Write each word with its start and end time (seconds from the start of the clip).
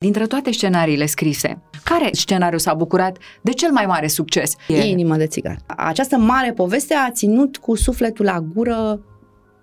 Dintre 0.00 0.26
toate 0.26 0.52
scenariile 0.52 1.06
scrise, 1.06 1.62
care 1.84 2.08
scenariu 2.12 2.58
s-a 2.58 2.74
bucurat 2.74 3.18
de 3.42 3.52
cel 3.52 3.70
mai 3.70 3.86
mare 3.86 4.06
succes? 4.06 4.54
Inimă 4.88 5.16
de 5.16 5.26
țigar. 5.26 5.58
Această 5.66 6.16
mare 6.16 6.52
poveste 6.52 6.94
a 6.94 7.10
ținut 7.10 7.56
cu 7.56 7.76
sufletul 7.76 8.24
la 8.24 8.40
gură 8.54 9.00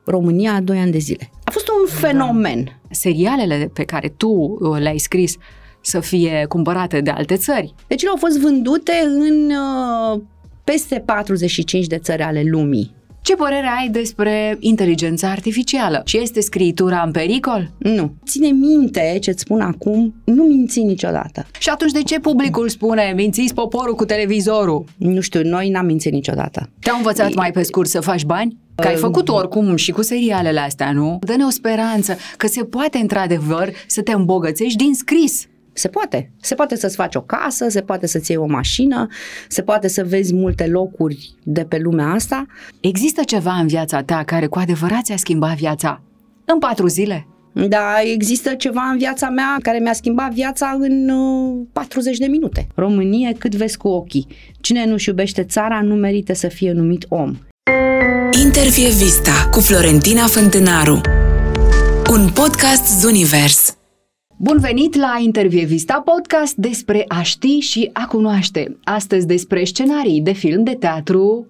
România 0.05 0.61
doi 0.61 0.77
ani 0.77 0.91
de 0.91 0.97
zile. 0.97 1.29
A 1.43 1.51
fost 1.51 1.67
un 1.67 1.85
da. 1.85 2.07
fenomen. 2.07 2.63
Da. 2.63 2.71
Serialele 2.89 3.69
pe 3.73 3.83
care 3.83 4.09
tu 4.09 4.29
uh, 4.29 4.79
le-ai 4.79 4.97
scris 4.97 5.35
să 5.81 5.99
fie 5.99 6.45
cumpărate 6.49 7.01
de 7.01 7.09
alte 7.09 7.35
țări. 7.35 7.73
Deci 7.87 8.01
ele 8.01 8.11
au 8.11 8.17
fost 8.17 8.39
vândute 8.39 8.93
în 9.05 9.51
uh, 9.51 10.21
peste 10.63 11.03
45 11.05 11.87
de 11.87 11.97
țări 11.97 12.21
ale 12.21 12.43
lumii. 12.45 12.95
Ce 13.25 13.35
părere 13.35 13.67
ai 13.79 13.89
despre 13.89 14.57
inteligența 14.59 15.29
artificială? 15.29 16.01
Și 16.05 16.17
este 16.17 16.41
scritura 16.41 17.01
în 17.05 17.11
pericol? 17.11 17.71
Nu. 17.77 18.13
Ține 18.25 18.47
minte 18.47 19.17
ce-ți 19.21 19.41
spun 19.41 19.61
acum, 19.61 20.13
nu 20.25 20.43
minți 20.43 20.79
niciodată. 20.79 21.45
Și 21.59 21.69
atunci 21.69 21.91
de 21.91 22.03
ce 22.03 22.19
publicul 22.19 22.69
spune 22.69 23.13
mințiți 23.15 23.53
poporul 23.53 23.95
cu 23.95 24.05
televizorul? 24.05 24.83
Nu 24.97 25.21
știu, 25.21 25.41
noi 25.43 25.69
n-am 25.69 25.85
mințit 25.85 26.11
niciodată. 26.11 26.69
Te-au 26.79 26.97
învățat 26.97 27.29
e... 27.29 27.33
mai 27.35 27.51
pe 27.51 27.63
scurt 27.63 27.89
să 27.89 27.99
faci 27.99 28.23
bani? 28.23 28.57
Că 28.75 28.87
ai 28.87 28.95
făcut 28.95 29.29
oricum 29.29 29.75
și 29.75 29.91
cu 29.91 30.01
serialele 30.01 30.59
astea, 30.59 30.91
nu? 30.91 31.19
Dă-ne 31.21 31.43
o 31.43 31.49
speranță 31.49 32.17
că 32.37 32.47
se 32.47 32.63
poate 32.63 32.97
într-adevăr 32.97 33.69
să 33.87 34.01
te 34.01 34.11
îmbogățești 34.11 34.77
din 34.77 34.93
scris. 34.93 35.47
Se 35.77 35.87
poate. 35.87 36.31
Se 36.41 36.55
poate 36.55 36.75
să-ți 36.75 36.95
faci 36.95 37.15
o 37.15 37.21
casă, 37.21 37.69
se 37.69 37.81
poate 37.81 38.07
să-ți 38.07 38.31
iei 38.31 38.39
o 38.39 38.45
mașină, 38.45 39.07
se 39.47 39.61
poate 39.61 39.87
să 39.87 40.03
vezi 40.03 40.33
multe 40.33 40.67
locuri 40.67 41.33
de 41.43 41.63
pe 41.63 41.77
lumea 41.77 42.07
asta. 42.07 42.45
Există 42.79 43.23
ceva 43.23 43.53
în 43.53 43.67
viața 43.67 44.03
ta 44.03 44.23
care 44.25 44.47
cu 44.47 44.59
adevărat 44.59 45.03
ți-a 45.03 45.17
schimbat 45.17 45.55
viața 45.55 46.01
în 46.45 46.59
patru 46.59 46.87
zile? 46.87 47.27
Da, 47.53 48.01
există 48.13 48.53
ceva 48.53 48.81
în 48.91 48.97
viața 48.97 49.29
mea 49.29 49.57
care 49.61 49.79
mi-a 49.79 49.93
schimbat 49.93 50.31
viața 50.31 50.77
în 50.79 51.09
uh, 51.09 51.65
40 51.73 52.17
de 52.17 52.25
minute. 52.25 52.67
Românie 52.75 53.35
cât 53.37 53.55
vezi 53.55 53.77
cu 53.77 53.87
ochii. 53.87 54.27
Cine 54.61 54.85
nu-și 54.85 55.09
iubește 55.09 55.43
țara 55.43 55.81
nu 55.81 55.95
merită 55.95 56.33
să 56.33 56.47
fie 56.47 56.71
numit 56.71 57.05
om. 57.09 57.35
Intervie 58.43 58.89
Vista 58.89 59.49
cu 59.51 59.59
Florentina 59.59 60.25
Fântânaru 60.25 61.01
Un 62.09 62.29
podcast 62.33 62.99
Zunivers 62.99 63.54
Bun 64.37 64.59
venit 64.59 64.95
la 64.95 65.17
Intervievista, 65.19 66.01
podcast 66.05 66.55
despre 66.55 67.05
a 67.07 67.21
ști 67.21 67.59
și 67.59 67.89
a 67.93 68.07
cunoaște. 68.07 68.77
Astăzi 68.83 69.27
despre 69.27 69.63
scenarii 69.63 70.21
de 70.21 70.31
film, 70.31 70.63
de 70.63 70.73
teatru, 70.73 71.47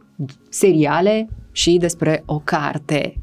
seriale 0.50 1.30
și 1.52 1.78
despre 1.78 2.24
o 2.26 2.40
carte. 2.40 3.18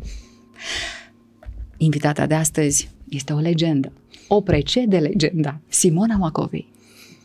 Invitata 1.76 2.26
de 2.26 2.34
astăzi 2.34 2.90
este 3.08 3.32
o 3.32 3.38
legendă. 3.38 3.92
O 4.28 4.40
precede 4.40 4.98
legenda, 4.98 5.60
Simona 5.68 6.16
Macovei. 6.16 6.68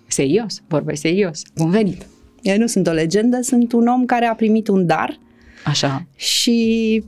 Serios, 0.08 0.61
vorbesc 0.67 1.02
serios. 1.02 1.41
Bun 1.55 1.69
venit! 1.69 2.05
Eu 2.41 2.58
nu 2.58 2.67
sunt 2.67 2.88
o 2.88 2.91
legendă, 2.91 3.41
sunt 3.41 3.71
un 3.71 3.88
om 3.88 4.05
care 4.05 4.25
a 4.25 4.35
primit 4.35 4.67
un 4.67 4.85
dar. 4.85 5.19
Așa. 5.65 6.08
Și 6.15 7.03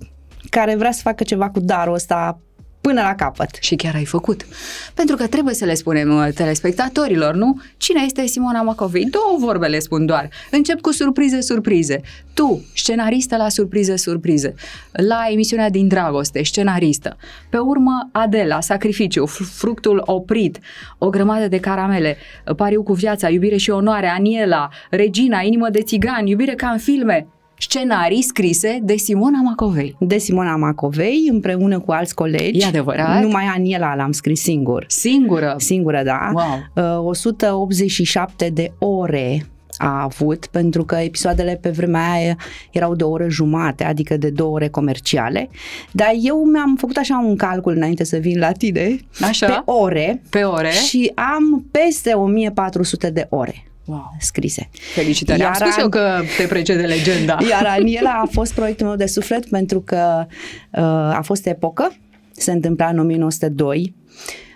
care 0.50 0.75
vrea 0.75 0.91
să 0.91 1.02
facă 1.02 1.23
ceva 1.23 1.50
cu 1.50 1.59
darul 1.59 1.94
ăsta 1.94 2.39
până 2.81 3.02
la 3.02 3.16
capăt. 3.16 3.49
Și 3.59 3.75
chiar 3.75 3.95
ai 3.95 4.05
făcut. 4.05 4.45
Pentru 4.94 5.16
că 5.16 5.27
trebuie 5.27 5.53
să 5.53 5.66
le 5.66 5.73
spunem 5.73 6.16
uh, 6.16 6.27
telespectatorilor, 6.35 7.33
nu? 7.35 7.61
Cine 7.77 8.02
este 8.05 8.25
Simona 8.25 8.61
Macovei? 8.61 9.05
Două 9.05 9.38
vorbe 9.39 9.67
le 9.67 9.80
spun 9.80 10.05
doar. 10.05 10.30
Încep 10.52 10.81
cu 10.81 10.91
surprize, 10.91 11.41
surprize. 11.41 12.02
Tu, 12.33 12.66
scenaristă 12.75 13.38
la 13.38 13.50
surprize, 13.50 13.95
surprize. 13.95 14.53
La 14.91 15.25
emisiunea 15.31 15.69
din 15.69 15.88
Dragoste, 15.88 16.44
scenaristă. 16.44 17.17
Pe 17.50 17.57
urmă, 17.57 18.09
Adela, 18.11 18.61
Sacrificiu, 18.61 19.25
Fructul 19.25 20.02
oprit, 20.05 20.59
o 20.97 21.09
grămadă 21.09 21.47
de 21.47 21.59
caramele, 21.59 22.17
Pariu 22.55 22.83
cu 22.83 22.94
viața, 22.94 23.30
Iubire 23.30 23.57
și 23.57 23.69
onoare, 23.69 24.07
Aniela, 24.07 24.69
Regina, 24.89 25.41
Inimă 25.41 25.69
de 25.69 25.81
țigan, 25.81 26.25
Iubire 26.25 26.55
ca 26.55 26.69
în 26.69 26.77
filme 26.77 27.27
scenarii 27.59 28.21
scrise 28.21 28.79
de 28.81 28.95
Simona 28.95 29.41
Macovei. 29.41 29.95
De 30.00 30.17
Simona 30.17 30.56
Macovei, 30.56 31.28
împreună 31.31 31.79
cu 31.79 31.91
alți 31.91 32.16
colegi. 32.16 32.59
E 32.59 32.66
adevărat? 32.66 33.22
Numai 33.22 33.45
Aniela 33.56 33.95
l-am 33.95 34.11
scris 34.11 34.41
singur. 34.41 34.85
Singură? 34.88 35.56
Singură, 35.57 36.01
da. 36.03 36.31
Wow. 36.75 37.06
187 37.06 38.45
uh, 38.45 38.51
de 38.53 38.72
ore 38.78 39.45
a 39.79 40.01
avut, 40.03 40.45
pentru 40.45 40.85
că 40.85 40.95
episoadele 40.95 41.59
pe 41.61 41.69
vremea 41.69 42.11
aia 42.11 42.38
erau 42.72 42.95
de 42.95 43.03
o 43.03 43.09
oră 43.09 43.29
jumate, 43.29 43.84
adică 43.84 44.17
de 44.17 44.29
două 44.29 44.53
ore 44.53 44.67
comerciale, 44.67 45.50
dar 45.91 46.11
eu 46.22 46.44
mi-am 46.45 46.75
făcut 46.75 46.97
așa 46.97 47.23
un 47.25 47.35
calcul 47.35 47.75
înainte 47.75 48.03
să 48.03 48.17
vin 48.17 48.39
la 48.39 48.51
tine, 48.51 48.97
așa? 49.22 49.45
pe 49.45 49.72
ore, 49.72 50.22
pe 50.29 50.44
ore 50.44 50.69
și 50.69 51.11
am 51.16 51.66
peste 51.72 52.13
1400 52.13 53.09
de 53.09 53.28
ore 53.29 53.69
wow. 53.89 54.16
scrise. 54.19 54.69
Felicitări, 54.94 55.39
Iar 55.39 55.47
am 55.47 55.53
spus 55.53 55.75
an... 55.75 55.81
eu 55.81 55.89
că 55.89 56.22
te 56.38 56.47
precede 56.47 56.81
legenda. 56.81 57.38
Iar 57.50 57.66
Aniela 57.66 58.22
a 58.23 58.27
fost 58.31 58.53
proiectul 58.53 58.85
meu 58.85 58.95
de 58.95 59.05
suflet 59.05 59.45
pentru 59.45 59.81
că 59.81 60.25
uh, 60.72 60.81
a 61.17 61.22
fost 61.23 61.45
epocă, 61.45 61.95
se 62.31 62.51
întâmpla 62.51 62.88
în 62.88 62.99
1902, 62.99 63.95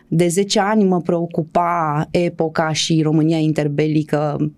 de 0.07 0.27
10 0.27 0.59
ani 0.59 0.83
mă 0.83 1.01
preocupa 1.01 2.07
epoca 2.11 2.73
și 2.73 3.01
România 3.01 3.37
interbelică 3.37 4.51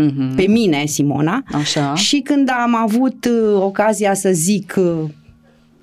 mm-hmm. 0.00 0.36
pe 0.36 0.46
mine, 0.46 0.84
Simona. 0.86 1.42
Așa. 1.52 1.94
Și 1.94 2.20
când 2.20 2.50
am 2.62 2.74
avut 2.74 3.24
uh, 3.24 3.60
ocazia 3.62 4.14
să 4.14 4.30
zic 4.32 4.74
uh, 4.78 5.10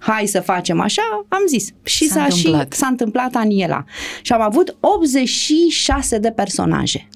hai 0.06 0.26
să 0.26 0.40
facem 0.40 0.80
așa, 0.80 1.26
am 1.28 1.44
zis. 1.48 1.70
Și 1.84 2.08
s-a, 2.08 2.14
s-a 2.14 2.24
întâmplat. 2.24 2.72
Și 2.72 2.80
s-a 2.80 2.88
întâmplat 2.88 3.36
Aniela. 3.36 3.84
Și 4.22 4.32
am 4.32 4.42
avut 4.42 4.78
86 4.80 6.18
de 6.18 6.32
personaje. 6.32 7.08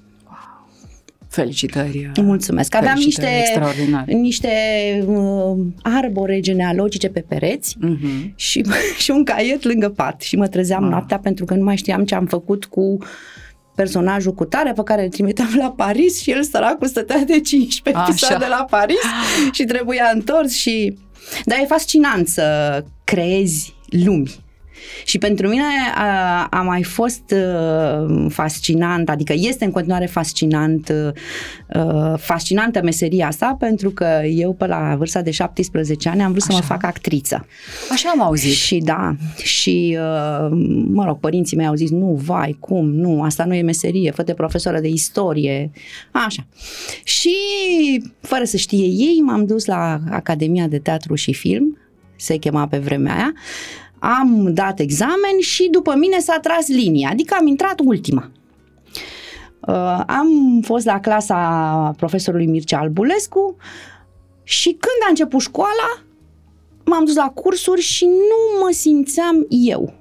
Felicitări! 1.29 2.11
Mulțumesc! 2.21 2.75
Aveam 2.75 2.97
niște, 2.97 3.27
niște 4.05 4.49
uh, 5.07 5.57
arbore 5.81 6.39
genealogice 6.39 7.09
pe 7.09 7.25
pereți 7.27 7.75
uh-huh. 7.77 8.35
și, 8.35 8.65
și 9.03 9.11
un 9.11 9.23
caiet 9.23 9.63
lângă 9.63 9.89
pat 9.89 10.21
și 10.21 10.35
mă 10.35 10.47
trezeam 10.47 10.81
wow. 10.81 10.91
noaptea 10.91 11.19
pentru 11.19 11.45
că 11.45 11.53
nu 11.53 11.63
mai 11.63 11.75
știam 11.75 12.05
ce 12.05 12.15
am 12.15 12.25
făcut 12.25 12.65
cu 12.65 12.97
personajul 13.75 14.33
cu 14.33 14.45
tare 14.45 14.73
pe 14.73 14.83
care 14.83 15.03
îl 15.03 15.09
trimiteam 15.09 15.53
la 15.57 15.71
Paris 15.71 16.21
și 16.21 16.31
el 16.31 16.43
săracul 16.43 16.87
stătea 16.87 17.23
de 17.23 17.39
15 17.39 18.03
episoade 18.09 18.45
la 18.49 18.65
Paris 18.69 19.01
și 19.51 19.63
trebuia 19.63 20.11
întors 20.13 20.51
și... 20.51 20.97
Dar 21.45 21.57
e 21.61 21.65
fascinant 21.65 22.27
să 22.27 22.83
creezi 23.03 23.73
lumi 23.89 24.47
și 25.05 25.17
pentru 25.17 25.47
mine 25.47 25.63
a, 25.95 26.47
a 26.49 26.61
mai 26.61 26.83
fost 26.83 27.33
uh, 27.33 28.25
fascinant, 28.29 29.09
adică 29.09 29.33
este 29.35 29.65
în 29.65 29.71
continuare 29.71 30.05
fascinant, 30.05 30.93
uh, 31.75 32.13
fascinantă 32.17 32.81
meseria 32.83 33.27
asta, 33.27 33.55
pentru 33.59 33.89
că 33.89 34.21
eu 34.25 34.53
pe 34.53 34.65
la 34.65 34.95
vârsta 34.97 35.21
de 35.21 35.31
17 35.31 36.09
ani 36.09 36.21
am 36.21 36.31
vrut 36.31 36.43
Așa. 36.43 36.51
să 36.51 36.59
mă 36.61 36.67
fac 36.67 36.83
actriță. 36.83 37.45
Așa 37.91 38.09
am 38.09 38.21
auzit. 38.21 38.53
Și 38.53 38.77
da, 38.77 39.15
și 39.43 39.97
uh, 39.99 40.57
mă 40.87 41.05
rog, 41.05 41.19
părinții 41.19 41.57
mei 41.57 41.67
au 41.67 41.75
zis, 41.75 41.89
nu, 41.89 42.19
vai, 42.23 42.57
cum, 42.59 42.89
nu, 42.89 43.23
asta 43.23 43.45
nu 43.45 43.53
e 43.53 43.61
meserie, 43.61 44.11
fă 44.11 44.23
profesoră 44.23 44.79
de 44.79 44.87
istorie, 44.87 45.71
așa. 46.11 46.47
Și 47.03 47.35
fără 48.21 48.43
să 48.43 48.57
știe 48.57 48.85
ei, 48.85 49.21
m-am 49.25 49.45
dus 49.45 49.65
la 49.65 49.99
Academia 50.09 50.67
de 50.67 50.79
Teatru 50.79 51.15
și 51.15 51.33
Film, 51.33 51.77
se 52.15 52.37
chema 52.37 52.67
pe 52.67 52.77
vremea 52.77 53.13
aia, 53.13 53.33
am 53.99 54.53
dat 54.53 54.79
examen 54.79 55.39
și 55.39 55.67
după 55.71 55.95
mine 55.95 56.19
s-a 56.19 56.39
tras 56.41 56.67
linia, 56.67 57.09
adică 57.11 57.35
am 57.39 57.47
intrat 57.47 57.79
ultima. 57.83 58.31
Uh, 59.67 60.01
am 60.07 60.59
fost 60.61 60.85
la 60.85 60.99
clasa 60.99 61.93
profesorului 61.97 62.45
Mircea 62.45 62.79
Albulescu 62.79 63.55
și 64.43 64.69
când 64.69 64.99
a 65.05 65.09
început 65.09 65.41
școala, 65.41 66.01
m-am 66.85 67.05
dus 67.05 67.15
la 67.15 67.31
cursuri 67.33 67.81
și 67.81 68.05
nu 68.05 68.63
mă 68.63 68.71
simțeam 68.71 69.45
eu 69.49 69.93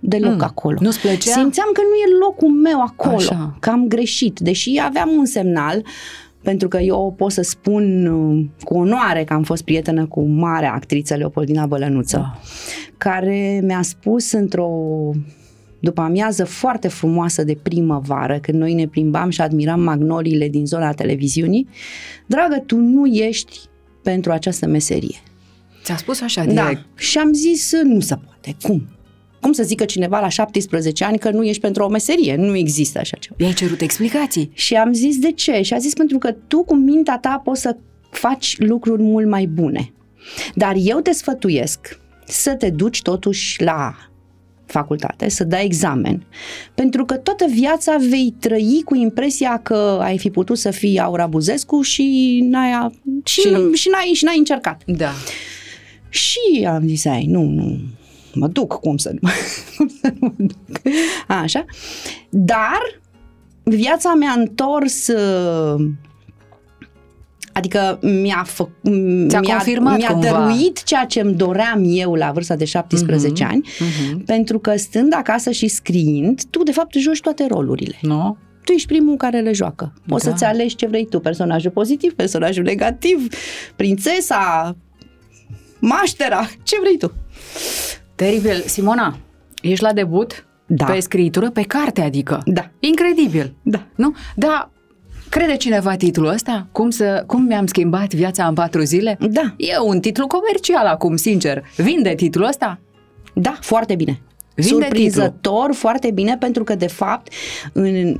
deloc 0.00 0.34
mm, 0.34 0.42
acolo. 0.42 0.76
Nu-ți 0.80 1.00
plăcea? 1.00 1.30
Simțeam 1.30 1.68
că 1.72 1.80
nu 1.80 1.94
e 1.94 2.18
locul 2.20 2.48
meu 2.48 2.80
acolo, 2.80 3.14
Așa. 3.14 3.56
că 3.60 3.70
am 3.70 3.88
greșit, 3.88 4.38
deși 4.38 4.80
aveam 4.84 5.10
un 5.10 5.24
semnal 5.24 5.84
pentru 6.46 6.68
că 6.68 6.78
eu 6.78 7.14
pot 7.16 7.32
să 7.32 7.42
spun 7.42 8.06
uh, 8.06 8.44
cu 8.60 8.74
onoare 8.74 9.24
că 9.24 9.32
am 9.32 9.42
fost 9.42 9.62
prietenă 9.62 10.06
cu 10.06 10.22
marea 10.22 10.72
actriță 10.72 11.14
Leopoldina 11.14 11.66
Bălănuță, 11.66 12.16
da. 12.16 12.40
care 12.96 13.60
mi-a 13.62 13.82
spus 13.82 14.32
într-o 14.32 14.70
după 15.78 16.00
amiază 16.00 16.44
foarte 16.44 16.88
frumoasă 16.88 17.44
de 17.44 17.58
primăvară, 17.62 18.38
când 18.38 18.58
noi 18.58 18.74
ne 18.74 18.86
plimbam 18.86 19.30
și 19.30 19.40
admiram 19.40 19.80
magnoliile 19.80 20.48
din 20.48 20.66
zona 20.66 20.92
televiziunii, 20.92 21.68
dragă, 22.26 22.62
tu 22.66 22.76
nu 22.76 23.06
ești 23.06 23.58
pentru 24.02 24.32
această 24.32 24.66
meserie. 24.66 25.16
Ți-a 25.82 25.96
spus 25.96 26.20
așa 26.20 26.44
da. 26.44 26.50
direct? 26.50 26.80
Da. 26.80 26.86
Și 26.96 27.18
am 27.18 27.32
zis, 27.32 27.72
nu 27.84 28.00
se 28.00 28.18
poate. 28.24 28.56
Cum? 28.62 28.86
Cum 29.46 29.54
să 29.54 29.62
zică 29.62 29.84
cineva 29.84 30.20
la 30.20 30.28
17 30.28 31.04
ani 31.04 31.18
că 31.18 31.30
nu 31.30 31.44
ești 31.44 31.60
pentru 31.60 31.82
o 31.82 31.88
meserie? 31.88 32.36
Nu 32.36 32.56
există 32.56 32.98
așa 32.98 33.16
ceva. 33.16 33.34
I-ai 33.38 33.52
cerut 33.52 33.80
explicații? 33.80 34.50
Și 34.52 34.74
am 34.74 34.92
zis 34.92 35.18
de 35.18 35.32
ce? 35.32 35.62
Și 35.62 35.74
a 35.74 35.78
zis 35.78 35.94
pentru 35.94 36.18
că 36.18 36.32
tu 36.32 36.64
cu 36.64 36.74
mintea 36.74 37.18
ta 37.18 37.40
poți 37.44 37.60
să 37.60 37.76
faci 38.10 38.56
lucruri 38.58 39.02
mult 39.02 39.28
mai 39.28 39.46
bune. 39.46 39.92
Dar 40.54 40.74
eu 40.78 41.00
te 41.00 41.12
sfătuiesc 41.12 42.00
să 42.24 42.54
te 42.54 42.70
duci 42.70 43.02
totuși 43.02 43.62
la 43.62 43.94
facultate, 44.64 45.28
să 45.28 45.44
dai 45.44 45.64
examen, 45.64 46.26
pentru 46.74 47.04
că 47.04 47.16
toată 47.16 47.46
viața 47.50 47.96
vei 48.08 48.34
trăi 48.40 48.82
cu 48.84 48.94
impresia 48.94 49.60
că 49.62 49.98
ai 50.02 50.18
fi 50.18 50.30
putut 50.30 50.58
să 50.58 50.70
fii 50.70 50.98
Aura 51.00 51.26
Buzescu 51.26 51.82
și 51.82 52.38
n-ai, 52.48 52.90
și, 53.24 53.40
și, 53.40 53.48
și, 53.72 53.88
n-ai, 53.88 54.12
și 54.14 54.24
n-ai 54.24 54.38
încercat. 54.38 54.82
Da. 54.86 55.10
Și 56.08 56.64
am 56.68 56.86
zis, 56.86 57.04
ai, 57.04 57.26
nu, 57.26 57.42
nu, 57.42 57.78
mă 58.38 58.46
duc, 58.46 58.80
cum 58.80 58.96
să 58.96 59.14
nu, 59.20 59.28
cum 59.76 59.88
să 60.00 60.12
nu 60.20 60.34
mă 60.38 60.44
duc. 60.46 60.80
Așa. 61.26 61.64
Dar 62.30 63.00
viața 63.62 64.14
mi-a 64.14 64.34
întors 64.36 65.08
uh, 65.08 65.84
Adică 67.56 67.98
mi-a, 68.02 68.42
fă, 68.46 68.68
mi-a, 68.80 69.40
confirmat 69.40 69.96
mi-a 69.96 70.14
dăruit 70.14 70.82
ceea 70.82 71.04
ce 71.04 71.20
îmi 71.20 71.34
doream 71.34 71.82
eu 71.86 72.14
la 72.14 72.30
vârsta 72.30 72.56
de 72.56 72.64
17 72.64 73.44
uh-huh, 73.44 73.48
ani, 73.48 73.66
uh-huh. 73.66 74.24
pentru 74.24 74.58
că 74.58 74.76
stând 74.76 75.14
acasă 75.14 75.50
și 75.50 75.68
scriind, 75.68 76.40
tu 76.50 76.62
de 76.62 76.72
fapt 76.72 76.94
joci 76.94 77.20
toate 77.20 77.46
rolurile. 77.50 77.98
No? 78.00 78.36
Tu 78.64 78.72
ești 78.72 78.86
primul 78.86 79.16
care 79.16 79.40
le 79.40 79.52
joacă. 79.52 79.92
Poți 80.06 80.24
da. 80.24 80.30
să-ți 80.30 80.44
alegi 80.44 80.74
ce 80.74 80.86
vrei 80.86 81.06
tu, 81.06 81.20
personajul 81.20 81.70
pozitiv, 81.70 82.14
personajul 82.14 82.64
negativ, 82.64 83.28
prințesa, 83.76 84.76
maștera, 85.78 86.48
ce 86.62 86.76
vrei 86.80 86.96
tu. 86.96 87.12
Teribil. 88.16 88.62
Simona, 88.66 89.16
ești 89.62 89.84
la 89.84 89.92
debut? 89.92 90.46
Da. 90.66 90.84
Pe 90.84 91.00
scritură, 91.00 91.50
pe 91.50 91.62
carte, 91.62 92.00
adică. 92.00 92.42
Da. 92.44 92.70
Incredibil. 92.78 93.54
Da. 93.62 93.86
Nu? 93.94 94.14
Da, 94.34 94.70
Crede 95.28 95.56
cineva 95.56 95.96
titlul 95.96 96.28
ăsta? 96.28 96.66
Cum, 96.72 96.90
să, 96.90 97.24
cum 97.26 97.42
mi-am 97.42 97.66
schimbat 97.66 98.14
viața 98.14 98.46
în 98.46 98.54
patru 98.54 98.82
zile? 98.82 99.16
Da. 99.20 99.54
E 99.56 99.78
un 99.78 100.00
titlu 100.00 100.26
comercial 100.26 100.86
acum, 100.86 101.16
sincer. 101.16 101.64
Vinde 101.76 102.14
titlul 102.14 102.46
ăsta? 102.46 102.80
Da, 103.34 103.56
foarte 103.60 103.94
bine. 103.94 104.20
Vinde 104.56 104.70
surprinzător, 104.70 105.30
titlul. 105.32 105.74
foarte 105.74 106.10
bine, 106.10 106.36
pentru 106.36 106.64
că, 106.64 106.74
de 106.74 106.86
fapt, 106.86 107.32
în, 107.72 108.16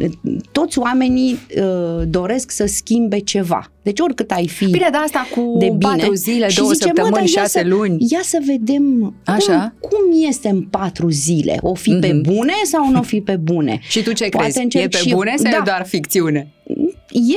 toți 0.53 0.79
oamenii 0.79 1.39
uh, 1.57 2.03
doresc 2.09 2.51
să 2.51 2.67
schimbe 2.67 3.19
ceva. 3.19 3.71
Deci 3.83 4.01
oricât 4.01 4.31
ai 4.31 4.49
fi 4.49 4.65
Bine, 4.65 4.89
dar 4.93 5.03
asta 5.03 5.27
cu 5.35 5.55
de 5.59 5.65
bine, 5.65 5.79
patru 5.79 6.15
zile, 6.15 6.49
două 6.57 6.73
zice, 6.73 6.85
săptămăni, 6.85 7.27
șase 7.27 7.59
ia 7.59 7.67
luni. 7.67 7.99
Să, 8.01 8.15
ia 8.15 8.21
să 8.23 8.39
vedem 8.47 9.15
Așa? 9.25 9.75
Cum, 9.81 9.91
cum 9.91 10.29
este 10.29 10.49
în 10.49 10.63
patru 10.63 11.09
zile. 11.09 11.57
O 11.61 11.75
fi 11.75 11.97
mm-hmm. 11.97 12.01
pe 12.01 12.13
mhm. 12.13 12.23
bune 12.23 12.53
sau 12.65 12.91
nu 12.91 12.99
o 12.99 13.03
fi 13.03 13.21
pe 13.21 13.37
bune? 13.37 13.81
și 13.89 14.03
tu 14.03 14.13
ce 14.13 14.29
Poate 14.29 14.67
crezi? 14.69 14.79
E 14.79 14.89
pe 14.89 15.03
bune 15.11 15.35
sau 15.37 15.51
da. 15.51 15.57
e 15.57 15.61
doar 15.65 15.87
ficțiune? 15.87 16.53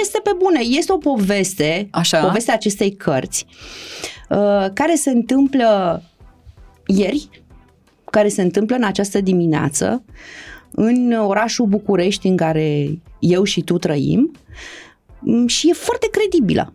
Este 0.02 0.20
pe 0.24 0.32
bune. 0.38 0.60
Este 0.60 0.92
o 0.92 0.98
poveste, 0.98 1.88
Așa? 1.92 2.20
povestea 2.20 2.54
acestei 2.54 2.92
cărți, 2.92 3.46
uh, 4.30 4.66
care 4.74 4.96
se 4.96 5.10
întâmplă 5.10 6.02
ieri, 6.86 7.30
care 8.10 8.28
se 8.28 8.42
întâmplă 8.42 8.76
în 8.76 8.84
această 8.84 9.22
dimineață 9.22 10.04
în 10.72 11.12
orașul 11.12 11.66
București 11.66 12.28
în 12.28 12.38
care 12.38 13.00
eu 13.20 13.44
și 13.44 13.62
tu 13.62 13.78
trăim 13.78 14.32
mm, 15.20 15.48
și 15.48 15.70
e 15.70 15.74
foarte 15.74 16.08
credibilă. 16.12 16.74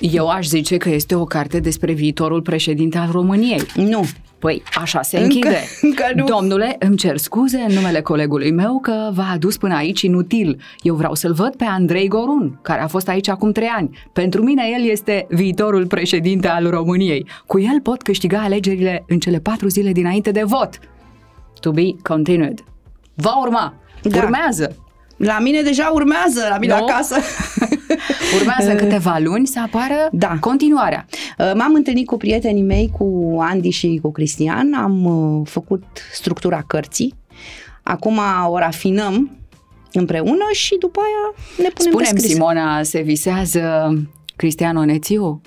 Eu 0.00 0.28
aș 0.28 0.46
zice 0.46 0.76
că 0.76 0.88
este 0.88 1.14
o 1.14 1.24
carte 1.24 1.58
despre 1.58 1.92
viitorul 1.92 2.42
președinte 2.42 2.98
al 2.98 3.08
României. 3.12 3.62
Nu. 3.74 4.04
Păi, 4.38 4.62
așa 4.74 5.02
se 5.02 5.18
închide. 5.18 5.48
Încă, 5.80 6.04
încă 6.04 6.20
nu. 6.20 6.24
Domnule, 6.24 6.76
îmi 6.78 6.96
cer 6.96 7.16
scuze 7.16 7.58
în 7.68 7.74
numele 7.74 8.00
colegului 8.00 8.50
meu 8.50 8.78
că 8.82 9.10
v-a 9.12 9.30
adus 9.32 9.56
până 9.56 9.74
aici 9.74 10.02
inutil. 10.02 10.60
Eu 10.80 10.94
vreau 10.94 11.14
să-l 11.14 11.32
văd 11.32 11.56
pe 11.56 11.64
Andrei 11.64 12.08
Gorun, 12.08 12.58
care 12.62 12.80
a 12.80 12.86
fost 12.86 13.08
aici 13.08 13.28
acum 13.28 13.52
trei 13.52 13.68
ani. 13.76 13.98
Pentru 14.12 14.42
mine 14.42 14.62
el 14.78 14.90
este 14.90 15.26
viitorul 15.28 15.86
președinte 15.86 16.48
al 16.48 16.70
României. 16.70 17.26
Cu 17.46 17.60
el 17.60 17.80
pot 17.82 18.02
câștiga 18.02 18.38
alegerile 18.38 19.04
în 19.08 19.18
cele 19.18 19.38
patru 19.38 19.68
zile 19.68 19.92
dinainte 19.92 20.30
de 20.30 20.42
vot. 20.42 20.78
To 21.60 21.70
be 21.70 21.94
continued. 22.02 22.64
Va 23.14 23.40
urma. 23.40 23.74
Da. 24.02 24.18
Urmează. 24.18 24.76
La 25.16 25.38
mine 25.38 25.62
deja 25.62 25.90
urmează, 25.94 26.46
la 26.50 26.58
mine 26.58 26.76
nu? 26.78 26.84
acasă. 26.84 27.16
Urmează 28.38 28.70
în 28.70 28.76
câteva 28.76 29.18
luni 29.18 29.46
să 29.46 29.60
apară 29.64 30.08
da. 30.12 30.36
continuarea. 30.40 31.06
Uh, 31.38 31.52
m-am 31.54 31.74
întâlnit 31.74 32.06
cu 32.06 32.16
prietenii 32.16 32.62
mei, 32.62 32.90
cu 32.98 33.36
Andy 33.40 33.70
și 33.70 33.98
cu 34.02 34.12
Cristian, 34.12 34.74
am 34.74 35.04
uh, 35.04 35.46
făcut 35.46 35.82
structura 36.12 36.64
cărții. 36.66 37.14
Acum 37.82 38.18
o 38.48 38.58
rafinăm 38.58 39.30
împreună 39.92 40.44
și 40.52 40.76
după 40.78 41.00
aia 41.00 41.44
ne 41.56 41.72
punem 41.74 41.92
Spunem, 41.92 42.12
de 42.12 42.18
scris. 42.18 42.32
Simona, 42.32 42.82
se 42.82 43.00
visează 43.00 43.94
Cristian 44.36 44.76
Onețiu 44.76 45.40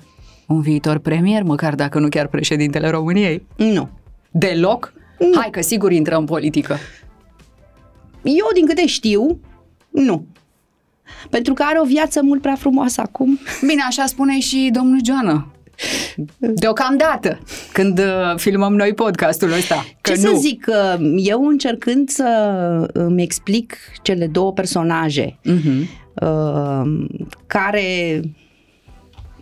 un 0.46 0.60
viitor 0.60 0.98
premier, 0.98 1.42
măcar 1.42 1.74
dacă 1.74 1.98
nu 1.98 2.08
chiar 2.08 2.26
președintele 2.26 2.88
României? 2.88 3.46
Nu. 3.56 3.88
Deloc? 4.30 4.92
Nu. 5.18 5.40
Hai 5.40 5.50
că 5.50 5.62
sigur 5.62 5.92
intră 5.92 6.16
în 6.16 6.24
politică. 6.24 6.76
Eu, 8.22 8.46
din 8.54 8.66
câte 8.66 8.86
știu, 8.86 9.40
nu. 9.90 10.26
Pentru 11.30 11.52
că 11.54 11.62
are 11.62 11.80
o 11.80 11.84
viață 11.84 12.22
mult 12.22 12.40
prea 12.40 12.54
frumoasă 12.54 13.00
acum. 13.00 13.38
Bine, 13.60 13.82
așa 13.88 14.06
spune 14.06 14.40
și 14.40 14.70
domnul 14.72 14.98
Joana. 15.04 15.48
Deocamdată, 16.38 17.40
când 17.72 17.98
uh, 17.98 18.36
filmăm 18.36 18.74
noi 18.74 18.94
podcastul 18.94 19.52
ăsta. 19.52 19.84
Că 20.00 20.12
Ce 20.12 20.20
nu. 20.20 20.32
să 20.32 20.38
zic, 20.40 20.66
eu 21.16 21.46
încercând 21.46 22.08
să 22.08 22.90
îmi 22.92 23.22
explic 23.22 23.76
cele 24.02 24.26
două 24.26 24.52
personaje 24.52 25.38
uh-huh. 25.44 25.88
care 27.46 28.20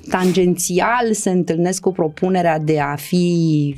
tangențial 0.09 1.13
se 1.13 1.31
întâlnesc 1.31 1.81
cu 1.81 1.93
propunerea 1.93 2.59
de 2.59 2.81
a 2.81 2.97
fi 2.97 3.75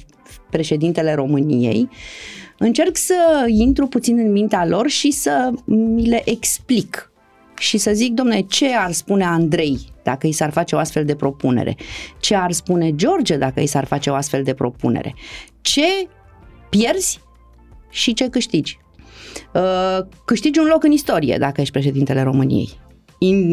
președintele 0.50 1.14
României, 1.14 1.88
încerc 2.58 2.96
să 2.96 3.44
intru 3.46 3.86
puțin 3.86 4.18
în 4.18 4.32
mintea 4.32 4.66
lor 4.66 4.88
și 4.88 5.10
să 5.10 5.50
mi 5.64 6.06
le 6.06 6.22
explic 6.24 7.12
și 7.58 7.78
să 7.78 7.90
zic, 7.94 8.12
domnule, 8.12 8.40
ce 8.40 8.74
ar 8.74 8.92
spune 8.92 9.24
Andrei 9.24 9.78
dacă 10.02 10.26
i 10.26 10.32
s-ar 10.32 10.50
face 10.50 10.74
o 10.74 10.78
astfel 10.78 11.04
de 11.04 11.14
propunere? 11.14 11.76
Ce 12.20 12.34
ar 12.34 12.52
spune 12.52 12.94
George 12.94 13.36
dacă 13.36 13.60
i 13.60 13.66
s-ar 13.66 13.84
face 13.84 14.10
o 14.10 14.14
astfel 14.14 14.42
de 14.42 14.54
propunere? 14.54 15.14
Ce 15.60 16.08
pierzi 16.68 17.20
și 17.90 18.12
ce 18.12 18.28
câștigi? 18.28 18.78
Uh, 19.54 20.06
câștigi 20.24 20.58
un 20.58 20.66
loc 20.66 20.84
în 20.84 20.90
istorie 20.90 21.36
dacă 21.38 21.60
ești 21.60 21.72
președintele 21.72 22.22
României. 22.22 22.68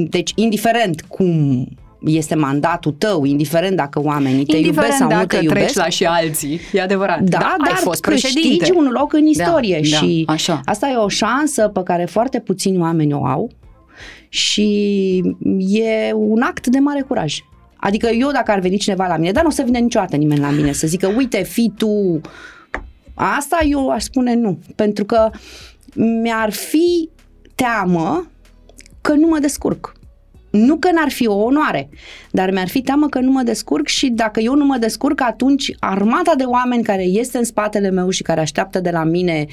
deci, 0.09 0.31
indiferent 0.36 1.01
cum 1.01 1.68
este 2.06 2.36
mandatul 2.36 2.92
tău, 2.92 3.24
indiferent 3.24 3.75
dacă 3.75 4.01
oamenii 4.01 4.45
te 4.45 4.57
indiferent 4.57 4.75
iubesc 4.75 4.98
sau 4.98 5.07
dacă 5.07 5.21
nu 5.21 5.27
te 5.27 5.36
iubesc. 5.36 5.65
treci 5.65 5.75
la 5.75 5.89
și 5.89 6.06
alții, 6.06 6.59
e 6.74 6.81
adevărat. 6.81 7.21
Da, 7.21 7.38
da 7.38 7.56
dar 7.57 7.74
ai 7.74 7.81
fost 7.81 8.01
câștigi 8.01 8.71
un 8.71 8.89
loc 8.92 9.13
în 9.13 9.24
da, 9.24 9.30
istorie 9.30 9.80
da, 9.89 9.98
și 9.98 10.24
da, 10.27 10.33
așa. 10.33 10.62
asta 10.65 10.89
e 10.89 10.95
o 10.95 11.07
șansă 11.07 11.68
pe 11.68 11.83
care 11.83 12.06
foarte 12.06 12.39
puțini 12.39 12.77
oameni 12.77 13.13
o 13.13 13.25
au 13.25 13.51
și 14.33 15.35
e 15.67 16.13
un 16.13 16.41
act 16.41 16.67
de 16.67 16.79
mare 16.79 17.01
curaj. 17.01 17.39
Adică 17.75 18.07
eu 18.07 18.31
dacă 18.31 18.51
ar 18.51 18.59
veni 18.59 18.77
cineva 18.77 19.07
la 19.07 19.17
mine, 19.17 19.31
dar 19.31 19.43
nu 19.43 19.50
o 19.50 19.51
să 19.51 19.61
vină 19.61 19.77
niciodată 19.77 20.15
nimeni 20.15 20.39
la 20.39 20.50
mine 20.50 20.71
să 20.71 20.88
zică, 20.88 21.07
uite, 21.07 21.43
fi 21.43 21.71
tu 21.77 22.21
asta, 23.13 23.57
eu 23.69 23.89
aș 23.89 24.03
spune 24.03 24.33
nu. 24.35 24.59
Pentru 24.75 25.05
că 25.05 25.29
mi-ar 25.95 26.51
fi 26.51 27.09
teamă 27.55 28.31
că 29.01 29.13
nu 29.13 29.27
mă 29.27 29.39
descurc. 29.39 29.93
Nu 30.51 30.77
că 30.77 30.91
n-ar 30.91 31.10
fi 31.10 31.27
o 31.27 31.34
onoare, 31.34 31.89
dar 32.31 32.51
mi-ar 32.51 32.67
fi 32.67 32.81
teamă 32.81 33.08
că 33.08 33.20
nu 33.20 33.31
mă 33.31 33.41
descurc 33.41 33.88
și 33.88 34.10
dacă 34.10 34.39
eu 34.39 34.55
nu 34.55 34.65
mă 34.65 34.77
descurc, 34.77 35.22
atunci 35.22 35.72
armata 35.79 36.34
de 36.38 36.43
oameni 36.43 36.84
care 36.84 37.03
este 37.03 37.38
în 37.38 37.43
spatele 37.43 37.89
meu 37.89 38.10
și 38.10 38.22
care 38.22 38.39
așteaptă 38.39 38.79
de 38.79 38.89
la 38.89 39.03
mine 39.03 39.46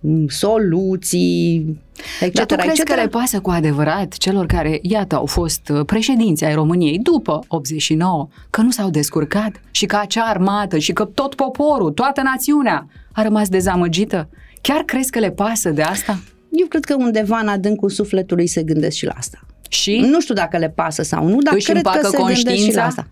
mm, 0.00 0.28
soluții, 0.28 1.78
etc. 2.20 2.34
Dar 2.34 2.46
tu 2.46 2.54
crezi 2.54 2.80
etc. 2.80 2.94
că 2.94 3.00
le 3.00 3.08
pasă 3.08 3.40
cu 3.40 3.50
adevărat 3.50 4.12
celor 4.12 4.46
care, 4.46 4.78
iată, 4.82 5.14
au 5.14 5.26
fost 5.26 5.68
uh, 5.68 5.84
președinți 5.86 6.44
ai 6.44 6.54
României 6.54 6.98
după 6.98 7.44
89, 7.48 8.28
că 8.50 8.60
nu 8.60 8.70
s-au 8.70 8.90
descurcat 8.90 9.60
și 9.70 9.86
că 9.86 9.96
acea 9.96 10.22
armată 10.22 10.78
și 10.78 10.92
că 10.92 11.04
tot 11.04 11.34
poporul, 11.34 11.90
toată 11.90 12.22
națiunea 12.22 12.86
a 13.12 13.22
rămas 13.22 13.48
dezamăgită? 13.48 14.28
Chiar 14.60 14.82
crezi 14.82 15.10
că 15.10 15.18
le 15.18 15.30
pasă 15.30 15.70
de 15.70 15.82
asta? 15.82 16.18
Eu 16.50 16.66
cred 16.66 16.84
că 16.84 16.94
undeva 16.94 17.38
în 17.38 17.48
adâncul 17.48 17.90
sufletului 17.90 18.46
se 18.46 18.62
gândesc 18.62 18.96
și 18.96 19.06
la 19.06 19.12
asta. 19.16 19.38
Și? 19.74 19.96
Nu 20.10 20.20
știu 20.20 20.34
dacă 20.34 20.58
le 20.58 20.68
pasă 20.68 21.02
sau 21.02 21.28
nu, 21.28 21.38
dar 21.38 21.54
Își 21.54 21.70
cred 21.70 21.82
că 21.82 22.08
se 22.08 22.16
conștiința? 22.16 22.50
gândesc 22.50 22.70
și 22.70 22.74
la 22.76 22.84
asta. 22.84 23.06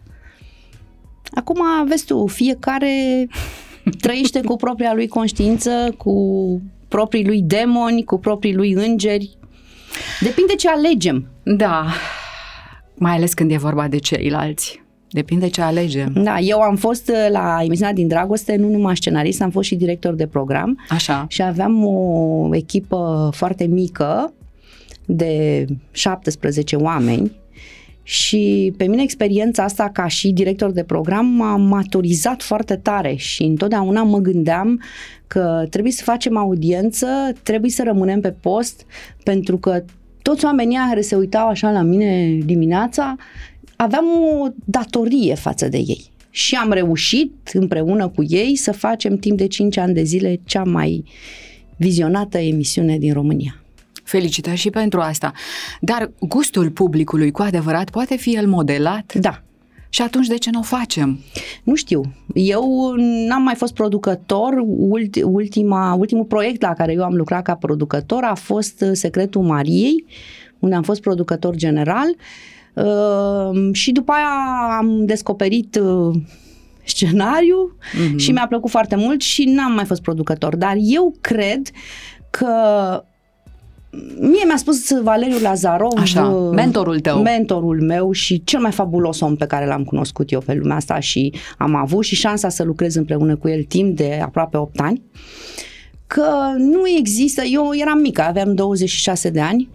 Acum, 1.34 1.60
vezi 1.86 2.04
tu, 2.04 2.26
fiecare 2.26 3.26
trăiește 4.00 4.40
cu 4.40 4.56
propria 4.56 4.94
lui 4.94 5.08
conștiință, 5.08 5.94
cu 5.96 6.14
proprii 6.88 7.26
lui 7.26 7.42
demoni, 7.42 8.04
cu 8.04 8.18
proprii 8.18 8.54
lui 8.54 8.72
îngeri. 8.72 9.36
Depinde 10.20 10.54
ce 10.54 10.68
alegem. 10.68 11.26
Da, 11.42 11.86
mai 12.94 13.12
ales 13.12 13.34
când 13.34 13.50
e 13.50 13.56
vorba 13.56 13.88
de 13.88 13.98
ceilalți. 13.98 14.82
Depinde 15.10 15.48
ce 15.48 15.62
alegem. 15.62 16.12
Da, 16.14 16.38
eu 16.38 16.60
am 16.60 16.76
fost 16.76 17.08
uh, 17.08 17.30
la 17.30 17.58
emisiunea 17.64 17.92
din 17.94 18.08
Dragoste, 18.08 18.56
nu 18.56 18.68
numai 18.68 18.96
scenarist, 18.96 19.42
am 19.42 19.50
fost 19.50 19.68
și 19.68 19.74
director 19.74 20.14
de 20.14 20.26
program. 20.26 20.78
Așa. 20.88 21.24
Și 21.28 21.42
aveam 21.42 21.84
o 21.84 22.48
echipă 22.54 23.30
foarte 23.34 23.64
mică 23.64 24.32
de 25.06 25.64
17 25.90 26.76
oameni 26.76 27.32
Și 28.02 28.72
pe 28.76 28.84
mine 28.84 29.02
experiența 29.02 29.62
asta 29.62 29.90
ca 29.92 30.06
și 30.06 30.30
director 30.30 30.70
de 30.70 30.82
program 30.82 31.26
m-a 31.26 31.56
maturizat 31.56 32.42
foarte 32.42 32.76
tare 32.76 33.14
și 33.14 33.42
întotdeauna 33.42 34.02
mă 34.02 34.18
gândeam 34.18 34.82
că 35.26 35.66
trebuie 35.70 35.92
să 35.92 36.02
facem 36.04 36.36
audiență, 36.36 37.06
trebuie 37.42 37.70
să 37.70 37.82
rămânem 37.82 38.20
pe 38.20 38.34
post, 38.40 38.86
pentru 39.24 39.58
că 39.58 39.84
toți 40.22 40.44
oamenii 40.44 40.76
care 40.88 41.00
se 41.00 41.16
uitau 41.16 41.48
așa 41.48 41.70
la 41.70 41.82
mine 41.82 42.38
dimineața 42.44 43.16
aveam 43.76 44.04
o 44.40 44.48
datorie 44.64 45.34
față 45.34 45.68
de 45.68 45.76
ei. 45.76 46.10
Și 46.30 46.54
am 46.54 46.72
reușit 46.72 47.50
împreună 47.52 48.08
cu 48.08 48.24
ei 48.28 48.56
să 48.56 48.72
facem 48.72 49.16
timp 49.16 49.36
de 49.36 49.46
5 49.46 49.76
ani 49.76 49.94
de 49.94 50.02
zile 50.02 50.40
cea 50.44 50.62
mai 50.64 51.04
vizionată 51.76 52.38
emisiune 52.38 52.98
din 52.98 53.12
România. 53.12 53.61
Felicitări 54.12 54.56
și 54.56 54.70
pentru 54.70 55.00
asta. 55.00 55.32
Dar 55.80 56.10
gustul 56.20 56.70
publicului 56.70 57.30
cu 57.30 57.42
adevărat 57.42 57.90
poate 57.90 58.16
fi 58.16 58.34
el 58.34 58.46
modelat? 58.46 59.14
Da. 59.14 59.42
Și 59.88 60.02
atunci 60.02 60.26
de 60.26 60.36
ce 60.36 60.50
nu 60.50 60.58
o 60.58 60.62
facem? 60.62 61.18
Nu 61.62 61.74
știu. 61.74 62.00
Eu 62.34 62.94
n-am 63.28 63.42
mai 63.42 63.54
fost 63.54 63.74
producător. 63.74 64.52
Ultima, 65.24 65.94
ultimul 65.94 66.24
proiect 66.24 66.62
la 66.62 66.72
care 66.72 66.92
eu 66.92 67.02
am 67.02 67.14
lucrat 67.14 67.42
ca 67.42 67.54
producător 67.54 68.22
a 68.22 68.34
fost 68.34 68.84
Secretul 68.92 69.42
Mariei, 69.42 70.04
unde 70.58 70.74
am 70.74 70.82
fost 70.82 71.00
producător 71.00 71.54
general. 71.56 72.14
Uh, 72.74 73.72
și 73.72 73.92
după 73.92 74.12
aia 74.12 74.76
am 74.78 75.06
descoperit 75.06 75.80
uh, 75.82 76.20
scenariu 76.84 77.76
mm-hmm. 77.76 78.16
și 78.16 78.32
mi-a 78.32 78.46
plăcut 78.48 78.70
foarte 78.70 78.96
mult 78.96 79.20
și 79.20 79.44
n-am 79.44 79.72
mai 79.72 79.84
fost 79.84 80.02
producător. 80.02 80.56
Dar 80.56 80.76
eu 80.78 81.14
cred 81.20 81.70
că 82.30 82.54
Mie 84.20 84.44
mi-a 84.46 84.56
spus 84.56 85.00
Valeriu 85.02 85.38
Lazarov, 85.40 85.92
Așa, 85.96 86.28
mentorul 86.30 87.00
tău. 87.00 87.22
Mentorul 87.22 87.80
meu 87.82 88.12
și 88.12 88.44
cel 88.44 88.60
mai 88.60 88.70
fabulos 88.70 89.20
om 89.20 89.36
pe 89.36 89.46
care 89.46 89.66
l-am 89.66 89.84
cunoscut 89.84 90.32
eu 90.32 90.40
pe 90.40 90.54
lumea 90.54 90.76
asta 90.76 90.98
și 91.00 91.32
am 91.58 91.74
avut 91.74 92.04
și 92.04 92.14
șansa 92.14 92.48
să 92.48 92.62
lucrez 92.62 92.94
împreună 92.94 93.36
cu 93.36 93.48
el 93.48 93.62
timp 93.62 93.96
de 93.96 94.20
aproape 94.22 94.56
8 94.56 94.80
ani, 94.80 95.02
că 96.06 96.54
nu 96.58 96.82
există, 96.98 97.42
eu 97.42 97.70
eram 97.74 97.98
mică, 97.98 98.22
aveam 98.22 98.54
26 98.54 99.30
de 99.30 99.40
ani 99.40 99.68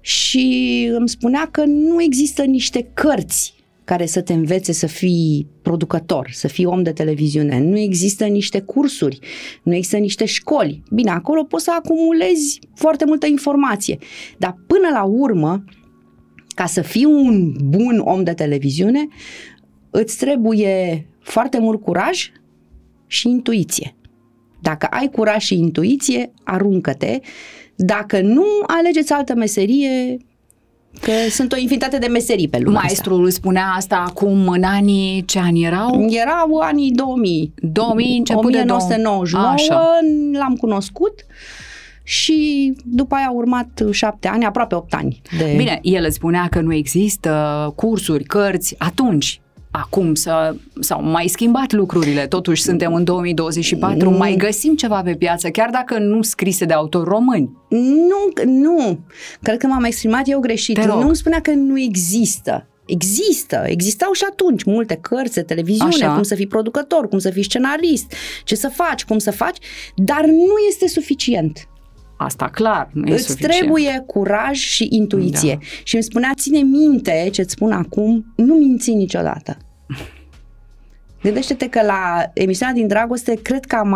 și 0.00 0.88
îmi 0.98 1.08
spunea 1.08 1.48
că 1.50 1.64
nu 1.64 2.02
există 2.02 2.42
niște 2.42 2.90
cărți 2.94 3.55
care 3.86 4.06
să 4.06 4.20
te 4.20 4.32
învețe 4.32 4.72
să 4.72 4.86
fii 4.86 5.46
producător, 5.62 6.28
să 6.32 6.48
fii 6.48 6.64
om 6.64 6.82
de 6.82 6.92
televiziune. 6.92 7.60
Nu 7.60 7.78
există 7.78 8.24
niște 8.24 8.60
cursuri, 8.60 9.18
nu 9.62 9.74
există 9.74 9.96
niște 9.96 10.24
școli. 10.24 10.82
Bine, 10.90 11.10
acolo 11.10 11.44
poți 11.44 11.64
să 11.64 11.72
acumulezi 11.78 12.58
foarte 12.74 13.04
multă 13.04 13.26
informație, 13.26 13.98
dar 14.38 14.56
până 14.66 14.88
la 14.92 15.02
urmă, 15.02 15.64
ca 16.54 16.66
să 16.66 16.82
fii 16.82 17.04
un 17.04 17.52
bun 17.64 17.98
om 17.98 18.24
de 18.24 18.32
televiziune, 18.32 19.06
îți 19.90 20.16
trebuie 20.16 21.06
foarte 21.20 21.58
mult 21.58 21.82
curaj 21.82 22.30
și 23.06 23.28
intuiție. 23.28 23.96
Dacă 24.60 24.86
ai 24.90 25.10
curaj 25.12 25.42
și 25.42 25.54
intuiție, 25.58 26.32
aruncă-te. 26.44 27.20
Dacă 27.76 28.20
nu, 28.20 28.44
alegeți 28.66 29.12
altă 29.12 29.34
meserie, 29.34 30.16
Că 31.00 31.12
sunt 31.30 31.52
o 31.52 31.56
infinitate 31.56 31.98
de 31.98 32.06
meserii 32.06 32.48
pe 32.48 32.58
lumea 32.58 32.80
Maestrul 32.80 33.18
asta. 33.18 33.30
spunea 33.30 33.66
asta 33.76 34.04
acum 34.06 34.48
în 34.48 34.62
anii, 34.62 35.24
ce 35.24 35.38
ani 35.38 35.64
erau? 35.64 36.06
Erau 36.10 36.58
anii 36.58 36.90
2000. 36.90 37.52
2000, 37.60 38.16
început 38.18 38.44
1999 38.44 39.54
de 40.32 40.38
l-am 40.38 40.54
cunoscut 40.54 41.26
și 42.02 42.72
după 42.84 43.14
aia 43.14 43.26
au 43.26 43.36
urmat 43.36 43.82
șapte 43.90 44.28
ani, 44.28 44.44
aproape 44.44 44.74
opt 44.74 44.94
ani. 44.94 45.20
De... 45.38 45.54
Bine, 45.56 45.78
el 45.82 46.04
îți 46.04 46.14
spunea 46.14 46.48
că 46.50 46.60
nu 46.60 46.74
există 46.74 47.72
cursuri, 47.76 48.24
cărți, 48.24 48.74
atunci 48.78 49.40
acum 49.80 50.14
să, 50.14 50.56
sau 50.80 51.02
mai 51.02 51.28
schimbat 51.28 51.72
lucrurile, 51.72 52.26
totuși 52.26 52.62
suntem 52.62 52.94
în 52.94 53.04
2024, 53.04 54.10
mm. 54.10 54.16
mai 54.16 54.34
găsim 54.36 54.74
ceva 54.74 55.02
pe 55.02 55.14
piață, 55.14 55.48
chiar 55.48 55.70
dacă 55.70 55.98
nu 55.98 56.22
scrise 56.22 56.64
de 56.64 56.72
autori 56.72 57.08
români. 57.08 57.50
Nu, 57.68 58.44
nu, 58.44 58.98
cred 59.42 59.58
că 59.58 59.66
m-am 59.66 59.84
exprimat 59.84 60.22
eu 60.28 60.40
greșit. 60.40 60.84
Nu 60.84 61.06
îmi 61.06 61.16
spunea 61.16 61.40
că 61.40 61.50
nu 61.50 61.80
există. 61.80 62.66
Există, 62.86 63.62
existau 63.66 64.12
și 64.12 64.24
atunci 64.30 64.64
multe 64.64 64.98
cărți 65.00 65.34
de 65.34 65.42
televiziune, 65.42 66.04
Așa. 66.04 66.14
cum 66.14 66.22
să 66.22 66.34
fii 66.34 66.46
producător, 66.46 67.08
cum 67.08 67.18
să 67.18 67.30
fii 67.30 67.42
scenarist, 67.42 68.12
ce 68.44 68.54
să 68.54 68.68
faci, 68.68 69.04
cum 69.04 69.18
să 69.18 69.30
faci, 69.30 69.56
dar 69.94 70.24
nu 70.24 70.54
este 70.68 70.88
suficient. 70.88 71.68
Asta 72.16 72.48
clar, 72.48 72.90
nu 72.92 73.06
e 73.06 73.12
Îți 73.12 73.24
suficient. 73.24 73.54
trebuie 73.54 74.02
curaj 74.06 74.56
și 74.56 74.86
intuiție. 74.90 75.58
Da. 75.60 75.66
Și 75.82 75.94
îmi 75.94 76.04
spunea, 76.04 76.32
ține 76.36 76.58
minte 76.58 77.28
ce-ți 77.32 77.52
spun 77.52 77.72
acum, 77.72 78.32
nu 78.36 78.54
minți 78.54 78.90
niciodată. 78.92 79.56
Gândește-te 81.22 81.68
că 81.68 81.82
la 81.82 82.30
emisiunea 82.32 82.74
din 82.74 82.86
Dragoste 82.86 83.34
cred 83.42 83.64
că 83.64 83.76
am, 83.76 83.92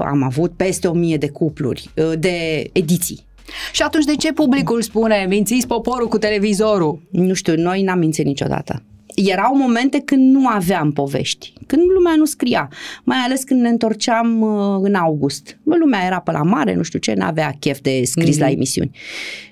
am 0.00 0.22
avut 0.22 0.52
peste 0.56 0.88
o 0.88 0.92
mie 0.92 1.16
de 1.16 1.28
cupluri, 1.28 1.90
de 2.18 2.66
ediții. 2.72 3.26
Și 3.72 3.82
atunci 3.82 4.04
de 4.04 4.16
ce 4.16 4.32
publicul 4.32 4.82
spune 4.82 5.26
mințiți 5.28 5.66
poporul 5.66 6.08
cu 6.08 6.18
televizorul? 6.18 7.02
Nu 7.10 7.34
știu, 7.34 7.54
noi 7.56 7.82
n-am 7.82 7.98
mințit 7.98 8.24
niciodată 8.24 8.82
erau 9.14 9.56
momente 9.56 10.00
când 10.04 10.34
nu 10.34 10.46
aveam 10.46 10.92
povești, 10.92 11.52
când 11.66 11.82
lumea 11.94 12.14
nu 12.16 12.24
scria, 12.24 12.68
mai 13.04 13.16
ales 13.16 13.44
când 13.44 13.60
ne 13.60 13.68
întorceam 13.68 14.40
uh, 14.40 14.78
în 14.82 14.94
august. 14.94 15.58
Lumea 15.64 16.06
era 16.06 16.20
pe 16.20 16.30
la 16.30 16.42
mare, 16.42 16.74
nu 16.74 16.82
știu 16.82 16.98
ce, 16.98 17.14
n-avea 17.14 17.56
chef 17.60 17.80
de 17.80 18.02
scris 18.04 18.36
mm-hmm. 18.36 18.40
la 18.40 18.46
mhm. 18.46 18.54
emisiuni. 18.54 18.90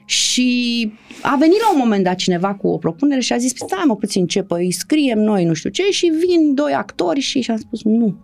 Și 0.05 0.93
a 1.23 1.37
venit 1.37 1.61
la 1.61 1.73
un 1.73 1.79
moment 1.79 2.05
dat 2.05 2.15
cineva 2.15 2.55
cu 2.55 2.69
o 2.69 2.77
propunere 2.77 3.21
și 3.21 3.33
a 3.33 3.37
zis, 3.37 3.53
stai 3.55 3.85
mă 3.87 3.97
puțin 3.97 4.27
ce, 4.27 4.43
păi 4.43 4.73
scriem 4.73 5.19
noi 5.19 5.45
nu 5.45 5.53
știu 5.53 5.71
ce 5.71 5.83
și 5.91 6.07
vin 6.07 6.55
doi 6.55 6.73
actori 6.73 7.21
și 7.21 7.41
și-am 7.41 7.57
spus, 7.57 7.83
nu. 7.83 8.17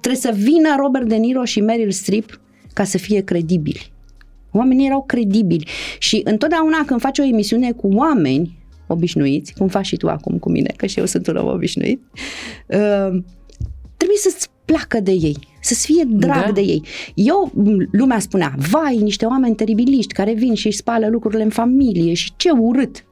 Trebuie 0.00 0.20
să 0.20 0.32
vină 0.42 0.74
Robert 0.78 1.08
De 1.08 1.16
Niro 1.16 1.44
și 1.44 1.60
Meryl 1.60 1.90
Streep 1.90 2.40
ca 2.72 2.84
să 2.84 2.98
fie 2.98 3.20
credibili. 3.20 3.92
Oamenii 4.52 4.86
erau 4.86 5.04
credibili 5.06 5.68
și 5.98 6.20
întotdeauna 6.24 6.84
când 6.86 7.00
faci 7.00 7.18
o 7.18 7.22
emisiune 7.22 7.72
cu 7.72 7.88
oameni, 7.92 8.58
obișnuiți, 8.86 9.54
cum 9.54 9.68
faci 9.68 9.86
și 9.86 9.96
tu 9.96 10.08
acum 10.08 10.38
cu 10.38 10.50
mine, 10.50 10.74
că 10.76 10.86
și 10.86 10.98
eu 10.98 11.04
sunt 11.04 11.26
un 11.26 11.36
om 11.36 11.46
obișnuit, 11.46 12.02
uh, 12.66 13.22
trebuie 13.96 14.18
să-ți 14.18 14.48
placă 14.64 15.00
de 15.00 15.10
ei, 15.10 15.36
să-ți 15.60 15.86
fie 15.86 16.04
drag 16.06 16.44
da. 16.44 16.52
de 16.52 16.60
ei. 16.60 16.82
Eu, 17.14 17.52
lumea 17.90 18.18
spunea, 18.18 18.54
vai, 18.70 18.96
niște 18.96 19.24
oameni 19.24 19.54
teribiliști 19.54 20.14
care 20.14 20.32
vin 20.32 20.54
și 20.54 20.66
își 20.66 20.76
spală 20.76 21.08
lucrurile 21.08 21.42
în 21.42 21.50
familie 21.50 22.14
și 22.14 22.32
ce 22.36 22.50
urât. 22.50 23.04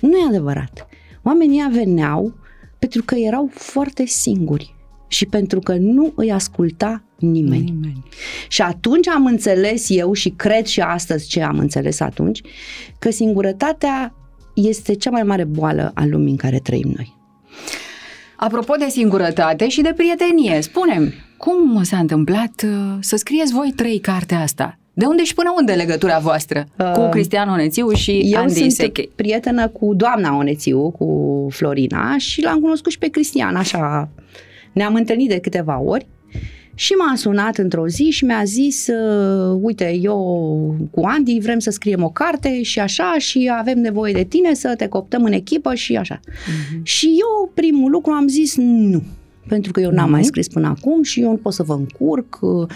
Nu 0.00 0.16
e 0.16 0.28
adevărat. 0.28 0.86
Oamenii 1.22 1.68
veneau 1.72 2.34
pentru 2.78 3.02
că 3.04 3.14
erau 3.14 3.50
foarte 3.52 4.06
singuri 4.06 4.74
și 5.08 5.26
pentru 5.26 5.60
că 5.60 5.74
nu 5.74 6.12
îi 6.16 6.32
asculta 6.32 7.04
nimeni. 7.18 7.64
nimeni. 7.64 8.02
Și 8.48 8.62
atunci 8.62 9.08
am 9.08 9.26
înțeles 9.26 9.86
eu 9.88 10.12
și 10.12 10.28
cred 10.28 10.66
și 10.66 10.80
astăzi 10.80 11.28
ce 11.28 11.42
am 11.42 11.58
înțeles 11.58 12.00
atunci, 12.00 12.40
că 12.98 13.10
singurătatea 13.10 14.14
este 14.54 14.94
cea 14.94 15.10
mai 15.10 15.22
mare 15.22 15.44
boală 15.44 15.90
a 15.94 16.04
lumii 16.04 16.30
în 16.30 16.36
care 16.36 16.58
trăim 16.58 16.92
noi. 16.96 17.16
Apropo 18.36 18.74
de 18.78 18.86
singurătate 18.88 19.68
și 19.68 19.80
de 19.80 19.92
prietenie, 19.96 20.60
spunem, 20.60 21.12
cum 21.36 21.82
s-a 21.82 21.98
întâmplat 21.98 22.62
uh, 22.64 22.96
să 23.00 23.16
scrieți 23.16 23.52
voi 23.52 23.72
trei 23.76 23.98
cartea 23.98 24.40
asta? 24.40 24.78
De 24.92 25.06
unde 25.06 25.24
și 25.24 25.34
până 25.34 25.54
unde 25.56 25.72
legătura 25.72 26.18
voastră 26.18 26.66
uh, 26.78 26.92
cu 26.92 27.08
Cristian 27.08 27.48
Onețiu 27.48 27.92
și 27.92 28.20
eu 28.24 28.40
Andy 28.40 28.52
sunt 28.52 28.70
Seche? 28.70 29.08
prietenă 29.14 29.68
cu 29.68 29.94
doamna 29.94 30.36
Onețiu, 30.36 30.90
cu 30.90 31.46
Florina 31.50 32.18
și 32.18 32.42
l-am 32.42 32.60
cunoscut 32.60 32.92
și 32.92 32.98
pe 32.98 33.08
Cristian, 33.08 33.56
așa. 33.56 34.08
Ne-am 34.72 34.94
întâlnit 34.94 35.28
de 35.28 35.38
câteva 35.38 35.80
ori 35.80 36.06
și 36.80 36.92
m-a 36.92 37.16
sunat 37.16 37.58
într-o 37.58 37.88
zi 37.88 38.10
și 38.10 38.24
mi-a 38.24 38.44
zis, 38.44 38.86
uh, 38.86 39.58
uite, 39.60 39.98
eu 40.02 40.18
cu 40.90 41.00
Andy 41.04 41.40
vrem 41.40 41.58
să 41.58 41.70
scriem 41.70 42.02
o 42.02 42.10
carte 42.10 42.62
și 42.62 42.80
așa 42.80 43.14
și 43.18 43.52
avem 43.58 43.78
nevoie 43.78 44.12
de 44.12 44.24
tine 44.24 44.54
să 44.54 44.74
te 44.76 44.88
coptăm 44.88 45.24
în 45.24 45.32
echipă 45.32 45.74
și 45.74 45.96
așa. 45.96 46.20
Uh-huh. 46.20 46.82
Și 46.82 47.06
eu 47.06 47.50
primul 47.54 47.90
lucru 47.90 48.12
am 48.12 48.28
zis 48.28 48.56
nu, 48.56 49.02
pentru 49.48 49.72
că 49.72 49.80
eu 49.80 49.90
n-am 49.90 50.06
uh-huh. 50.06 50.10
mai 50.10 50.24
scris 50.24 50.48
până 50.48 50.68
acum 50.68 51.02
și 51.02 51.20
eu 51.20 51.30
nu 51.30 51.36
pot 51.36 51.52
să 51.52 51.62
vă 51.62 51.72
încurc. 51.72 52.38
Uh, 52.40 52.68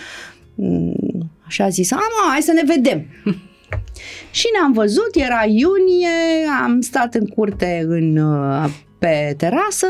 și 1.47 1.63
a 1.63 1.69
zis, 1.69 1.93
a, 1.93 1.97
mă, 1.97 2.31
hai 2.31 2.43
să 2.43 2.53
ne 2.53 2.75
vedem. 2.75 3.07
și 4.39 4.47
ne-am 4.53 4.73
văzut, 4.73 5.11
era 5.13 5.45
iunie, 5.47 6.49
am 6.63 6.81
stat 6.81 7.15
în 7.15 7.27
curte 7.27 7.85
în, 7.89 8.17
uh, 8.17 8.71
pe 8.99 9.35
terasă, 9.37 9.87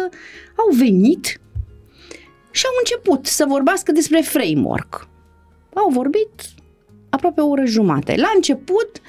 au 0.57 0.77
venit 0.77 1.39
și 2.55 2.67
au 2.67 2.73
început 2.79 3.27
să 3.27 3.45
vorbească 3.49 3.93
despre 3.93 4.21
framework. 4.21 5.09
Au 5.75 5.89
vorbit 5.91 6.31
aproape 7.11 7.41
o 7.41 7.49
oră 7.49 7.65
jumate. 7.65 8.15
La 8.17 8.31
început 8.35 9.01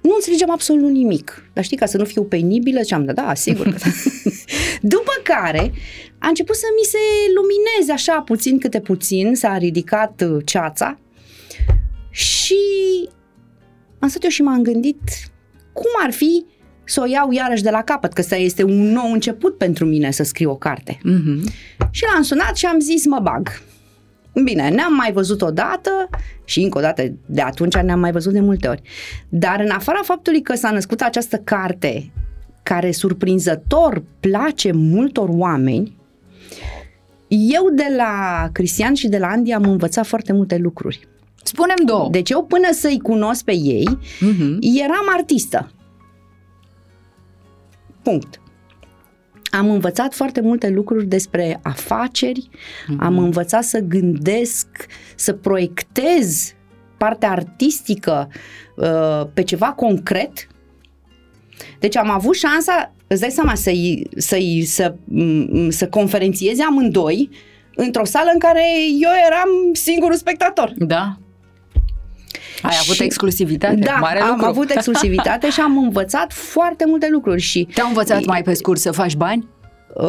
nu 0.00 0.12
înțelegeam 0.14 0.50
absolut 0.50 0.90
nimic. 0.90 1.50
Dar 1.52 1.64
știi, 1.64 1.76
ca 1.76 1.86
să 1.86 1.96
nu 1.96 2.04
fiu 2.04 2.24
penibilă, 2.24 2.80
ziceam, 2.80 3.04
da, 3.04 3.12
da, 3.12 3.34
sigur. 3.34 3.68
Da. 3.68 3.76
După 4.94 5.12
care 5.22 5.72
a 6.18 6.28
început 6.28 6.56
să 6.56 6.66
mi 6.78 6.84
se 6.84 6.98
lumineze 7.34 7.92
așa 7.92 8.20
puțin 8.20 8.58
câte 8.58 8.80
puțin, 8.80 9.34
s-a 9.34 9.58
ridicat 9.58 10.22
uh, 10.26 10.42
ceața 10.44 10.98
și 12.10 12.58
am 13.98 14.08
stat 14.08 14.22
eu 14.24 14.30
și 14.30 14.42
m-am 14.42 14.62
gândit 14.62 15.02
cum 15.72 15.90
ar 16.04 16.12
fi 16.12 16.44
să 16.84 17.00
o 17.00 17.06
iau 17.06 17.30
iarăși 17.30 17.62
de 17.62 17.70
la 17.70 17.82
capăt, 17.82 18.12
că 18.12 18.20
ăsta 18.20 18.36
este 18.36 18.62
un 18.62 18.92
nou 18.92 19.12
început 19.12 19.58
pentru 19.58 19.84
mine 19.84 20.10
să 20.10 20.22
scriu 20.22 20.50
o 20.50 20.56
carte. 20.56 20.98
Mhm. 21.02 21.48
Și 21.90 22.04
l-am 22.12 22.22
sunat 22.22 22.56
și 22.56 22.66
am 22.66 22.80
zis 22.80 23.06
mă 23.06 23.18
bag. 23.22 23.48
Bine, 24.44 24.68
ne-am 24.68 24.94
mai 24.94 25.12
văzut 25.12 25.42
odată 25.42 25.90
și 26.44 26.60
încă 26.60 26.78
o 26.78 26.80
dată 26.80 27.02
de 27.26 27.40
atunci 27.40 27.74
ne-am 27.76 28.00
mai 28.00 28.12
văzut 28.12 28.32
de 28.32 28.40
multe 28.40 28.68
ori. 28.68 28.82
Dar 29.28 29.60
în 29.60 29.70
afara 29.70 30.00
faptului 30.02 30.42
că 30.42 30.54
s-a 30.54 30.70
născut 30.70 31.00
această 31.00 31.36
carte 31.36 32.12
care 32.62 32.92
surprinzător 32.92 34.02
place 34.20 34.72
multor 34.72 35.28
oameni, 35.32 35.96
eu 37.28 37.70
de 37.72 37.86
la 37.96 38.48
Cristian 38.52 38.94
și 38.94 39.08
de 39.08 39.18
la 39.18 39.26
Andy 39.26 39.52
am 39.52 39.64
învățat 39.64 40.06
foarte 40.06 40.32
multe 40.32 40.56
lucruri. 40.56 41.08
Spunem 41.42 41.76
două. 41.84 42.08
Deci 42.10 42.30
eu 42.30 42.44
până 42.44 42.68
să-i 42.72 43.00
cunosc 43.02 43.44
pe 43.44 43.54
ei, 43.56 43.98
Mhm. 44.20 44.58
eram 44.82 45.06
artistă. 45.16 45.70
Punct. 48.04 48.40
Am 49.50 49.70
învățat 49.70 50.14
foarte 50.14 50.40
multe 50.40 50.68
lucruri 50.68 51.06
despre 51.06 51.60
afaceri, 51.62 52.48
am 52.98 53.18
învățat 53.18 53.64
să 53.64 53.78
gândesc, 53.78 54.66
să 55.16 55.32
proiectez 55.32 56.52
partea 56.96 57.30
artistică 57.30 58.28
uh, 58.76 59.26
pe 59.34 59.42
ceva 59.42 59.72
concret. 59.72 60.46
Deci 61.78 61.96
am 61.96 62.10
avut 62.10 62.34
șansa, 62.34 62.94
îți 63.06 63.20
dai 63.20 63.30
seama, 63.30 63.54
să-i, 63.54 64.08
să-i, 64.16 64.62
să, 64.66 64.94
m- 64.94 65.68
să 65.68 65.88
conferențieze 65.88 66.62
amândoi 66.62 67.30
într-o 67.74 68.04
sală 68.04 68.30
în 68.32 68.38
care 68.38 68.62
eu 69.00 69.10
eram 69.26 69.48
singurul 69.72 70.16
spectator. 70.16 70.72
Da. 70.76 71.18
Ai 72.64 72.76
avut 72.82 72.94
Și- 72.94 73.02
exclusivitate, 73.02 73.74
Da, 73.74 73.92
mare 74.00 74.20
am 74.20 74.28
lucru. 74.30 74.44
avut 74.46 74.70
exclusivitate 74.70 75.50
și 75.50 75.60
am 75.60 75.78
învățat 75.78 76.32
foarte 76.32 76.84
multe 76.86 77.08
lucruri 77.10 77.40
și 77.40 77.68
Te-au 77.74 77.88
învățat 77.88 78.24
mai 78.24 78.42
pe 78.42 78.54
scurt 78.54 78.80
să 78.80 78.90
faci 78.90 79.14
bani? 79.16 79.48
uh, 79.94 80.04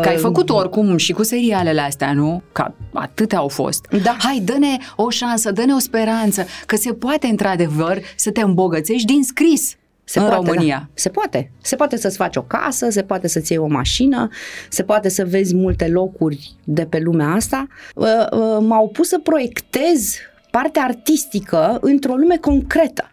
Că 0.00 0.08
ai 0.08 0.16
făcut 0.16 0.50
oricum 0.50 0.96
și 0.96 1.12
cu 1.12 1.22
serialele 1.22 1.80
astea, 1.80 2.12
nu? 2.12 2.42
Ca 2.52 2.74
atâtea 2.92 3.38
au 3.38 3.48
fost. 3.48 3.86
Da. 4.02 4.16
Hai, 4.18 4.40
dă-ne 4.44 4.76
o 4.96 5.10
șansă, 5.10 5.50
dă-ne 5.50 5.72
o 5.74 5.78
speranță, 5.78 6.46
că 6.66 6.76
se 6.76 6.92
poate 6.92 7.26
într-adevăr 7.26 7.98
să 8.16 8.30
te 8.30 8.40
îmbogățești 8.40 9.06
din 9.06 9.22
scris 9.22 9.76
se 10.04 10.18
în 10.18 10.24
poate, 10.26 10.46
România. 10.46 10.76
Da. 10.78 10.88
Se 10.94 11.08
poate. 11.08 11.50
Se 11.60 11.76
poate 11.76 11.96
să-ți 11.96 12.16
faci 12.16 12.36
o 12.36 12.42
casă, 12.42 12.90
se 12.90 13.02
poate 13.02 13.28
să-ți 13.28 13.52
iei 13.52 13.60
o 13.60 13.66
mașină, 13.66 14.28
se 14.68 14.82
poate 14.82 15.08
să 15.08 15.24
vezi 15.24 15.54
multe 15.54 15.88
locuri 15.88 16.50
de 16.64 16.84
pe 16.84 16.98
lumea 16.98 17.28
asta. 17.28 17.66
Uh, 17.94 18.06
uh, 18.32 18.58
M-au 18.60 18.88
pus 18.88 19.08
să 19.08 19.18
proiectez 19.18 20.14
partea 20.52 20.82
artistică 20.82 21.78
într-o 21.80 22.14
lume 22.14 22.36
concretă. 22.36 23.06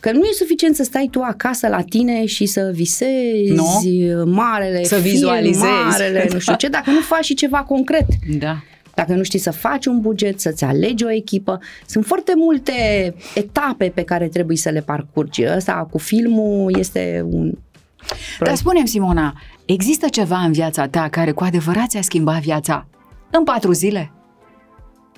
Că 0.00 0.12
nu 0.12 0.18
e 0.18 0.32
suficient 0.32 0.76
să 0.76 0.82
stai 0.82 1.08
tu 1.10 1.20
acasă 1.20 1.68
la 1.68 1.80
tine 1.80 2.26
și 2.26 2.46
să 2.46 2.70
visezi 2.74 3.52
Nu. 3.52 4.24
marele 4.24 4.84
Să 4.84 4.94
film, 4.94 5.12
vizualizezi. 5.12 5.64
marele, 5.88 6.28
nu 6.32 6.38
știu 6.38 6.54
ce, 6.54 6.68
dacă 6.68 6.90
nu 6.90 7.00
faci 7.00 7.24
și 7.24 7.34
ceva 7.34 7.62
concret. 7.62 8.06
Da. 8.38 8.56
Dacă 8.94 9.12
nu 9.14 9.22
știi 9.22 9.38
să 9.38 9.50
faci 9.50 9.86
un 9.86 10.00
buget, 10.00 10.40
să-ți 10.40 10.64
alegi 10.64 11.04
o 11.04 11.10
echipă, 11.10 11.58
sunt 11.86 12.06
foarte 12.06 12.32
multe 12.36 12.72
etape 13.34 13.92
pe 13.94 14.02
care 14.02 14.28
trebuie 14.28 14.56
să 14.56 14.68
le 14.68 14.80
parcurgi. 14.80 15.44
Ăsta 15.56 15.88
cu 15.90 15.98
filmul 15.98 16.78
este 16.78 17.26
un... 17.30 17.52
Dar 18.40 18.54
spune 18.54 18.86
Simona, 18.86 19.40
există 19.64 20.08
ceva 20.08 20.38
în 20.38 20.52
viața 20.52 20.86
ta 20.86 21.08
care 21.10 21.32
cu 21.32 21.44
adevărat 21.44 21.88
ți-a 21.88 22.02
schimbat 22.02 22.40
viața 22.40 22.86
în 23.30 23.44
patru 23.44 23.72
zile? 23.72 24.12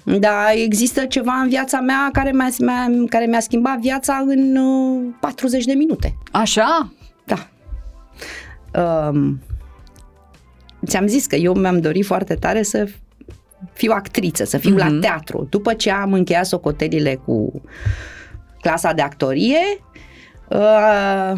Da, 0.04 0.52
există 0.52 1.04
ceva 1.04 1.32
în 1.32 1.48
viața 1.48 1.80
mea 1.80 2.08
care 2.12 2.30
mi-a, 2.32 2.48
mi-a, 2.58 3.04
care 3.08 3.26
mi-a 3.26 3.40
schimbat 3.40 3.78
viața 3.78 4.24
în 4.26 4.56
uh, 4.56 5.14
40 5.20 5.64
de 5.64 5.72
minute. 5.72 6.16
Așa? 6.32 6.92
Da. 7.24 7.48
Um, 9.08 9.40
ți-am 10.86 11.06
zis 11.06 11.26
că 11.26 11.36
eu 11.36 11.54
mi-am 11.54 11.80
dorit 11.80 12.04
foarte 12.04 12.34
tare 12.34 12.62
să 12.62 12.88
fiu 13.72 13.92
actriță, 13.92 14.44
să 14.44 14.58
fiu 14.58 14.74
Mhm. 14.74 14.78
la 14.78 14.98
teatru. 15.00 15.46
După 15.50 15.74
ce 15.74 15.90
am 15.90 16.12
încheiat 16.12 16.46
socotelile 16.46 17.14
cu 17.14 17.62
clasa 18.60 18.92
de 18.92 19.02
actorie, 19.02 19.58
uh, 19.58 19.94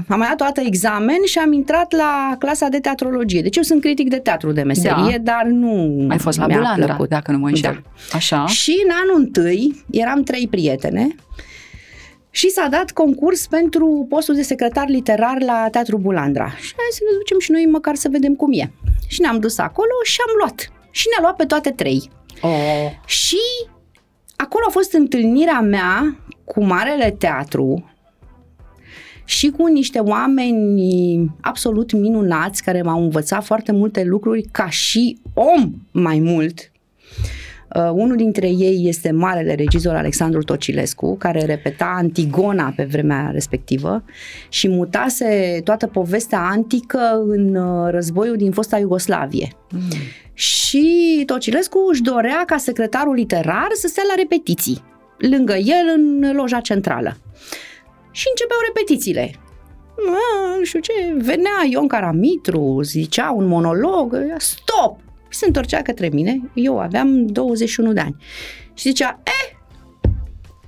am 0.08 0.18
mai 0.18 0.28
dat 0.28 0.36
toată 0.36 0.60
examen 0.60 1.18
și 1.24 1.38
am 1.38 1.52
intrat 1.52 1.92
la 1.92 2.36
clasa 2.38 2.68
de 2.68 2.78
teatrologie. 2.80 3.42
Deci 3.42 3.56
eu 3.56 3.62
sunt 3.62 3.80
critic 3.80 4.08
de 4.08 4.18
teatru 4.18 4.52
de 4.52 4.62
meserie, 4.62 5.18
dar 5.22 5.44
nu 5.44 6.06
Ai 6.10 6.18
fost 6.18 6.38
la 6.38 6.46
mi-a 6.46 6.56
Bulandra, 6.56 6.86
plăcut. 6.86 7.08
dacă 7.08 7.32
nu 7.32 7.38
mă 7.38 7.48
înșel. 7.48 7.82
Așa? 8.12 8.46
Și 8.46 8.82
în 8.84 8.90
anul 9.02 9.24
întâi 9.24 9.84
eram 9.90 10.22
trei 10.22 10.48
prietene 10.48 11.14
și 12.30 12.50
s-a 12.50 12.66
dat 12.70 12.90
concurs 12.90 13.46
pentru 13.46 14.06
postul 14.08 14.34
de 14.34 14.42
secretar 14.42 14.88
literar 14.88 15.36
la 15.42 15.68
Teatru 15.70 15.98
Bulandra. 15.98 16.46
Și 16.48 16.72
hai 16.76 16.86
să 16.90 17.00
ne 17.10 17.16
ducem 17.18 17.38
și 17.38 17.50
noi 17.50 17.66
măcar 17.66 17.94
să 17.94 18.08
vedem 18.10 18.34
cum 18.34 18.52
e. 18.52 18.72
Și 19.06 19.20
ne-am 19.20 19.38
dus 19.38 19.58
acolo 19.58 19.92
și 20.04 20.18
am 20.26 20.34
luat. 20.38 20.72
Și 20.90 21.06
ne-a 21.10 21.18
luat 21.20 21.36
pe 21.36 21.44
toate 21.44 21.70
trei. 21.70 22.10
Oh. 22.40 22.50
Și 23.06 23.38
acolo 24.36 24.64
a 24.68 24.70
fost 24.70 24.92
întâlnirea 24.92 25.60
mea 25.60 26.16
cu 26.44 26.64
Marele 26.64 27.10
Teatru 27.18 27.90
și 29.26 29.50
cu 29.50 29.66
niște 29.66 29.98
oameni 29.98 31.30
absolut 31.40 31.92
minunați 31.92 32.62
care 32.62 32.82
m-au 32.82 33.02
învățat 33.02 33.44
foarte 33.44 33.72
multe 33.72 34.04
lucruri 34.04 34.42
ca 34.42 34.70
și 34.70 35.18
om 35.34 35.72
mai 35.90 36.18
mult. 36.18 36.70
Uh, 37.74 37.90
unul 37.92 38.16
dintre 38.16 38.48
ei 38.48 38.88
este 38.88 39.10
marele 39.10 39.54
regizor 39.54 39.94
Alexandru 39.94 40.42
Tocilescu, 40.42 41.16
care 41.16 41.44
repeta 41.44 41.94
Antigona 41.96 42.72
pe 42.76 42.84
vremea 42.84 43.30
respectivă 43.32 44.04
și 44.48 44.68
mutase 44.68 45.60
toată 45.64 45.86
povestea 45.86 46.40
antică 46.40 47.22
în 47.26 47.54
uh, 47.54 47.90
războiul 47.90 48.36
din 48.36 48.50
fosta 48.50 48.78
Iugoslavie. 48.78 49.48
Și 50.32 51.22
Tocilescu 51.26 51.78
își 51.90 52.02
dorea 52.02 52.42
ca 52.46 52.56
secretarul 52.56 53.14
literar 53.14 53.68
să 53.72 53.88
stea 53.88 54.04
la 54.08 54.14
repetiții, 54.16 54.82
lângă 55.18 55.54
el 55.54 55.94
în 55.94 56.32
loja 56.36 56.60
centrală. 56.60 57.16
Și 58.16 58.26
începeau 58.30 58.58
repetițiile. 58.66 59.30
A, 59.96 60.56
nu 60.58 60.64
știu 60.64 60.80
ce, 60.80 60.92
venea 61.16 61.64
Ion 61.70 61.86
Caramitru, 61.88 62.80
zicea 62.82 63.30
un 63.30 63.46
monolog, 63.46 64.16
stop! 64.38 64.98
Și 65.28 65.38
se 65.38 65.46
întorcea 65.46 65.82
către 65.82 66.08
mine, 66.12 66.40
eu 66.54 66.78
aveam 66.80 67.26
21 67.26 67.92
de 67.92 68.00
ani. 68.00 68.16
Și 68.74 68.88
zicea, 68.88 69.20
e, 69.24 69.56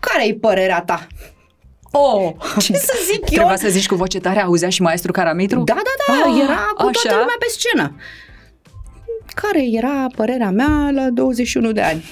care-i 0.01 0.35
părerea 0.35 0.83
ta? 0.83 1.07
Oh! 1.91 2.31
Ce 2.65 2.73
să 2.75 2.99
zic 3.13 3.21
eu? 3.21 3.27
Trebuia 3.27 3.57
să 3.57 3.69
zici 3.69 3.87
cu 3.87 3.95
voce 3.95 4.19
tare, 4.21 4.41
auzea 4.41 4.69
și 4.69 4.83
maestru 4.83 5.13
Caramitru? 5.13 5.61
Da, 5.63 5.75
da, 5.75 5.83
da, 6.07 6.31
Ah, 6.31 6.41
era 6.43 6.55
cu 6.77 6.83
toată 6.83 6.99
așa? 7.05 7.11
lumea 7.19 7.37
pe 7.39 7.47
scenă. 7.49 7.97
Care 9.35 9.65
era 9.73 10.07
părerea 10.17 10.51
mea 10.51 10.91
la 10.95 11.11
21 11.11 11.73
de 11.73 11.81
ani? 11.81 12.05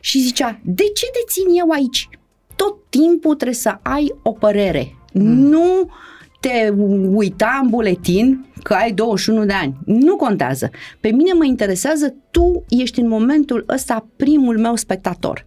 Și 0.00 0.18
zicea, 0.20 0.58
de 0.62 0.82
ce 0.94 1.06
te 1.06 1.18
țin 1.28 1.44
eu 1.58 1.70
aici? 1.70 2.08
Tot 2.56 2.76
timpul 2.88 3.34
trebuie 3.34 3.56
să 3.56 3.78
ai 3.82 4.14
o 4.22 4.32
părere. 4.32 4.94
Mm. 5.12 5.22
Nu 5.22 5.90
te 6.40 6.68
uita 7.10 7.60
în 7.62 7.68
buletin 7.68 8.46
că 8.62 8.72
ai 8.74 8.92
21 8.92 9.44
de 9.44 9.52
ani. 9.52 9.76
Nu 9.84 10.16
contează. 10.16 10.70
Pe 11.00 11.08
mine 11.08 11.32
mă 11.32 11.44
interesează, 11.44 12.14
tu 12.30 12.64
ești 12.68 13.00
în 13.00 13.08
momentul 13.08 13.64
ăsta 13.68 14.08
primul 14.16 14.58
meu 14.58 14.76
spectator. 14.76 15.46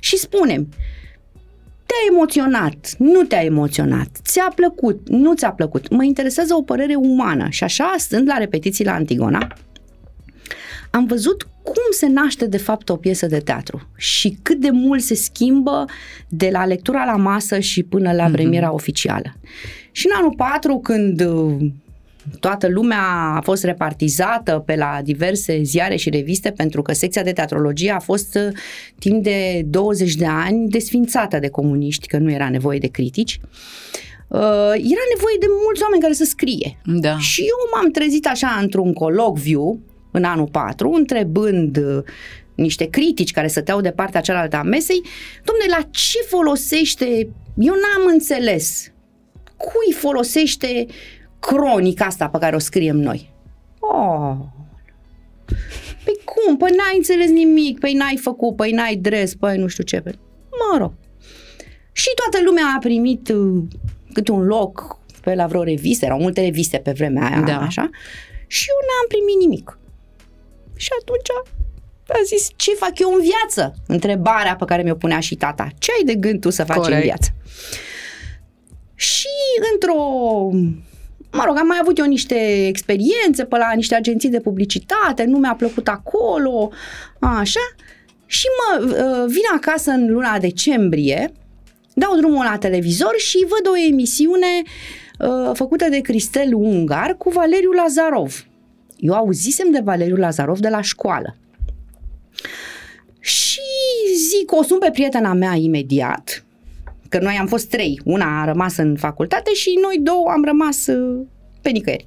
Și 0.00 0.16
spunem, 0.16 0.68
te-a 1.86 2.14
emoționat, 2.14 2.94
nu 2.98 3.22
te-a 3.22 3.44
emoționat, 3.44 4.08
ți-a 4.22 4.52
plăcut, 4.54 5.08
nu 5.08 5.34
ți-a 5.34 5.52
plăcut. 5.52 5.90
Mă 5.90 6.04
interesează 6.04 6.54
o 6.54 6.62
părere 6.62 6.94
umană 6.94 7.46
și 7.50 7.64
așa, 7.64 7.94
stând 7.96 8.28
la 8.28 8.36
repetiții 8.36 8.84
la 8.84 8.92
Antigona, 8.92 9.52
am 10.90 11.06
văzut 11.06 11.48
cum 11.62 11.82
se 11.90 12.06
naște 12.06 12.46
de 12.46 12.56
fapt 12.56 12.88
o 12.88 12.96
piesă 12.96 13.26
de 13.26 13.38
teatru 13.38 13.88
și 13.96 14.38
cât 14.42 14.60
de 14.60 14.70
mult 14.70 15.02
se 15.02 15.14
schimbă 15.14 15.84
de 16.28 16.48
la 16.52 16.66
lectura 16.66 17.04
la 17.04 17.16
masă 17.16 17.58
și 17.58 17.82
până 17.82 18.12
la 18.12 18.28
premiera 18.32 18.72
oficială. 18.72 19.36
Și 19.92 20.06
în 20.06 20.12
anul 20.16 20.34
4, 20.36 20.78
când 20.78 21.20
uh, 21.20 21.56
toată 22.40 22.68
lumea 22.68 23.02
a 23.36 23.40
fost 23.40 23.64
repartizată 23.64 24.62
pe 24.66 24.76
la 24.76 25.00
diverse 25.04 25.62
ziare 25.62 25.96
și 25.96 26.10
reviste 26.10 26.50
pentru 26.50 26.82
că 26.82 26.92
secția 26.92 27.22
de 27.22 27.32
teatrologie 27.32 27.90
a 27.90 27.98
fost 27.98 28.34
uh, 28.34 28.56
timp 28.98 29.22
de 29.22 29.62
20 29.66 30.14
de 30.14 30.26
ani 30.26 30.68
desfințată 30.68 31.38
de 31.38 31.48
comuniști, 31.48 32.06
că 32.06 32.18
nu 32.18 32.30
era 32.30 32.50
nevoie 32.50 32.78
de 32.78 32.86
critici. 32.86 33.40
Uh, 34.28 34.38
era 34.72 35.04
nevoie 35.14 35.36
de 35.40 35.46
mulți 35.64 35.82
oameni 35.82 36.02
care 36.02 36.12
să 36.12 36.24
scrie. 36.24 36.78
Da. 36.84 37.18
Și 37.18 37.40
eu 37.40 37.56
m-am 37.74 37.90
trezit 37.90 38.26
așa 38.26 38.58
într-un 38.60 38.92
colocviu 38.92 39.80
în 40.10 40.24
anul 40.24 40.46
4, 40.46 40.90
întrebând 40.90 41.76
uh, 41.76 42.02
niște 42.54 42.84
critici 42.84 43.32
care 43.32 43.46
stăteau 43.46 43.80
de 43.80 43.90
partea 43.90 44.20
cealaltă 44.20 44.56
a 44.56 44.62
mesei, 44.62 45.02
domne, 45.44 45.76
la 45.76 45.88
ce 45.90 46.18
folosește, 46.28 47.06
eu 47.56 47.74
n-am 47.74 48.12
înțeles, 48.12 48.92
cui 49.56 49.92
folosește 49.94 50.86
cronica 51.38 52.04
asta 52.04 52.28
pe 52.28 52.38
care 52.38 52.56
o 52.56 52.58
scriem 52.58 52.96
noi? 52.96 53.32
Oh, 53.80 54.36
Păi 56.04 56.18
cum? 56.24 56.56
Păi 56.56 56.70
n-ai 56.70 56.96
înțeles 56.96 57.30
nimic, 57.30 57.78
păi 57.78 57.92
n-ai 57.92 58.16
făcut, 58.16 58.56
păi 58.56 58.72
n-ai 58.72 58.96
dres, 58.96 59.34
păi 59.34 59.56
nu 59.56 59.66
știu 59.66 59.84
ce. 59.84 60.02
Mă 60.50 60.78
rog. 60.78 60.92
Și 61.92 62.08
toată 62.14 62.44
lumea 62.44 62.64
a 62.76 62.78
primit 62.78 63.28
uh, 63.28 63.62
câte 64.12 64.32
un 64.32 64.44
loc 64.44 64.98
pe 65.22 65.34
la 65.34 65.46
vreo 65.46 65.62
revistă, 65.62 66.04
erau 66.04 66.18
multe 66.18 66.40
reviste 66.40 66.78
pe 66.78 66.92
vremea 66.92 67.26
aia, 67.26 67.40
da. 67.40 67.58
așa, 67.58 67.90
și 68.46 68.66
eu 68.68 68.76
n-am 68.88 69.06
primit 69.08 69.40
nimic. 69.40 69.78
Și 70.78 70.88
atunci 71.00 71.28
a 72.08 72.18
zis, 72.24 72.48
ce 72.56 72.70
fac 72.74 72.98
eu 72.98 73.12
în 73.12 73.20
viață? 73.20 73.74
Întrebarea 73.86 74.56
pe 74.56 74.64
care 74.64 74.82
mi-o 74.82 74.94
punea 74.94 75.20
și 75.20 75.34
tata. 75.34 75.68
Ce 75.78 75.90
ai 75.96 76.04
de 76.04 76.14
gând 76.14 76.40
tu 76.40 76.50
să 76.50 76.64
faci 76.64 76.76
Corect. 76.76 76.96
în 76.96 77.02
viață? 77.02 77.30
Și 78.94 79.28
într-o 79.72 80.00
mă 81.32 81.42
rog, 81.46 81.56
am 81.58 81.66
mai 81.66 81.78
avut 81.80 81.98
eu 81.98 82.06
niște 82.06 82.66
experiențe 82.66 83.44
pe 83.44 83.56
la 83.56 83.72
niște 83.74 83.94
agenții 83.94 84.28
de 84.28 84.40
publicitate, 84.40 85.24
nu 85.24 85.38
mi-a 85.38 85.54
plăcut 85.54 85.88
acolo, 85.88 86.70
așa. 87.20 87.60
Și 88.26 88.46
mă 88.58 88.84
uh, 88.84 89.24
vin 89.26 89.42
acasă 89.54 89.90
în 89.90 90.12
luna 90.12 90.38
decembrie, 90.38 91.32
dau 91.94 92.16
drumul 92.16 92.44
la 92.44 92.58
televizor 92.58 93.14
și 93.16 93.46
văd 93.48 93.72
o 93.72 93.90
emisiune 93.90 94.62
uh, 95.18 95.50
făcută 95.54 95.88
de 95.88 96.00
Cristel 96.00 96.54
Ungar 96.54 97.16
cu 97.16 97.30
Valeriu 97.30 97.70
Lazarov. 97.70 98.47
Eu 98.98 99.14
auzisem 99.14 99.70
de 99.70 99.80
Valeriu 99.84 100.16
Lazarov 100.16 100.58
de 100.58 100.68
la 100.68 100.80
școală. 100.80 101.36
Și 103.20 103.60
zic, 104.28 104.52
o 104.52 104.62
sun 104.62 104.78
pe 104.78 104.90
prietena 104.92 105.32
mea 105.32 105.54
imediat, 105.54 106.44
că 107.08 107.18
noi 107.18 107.36
am 107.40 107.46
fost 107.46 107.68
trei, 107.68 108.00
una 108.04 108.40
a 108.40 108.44
rămas 108.44 108.76
în 108.76 108.96
facultate 108.96 109.52
și 109.52 109.78
noi 109.82 109.98
două 110.02 110.28
am 110.28 110.44
rămas 110.44 110.86
uh, 110.86 111.26
pe 111.60 111.70
nicăieri. 111.70 112.06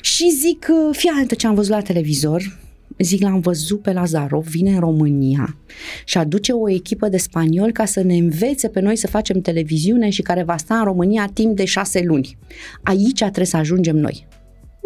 Și 0.00 0.30
zic, 0.30 0.66
uh, 0.70 0.96
fii 0.96 1.10
atentă 1.14 1.34
ce 1.34 1.46
am 1.46 1.54
văzut 1.54 1.70
la 1.70 1.80
televizor, 1.80 2.58
zic, 2.98 3.22
l-am 3.22 3.40
văzut 3.40 3.82
pe 3.82 3.92
Lazarov, 3.92 4.46
vine 4.46 4.70
în 4.70 4.80
România 4.80 5.56
și 6.04 6.18
aduce 6.18 6.52
o 6.52 6.70
echipă 6.70 7.08
de 7.08 7.16
spanioli 7.16 7.72
ca 7.72 7.84
să 7.84 8.02
ne 8.02 8.14
învețe 8.14 8.68
pe 8.68 8.80
noi 8.80 8.96
să 8.96 9.06
facem 9.06 9.40
televiziune 9.40 10.10
și 10.10 10.22
care 10.22 10.42
va 10.42 10.56
sta 10.56 10.78
în 10.78 10.84
România 10.84 11.30
timp 11.32 11.56
de 11.56 11.64
șase 11.64 12.02
luni. 12.02 12.36
Aici 12.82 13.18
trebuie 13.18 13.46
să 13.46 13.56
ajungem 13.56 13.96
noi. 13.96 14.26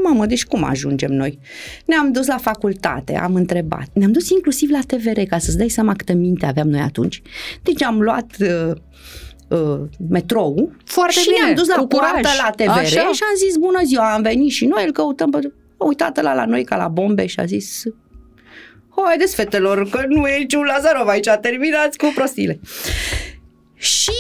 Mamă, 0.02 0.26
deci 0.26 0.44
cum 0.44 0.64
ajungem 0.64 1.12
noi? 1.12 1.38
Ne-am 1.84 2.12
dus 2.12 2.26
la 2.26 2.36
facultate, 2.36 3.16
am 3.16 3.34
întrebat. 3.34 3.88
Ne-am 3.92 4.12
dus 4.12 4.30
inclusiv 4.30 4.70
la 4.70 4.80
TVR, 4.86 5.20
ca 5.28 5.38
să-ți 5.38 5.58
dai 5.58 5.68
seama 5.68 5.94
câtă 5.94 6.12
minte 6.12 6.46
aveam 6.46 6.68
noi 6.68 6.80
atunci. 6.80 7.22
Deci 7.62 7.82
am 7.82 8.00
luat 8.00 8.36
uh, 8.40 8.70
uh, 9.48 9.80
metrou 10.08 10.72
Foarte 10.84 11.12
și 11.12 11.28
bine, 11.28 11.42
ne-am 11.42 11.54
dus 11.54 11.68
la 11.68 11.74
curată 11.74 12.28
la 12.42 12.50
TVR 12.56 12.78
Așa. 12.78 13.10
și 13.12 13.22
am 13.22 13.36
zis 13.36 13.56
bună 13.56 13.80
ziua, 13.84 14.12
am 14.14 14.22
venit 14.22 14.50
și 14.50 14.66
noi, 14.66 14.84
îl 14.84 14.92
căutăm 14.92 15.30
pe... 15.30 15.52
Uitată 15.76 16.20
la 16.20 16.34
la 16.34 16.44
noi 16.44 16.64
ca 16.64 16.76
la 16.76 16.88
bombe 16.88 17.26
și 17.26 17.40
a 17.40 17.44
zis 17.44 17.82
haideți 19.04 19.34
fetelor, 19.34 19.88
că 19.88 20.04
nu 20.08 20.26
e 20.26 20.38
niciun 20.38 20.64
Lazarov 20.64 21.08
aici, 21.08 21.28
terminați 21.40 21.98
cu 21.98 22.12
prostile. 22.14 22.60
Și 23.74 24.12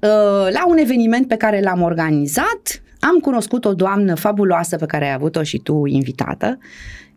uh, 0.00 0.52
la 0.52 0.66
un 0.66 0.76
eveniment 0.76 1.28
pe 1.28 1.36
care 1.36 1.60
l-am 1.60 1.82
organizat, 1.82 2.82
am 3.08 3.18
cunoscut 3.18 3.64
o 3.64 3.74
doamnă 3.74 4.14
fabuloasă 4.14 4.76
pe 4.76 4.86
care 4.86 5.04
ai 5.04 5.12
avut-o 5.12 5.42
și 5.42 5.58
tu 5.58 5.84
invitată, 5.86 6.58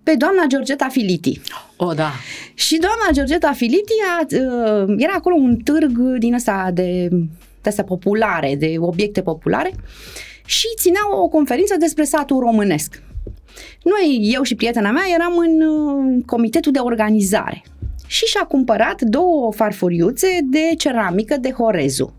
pe 0.04 0.15
doamna 0.17 0.45
Georgeta 0.47 0.88
Filiti. 0.88 1.41
O, 1.78 1.86
oh, 1.86 1.95
da. 1.95 2.12
Și 2.54 2.78
doamna 2.78 3.08
Georgeta 3.12 3.52
Filiti 3.52 3.93
a, 4.17 4.21
uh, 4.21 4.95
era 4.97 5.13
acolo 5.15 5.36
un 5.36 5.56
târg 5.56 5.97
din 6.17 6.34
ăsta 6.34 6.69
de, 6.73 7.08
de 7.62 7.69
astea 7.69 7.84
populare, 7.84 8.56
de 8.56 8.75
obiecte 8.78 9.21
populare 9.21 9.71
și 10.45 10.67
ținea 10.78 11.02
o 11.12 11.28
conferință 11.28 11.75
despre 11.80 12.04
satul 12.04 12.39
românesc. 12.39 13.04
Noi, 13.84 14.30
eu 14.34 14.41
și 14.41 14.56
prietena 14.56 14.91
mea, 14.91 15.04
eram 15.15 15.38
în 15.38 15.62
uh, 15.62 16.23
comitetul 16.25 16.71
de 16.71 16.80
organizare 16.80 17.63
și 18.08 18.25
și-a 18.25 18.43
cumpărat 18.43 19.02
două 19.02 19.54
farfuriuțe 19.54 20.28
de 20.43 20.75
ceramică 20.78 21.38
de 21.39 21.52
Horezu. 21.52 22.13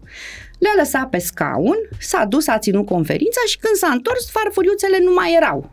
Le-a 0.60 0.74
lăsat 0.76 1.08
pe 1.10 1.18
scaun, 1.18 1.78
s-a 2.00 2.24
dus, 2.24 2.46
a 2.46 2.58
ținut 2.58 2.86
conferința 2.86 3.40
și 3.46 3.58
când 3.58 3.74
s-a 3.74 3.90
întors, 3.92 4.30
farfuriuțele 4.30 4.98
nu 5.02 5.12
mai 5.12 5.34
erau. 5.36 5.70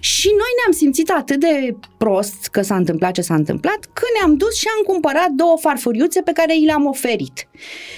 Și 0.00 0.26
noi 0.26 0.52
ne-am 0.58 0.72
simțit 0.72 1.10
atât 1.10 1.40
de 1.40 1.76
prost 1.98 2.46
că 2.46 2.62
s-a 2.62 2.76
întâmplat 2.76 3.12
ce 3.12 3.20
s-a 3.20 3.34
întâmplat, 3.34 3.78
că 3.92 4.04
ne-am 4.18 4.36
dus 4.36 4.54
și 4.54 4.66
am 4.76 4.82
cumpărat 4.92 5.28
două 5.28 5.56
farfuriuțe 5.60 6.20
pe 6.20 6.32
care 6.32 6.56
i 6.56 6.64
le-am 6.64 6.86
oferit. 6.86 7.48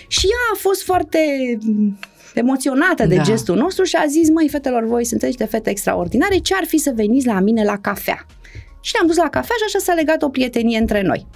Și 0.08 0.26
ea 0.26 0.52
a 0.52 0.56
fost 0.56 0.82
foarte 0.82 1.18
emoționată 2.34 3.06
de 3.06 3.16
da. 3.16 3.22
gestul 3.22 3.56
nostru 3.56 3.84
și 3.84 3.96
a 3.96 4.06
zis, 4.06 4.30
măi, 4.30 4.48
fetelor, 4.48 4.84
voi 4.84 5.04
sunteți 5.04 5.36
niște 5.38 5.56
fete 5.56 5.70
extraordinare, 5.70 6.38
ce 6.38 6.54
ar 6.54 6.64
fi 6.66 6.78
să 6.78 6.92
veniți 6.94 7.26
la 7.26 7.40
mine 7.40 7.64
la 7.64 7.78
cafea? 7.78 8.26
Și 8.80 8.92
ne-am 8.94 9.06
dus 9.06 9.16
la 9.16 9.30
cafea 9.30 9.56
și 9.58 9.64
așa 9.66 9.78
s-a 9.78 9.94
legat 9.94 10.22
o 10.22 10.28
prietenie 10.28 10.78
între 10.78 11.02
noi. 11.02 11.26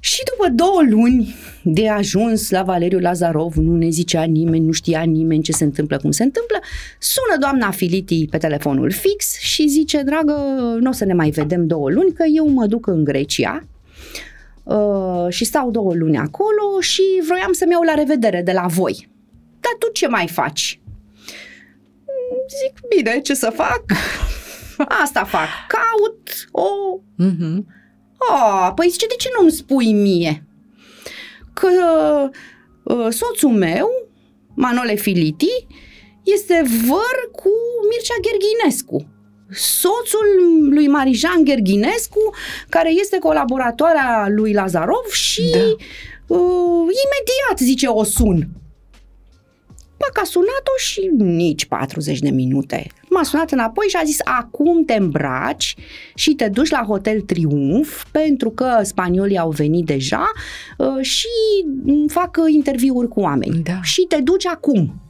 Și 0.00 0.22
după 0.32 0.48
două 0.54 0.82
luni 0.88 1.34
de 1.62 1.88
ajuns 1.88 2.50
la 2.50 2.62
Valeriu 2.62 2.98
Lazarov, 2.98 3.54
nu 3.54 3.76
ne 3.76 3.88
zicea 3.88 4.22
nimeni, 4.22 4.64
nu 4.64 4.72
știa 4.72 5.02
nimeni 5.02 5.42
ce 5.42 5.52
se 5.52 5.64
întâmplă, 5.64 5.96
cum 5.96 6.10
se 6.10 6.22
întâmplă, 6.22 6.56
sună 6.98 7.38
doamna 7.40 7.70
Filiti 7.70 8.26
pe 8.30 8.38
telefonul 8.38 8.90
fix 8.90 9.38
și 9.38 9.68
zice, 9.68 10.02
dragă, 10.02 10.32
nu 10.80 10.88
o 10.88 10.92
să 10.92 11.04
ne 11.04 11.14
mai 11.14 11.30
vedem 11.30 11.66
două 11.66 11.90
luni, 11.90 12.12
că 12.12 12.24
eu 12.34 12.48
mă 12.48 12.66
duc 12.66 12.86
în 12.86 13.04
Grecia 13.04 13.66
uh, 14.62 15.26
și 15.28 15.44
stau 15.44 15.70
două 15.70 15.94
luni 15.94 16.16
acolo 16.16 16.80
și 16.80 17.02
vroiam 17.26 17.52
să-mi 17.52 17.70
iau 17.70 17.82
la 17.82 17.94
revedere 17.94 18.42
de 18.42 18.52
la 18.52 18.66
voi. 18.66 19.08
Dar 19.60 19.72
tu 19.78 19.92
ce 19.92 20.08
mai 20.08 20.28
faci? 20.28 20.80
Zic, 22.48 22.88
bine, 22.96 23.20
ce 23.20 23.34
să 23.34 23.52
fac? 23.54 23.82
Asta 25.02 25.24
fac. 25.24 25.48
Caut 25.68 26.48
o... 26.50 27.00
Mm-hmm 27.24 27.76
a, 28.30 28.72
păi 28.74 28.88
zice, 28.88 29.06
de 29.06 29.14
ce 29.18 29.28
nu-mi 29.38 29.50
spui 29.50 29.92
mie? 29.92 30.46
Că 31.52 31.68
uh, 32.82 33.06
soțul 33.10 33.50
meu, 33.50 33.88
Manole 34.54 34.94
Filiti, 34.94 35.66
este 36.22 36.62
văr 36.86 37.30
cu 37.32 37.50
Mircea 37.90 38.14
Gherghinescu. 38.20 39.06
Soțul 39.50 40.26
lui 40.70 40.88
Marijan 40.88 41.44
Gherghinescu, 41.44 42.34
care 42.68 42.90
este 42.90 43.18
colaboratoarea 43.18 44.26
lui 44.28 44.52
Lazarov 44.52 45.06
și 45.10 45.50
da. 45.52 45.58
uh, 46.34 46.80
imediat, 46.80 47.58
zice, 47.58 47.86
o 47.86 48.04
sun. 48.04 48.48
Pac 49.98 50.22
a 50.22 50.24
sunat-o 50.24 50.76
și 50.78 51.10
nici 51.16 51.64
40 51.66 52.18
de 52.18 52.30
minute. 52.30 52.86
M-a 53.10 53.22
sunat 53.22 53.50
înapoi 53.50 53.86
și 53.88 53.96
a 53.96 54.04
zis, 54.04 54.18
acum 54.24 54.84
te 54.84 54.94
îmbraci 54.94 55.74
și 56.14 56.34
te 56.34 56.48
duci 56.48 56.70
la 56.70 56.84
Hotel 56.86 57.20
Triumf 57.20 58.04
pentru 58.10 58.50
că 58.50 58.80
spaniolii 58.82 59.38
au 59.38 59.50
venit 59.50 59.86
deja 59.86 60.30
uh, 60.78 61.00
și 61.00 61.28
fac 62.08 62.38
interviuri 62.46 63.08
cu 63.08 63.20
oameni. 63.20 63.62
Da. 63.62 63.82
Și 63.82 64.02
te 64.08 64.20
duci 64.20 64.46
acum. 64.46 65.00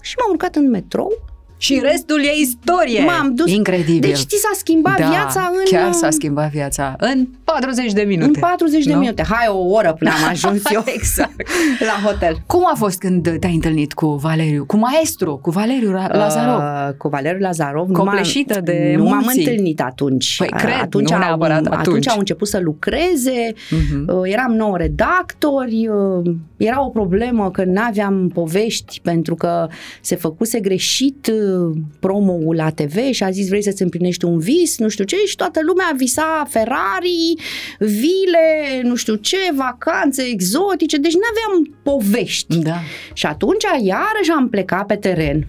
Și 0.00 0.14
m-am 0.18 0.30
urcat 0.30 0.54
în 0.56 0.70
metrou 0.70 1.31
și 1.62 1.80
restul 1.82 2.20
e 2.20 2.32
istorie. 2.40 3.04
M-am 3.04 3.34
dus. 3.34 3.50
Incredibil. 3.50 4.00
Deci 4.00 4.18
ți 4.18 4.36
s-a 4.36 4.50
schimbat 4.54 4.98
da, 4.98 5.08
viața 5.08 5.50
în... 5.52 5.78
chiar 5.78 5.92
s-a 5.92 6.10
schimbat 6.10 6.50
viața. 6.50 6.96
În 6.98 7.26
40 7.44 7.92
de 7.92 8.02
minute. 8.02 8.26
În 8.26 8.34
40 8.40 8.84
de 8.84 8.92
no? 8.92 8.98
minute. 8.98 9.22
Hai 9.28 9.46
o 9.48 9.58
oră 9.58 9.94
până 9.98 10.10
am 10.10 10.28
ajuns 10.30 10.62
eu 10.74 10.84
exact. 10.86 11.42
la 11.90 12.08
hotel. 12.08 12.42
Cum 12.46 12.62
a 12.72 12.74
fost 12.76 12.98
când 12.98 13.38
te-ai 13.38 13.54
întâlnit 13.54 13.92
cu 13.92 14.06
Valeriu? 14.06 14.64
Cu 14.66 14.76
maestru? 14.76 15.38
Cu 15.42 15.50
Valeriu 15.50 15.90
Lazarov? 15.92 16.58
Uh, 16.58 16.94
cu 16.96 17.08
Valeriu 17.08 17.40
Lazarov. 17.40 17.90
Copleșită 17.90 18.60
de 18.60 18.94
Nu 18.96 19.04
m-am 19.04 19.30
întâlnit 19.36 19.80
atunci. 19.80 20.36
Păi 20.36 20.48
cred, 20.48 20.78
atunci 20.80 21.08
nu 21.08 21.14
au, 21.14 21.20
neapărat 21.20 21.66
atunci. 21.66 21.78
Atunci 21.78 22.08
au 22.08 22.18
început 22.18 22.48
să 22.48 22.60
lucreze. 22.62 23.52
Uh-huh. 23.52 24.22
Eram 24.22 24.52
nouă 24.52 24.76
redactori. 24.76 25.88
Uh, 25.88 26.34
era 26.56 26.84
o 26.84 26.88
problemă 26.88 27.50
că 27.50 27.64
nu 27.64 27.80
aveam 27.88 28.30
povești 28.34 29.00
pentru 29.02 29.34
că 29.34 29.68
se 30.00 30.16
făcuse 30.16 30.60
greșit 30.60 31.30
uh, 31.52 31.76
promo 32.00 32.32
omul 32.32 32.56
la 32.56 32.70
TV 32.70 32.96
și 33.10 33.22
a 33.22 33.30
zis 33.30 33.48
vrei 33.48 33.62
să-ți 33.62 33.82
împlinești 33.82 34.24
un 34.24 34.38
vis, 34.38 34.78
nu 34.78 34.88
știu 34.88 35.04
ce, 35.04 35.16
și 35.26 35.36
toată 35.36 35.60
lumea 35.62 35.92
visa 35.96 36.46
Ferrari, 36.48 37.34
vile, 37.78 38.80
nu 38.82 38.94
știu 38.94 39.14
ce, 39.14 39.36
vacanțe 39.54 40.22
exotice, 40.22 40.96
deci 40.96 41.14
nu 41.14 41.20
aveam 41.30 41.76
povești. 41.82 42.58
Da. 42.58 42.76
Și 43.12 43.26
atunci 43.26 43.64
iarăși 43.82 44.30
am 44.36 44.48
plecat 44.48 44.86
pe 44.86 44.96
teren 44.96 45.46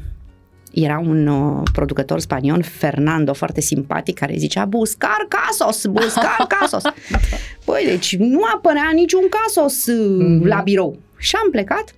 era 0.74 1.00
un 1.00 1.28
uh, 1.28 1.62
producător 1.74 2.20
spaniol, 2.20 2.64
Fernando, 2.64 3.34
foarte 3.34 3.62
simpatic, 3.62 4.18
care 4.20 4.34
zicea 4.38 4.66
buscar 4.66 5.28
casos, 5.28 5.86
buscar 5.86 6.46
casos. 6.60 6.84
Păi, 7.66 7.84
deci 7.86 8.16
nu 8.16 8.40
apărea 8.56 8.90
niciun 8.94 9.24
casos 9.30 9.84
mm-hmm. 9.92 10.42
la 10.44 10.62
birou. 10.64 11.00
Și 11.18 11.36
am 11.44 11.50
plecat 11.50 11.96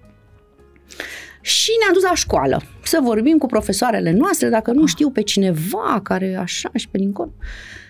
și 1.45 1.71
ne-am 1.79 1.93
dus 1.93 2.03
la 2.03 2.15
școală 2.15 2.61
să 2.83 2.99
vorbim 3.01 3.37
cu 3.37 3.45
profesoarele 3.45 4.11
noastre, 4.11 4.49
dacă 4.49 4.71
nu 4.71 4.81
ah. 4.81 4.87
știu 4.87 5.09
pe 5.09 5.21
cineva 5.21 5.99
care 6.03 6.35
așa 6.35 6.69
și 6.73 6.89
pe 6.89 6.97
dincolo. 6.97 7.31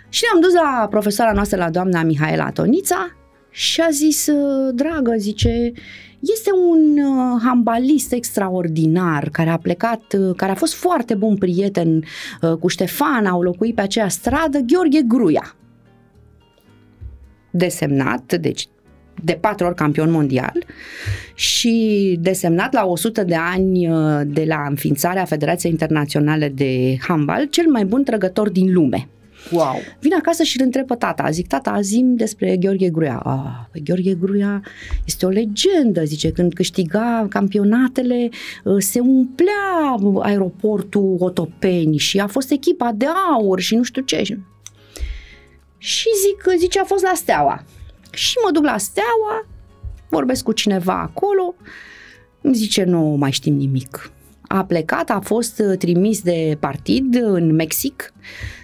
Și 0.10 0.24
ne-am 0.24 0.42
dus 0.42 0.54
la 0.62 0.88
profesoara 0.90 1.32
noastră, 1.32 1.58
la 1.58 1.70
doamna 1.70 2.04
Mihaela 2.04 2.52
Tonița 2.52 3.16
și 3.50 3.82
a 3.82 3.90
zis, 3.90 4.30
dragă, 4.74 5.14
zice, 5.18 5.72
este 6.20 6.50
un 6.70 6.98
uh, 6.98 7.42
hambalist 7.44 8.12
extraordinar 8.12 9.30
care 9.30 9.50
a 9.50 9.58
plecat, 9.58 10.14
uh, 10.20 10.36
care 10.36 10.52
a 10.52 10.56
fost 10.56 10.74
foarte 10.74 11.16
bun 11.16 11.38
prieten 11.38 12.04
uh, 12.42 12.54
cu 12.54 12.68
Ștefan, 12.68 13.26
au 13.26 13.42
locuit 13.42 13.76
pe 13.76 13.82
aceea 13.82 14.08
stradă, 14.08 14.60
Gheorghe 14.60 15.02
Gruia. 15.02 15.56
Desemnat, 17.52 18.34
deci 18.34 18.68
de 19.24 19.38
patru 19.42 19.66
ori 19.66 19.76
campion 19.76 20.12
mondial 20.12 20.66
și 21.34 22.18
desemnat 22.20 22.74
la 22.74 22.86
100 22.86 23.24
de 23.24 23.36
ani 23.36 23.90
uh, 23.90 24.22
de 24.26 24.44
la 24.48 24.66
înființarea 24.70 25.26
Federației 25.26 25.72
Internaționale 25.72 26.50
de 26.50 26.98
Handbal, 27.00 27.46
cel 27.46 27.66
mai 27.68 27.86
bun 27.86 28.04
trăgător 28.04 28.50
din 28.50 28.74
lume. 28.74 29.08
Wow! 29.52 29.76
Vine 30.00 30.16
acasă 30.16 30.44
și 30.44 30.60
îl 30.60 30.66
întreb 30.66 30.88
pe 30.88 30.96
tata. 30.96 31.30
Zic, 31.30 31.48
tata, 31.48 31.82
zim 31.82 32.16
despre 32.16 32.58
Gheorghe 32.58 32.90
Gruia. 32.90 33.18
Ah, 33.18 33.68
păi 33.72 33.82
Gheorghe 33.84 34.14
Gruia 34.14 34.64
este 35.06 35.26
o 35.26 35.30
legendă, 35.30 36.04
zice, 36.04 36.32
când 36.32 36.54
câștiga 36.54 37.26
campionatele, 37.30 38.30
uh, 38.64 38.76
se 38.78 39.00
umplea 39.00 39.96
aeroportul 40.20 41.16
Otopeni 41.20 41.98
și 41.98 42.20
a 42.20 42.28
fost 42.28 42.52
echipa 42.52 42.92
de 42.96 43.06
aur 43.06 43.60
și 43.60 43.76
nu 43.76 43.84
știu 43.84 44.02
ce. 44.02 44.40
Și 45.78 46.08
zic, 46.26 46.60
zice, 46.60 46.80
a 46.80 46.84
fost 46.84 47.04
la 47.04 47.12
Steaua. 47.16 47.64
Și 48.16 48.36
mă 48.44 48.52
duc 48.52 48.64
la 48.64 48.78
Steaua, 48.78 49.48
vorbesc 50.10 50.44
cu 50.44 50.52
cineva 50.52 51.02
acolo, 51.02 51.56
îmi 52.42 52.56
zice, 52.56 52.84
nu 52.84 53.02
mai 53.02 53.32
știm 53.32 53.56
nimic. 53.56 54.12
A 54.48 54.66
plecat, 54.66 55.10
a 55.10 55.20
fost 55.20 55.60
uh, 55.60 55.78
trimis 55.78 56.22
de 56.22 56.58
partid 56.60 57.16
în 57.16 57.54
Mexic 57.54 58.14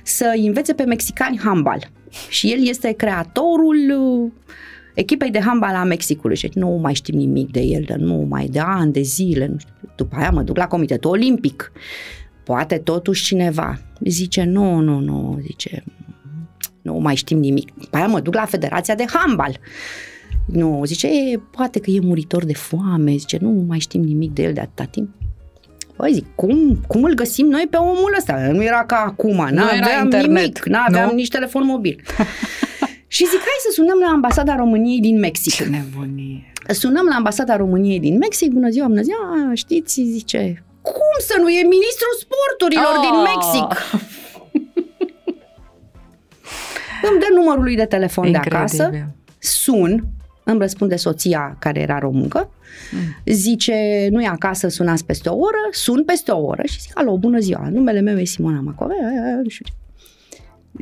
să 0.03 0.33
învețe 0.45 0.73
pe 0.73 0.83
mexicani 0.83 1.39
handbal. 1.39 1.89
Și 2.29 2.51
el 2.51 2.67
este 2.67 2.91
creatorul 2.91 3.77
uh, 3.99 4.31
echipei 4.93 5.31
de 5.31 5.39
handbal 5.39 5.75
a 5.75 5.83
Mexicului. 5.83 6.35
Și 6.35 6.49
nu 6.53 6.69
mai 6.69 6.93
știm 6.93 7.17
nimic 7.17 7.51
de 7.51 7.59
el, 7.59 7.85
nu 7.97 8.25
mai 8.29 8.45
de 8.45 8.59
ani, 8.59 8.91
de 8.91 9.01
zile. 9.01 9.47
Nu 9.47 9.57
știu. 9.57 9.73
După 9.95 10.15
aia 10.15 10.29
mă 10.29 10.41
duc 10.41 10.57
la 10.57 10.67
Comitetul 10.67 11.11
Olimpic. 11.11 11.71
Poate 12.43 12.77
totuși 12.77 13.23
cineva. 13.23 13.79
Zice, 13.99 14.43
nu, 14.43 14.79
nu, 14.79 14.99
nu, 14.99 15.39
zice, 15.41 15.83
nu 16.81 16.93
mai 16.93 17.15
știm 17.15 17.39
nimic. 17.39 17.73
După 17.79 17.97
aia 17.97 18.07
mă 18.07 18.19
duc 18.19 18.33
la 18.33 18.45
Federația 18.45 18.95
de 18.95 19.05
Handbal. 19.13 19.59
Nu, 20.45 20.81
zice, 20.85 21.07
e, 21.07 21.39
poate 21.51 21.79
că 21.79 21.89
e 21.89 21.99
muritor 21.99 22.45
de 22.45 22.53
foame, 22.53 23.15
zice, 23.15 23.37
nu 23.41 23.49
mai 23.67 23.79
știm 23.79 24.01
nimic 24.01 24.31
de 24.31 24.43
el 24.43 24.53
de 24.53 24.59
atâta 24.59 24.83
timp. 24.83 25.09
Păi 25.95 26.13
zic, 26.13 26.25
cum, 26.35 26.83
cum 26.87 27.03
îl 27.03 27.13
găsim 27.13 27.47
noi 27.47 27.67
pe 27.69 27.77
omul 27.77 28.15
ăsta? 28.17 28.49
Nu 28.51 28.63
era 28.63 28.85
ca 28.85 29.03
acum, 29.07 29.49
nu 29.51 29.63
aveam 29.63 30.07
nimic, 30.07 30.65
nu 30.65 30.77
aveam 30.87 31.15
nici 31.15 31.27
telefon 31.27 31.65
mobil. 31.65 32.01
și 33.15 33.25
zic, 33.25 33.39
hai 33.39 33.59
să 33.59 33.69
sunăm 33.73 33.99
la 33.99 34.07
ambasada 34.07 34.55
României 34.55 34.99
din 34.99 35.19
Mexic. 35.19 35.53
Ce 35.53 35.65
nebunie. 35.65 36.51
Sunăm 36.67 37.05
la 37.05 37.15
ambasada 37.15 37.55
României 37.55 37.99
din 37.99 38.17
Mexic, 38.17 38.51
bună 38.51 38.69
ziua, 38.69 38.87
bună 38.87 39.01
ziua, 39.01 39.51
știți, 39.53 40.01
zice, 40.01 40.63
cum 40.81 41.15
să 41.19 41.35
nu 41.39 41.49
e 41.49 41.61
ministrul 41.63 42.15
sporturilor 42.19 42.95
oh. 42.97 43.01
din 43.07 43.15
Mexic? 43.31 43.69
Îmi 47.09 47.19
dă 47.19 47.25
numărul 47.35 47.63
lui 47.63 47.75
de 47.75 47.85
telefon 47.85 48.25
Incredibil. 48.25 48.57
de 48.57 48.57
acasă, 48.57 49.13
sun, 49.39 50.07
îmi 50.43 50.59
răspunde 50.59 50.95
soția 50.95 51.55
care 51.59 51.79
era 51.79 51.99
româncă, 51.99 52.49
mm. 52.91 53.33
zice, 53.33 54.07
nu 54.11 54.21
e 54.21 54.27
acasă, 54.27 54.67
sunați 54.67 55.05
peste 55.05 55.29
o 55.29 55.37
oră, 55.37 55.57
sun 55.71 56.03
peste 56.03 56.31
o 56.31 56.45
oră 56.45 56.61
și 56.65 56.79
zic, 56.79 56.99
alo, 56.99 57.17
bună 57.17 57.39
ziua, 57.39 57.69
numele 57.69 57.99
meu 57.99 58.17
e 58.17 58.23
Simona 58.23 58.59
Macove, 58.59 58.93
nu 59.43 59.49
știu 59.49 59.65
ce. 59.65 59.73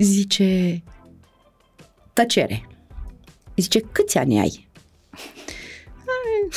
Zice, 0.03 0.83
tăcere. 2.13 2.67
Zice, 3.55 3.79
câți 3.91 4.17
ani 4.17 4.39
ai? 4.39 4.67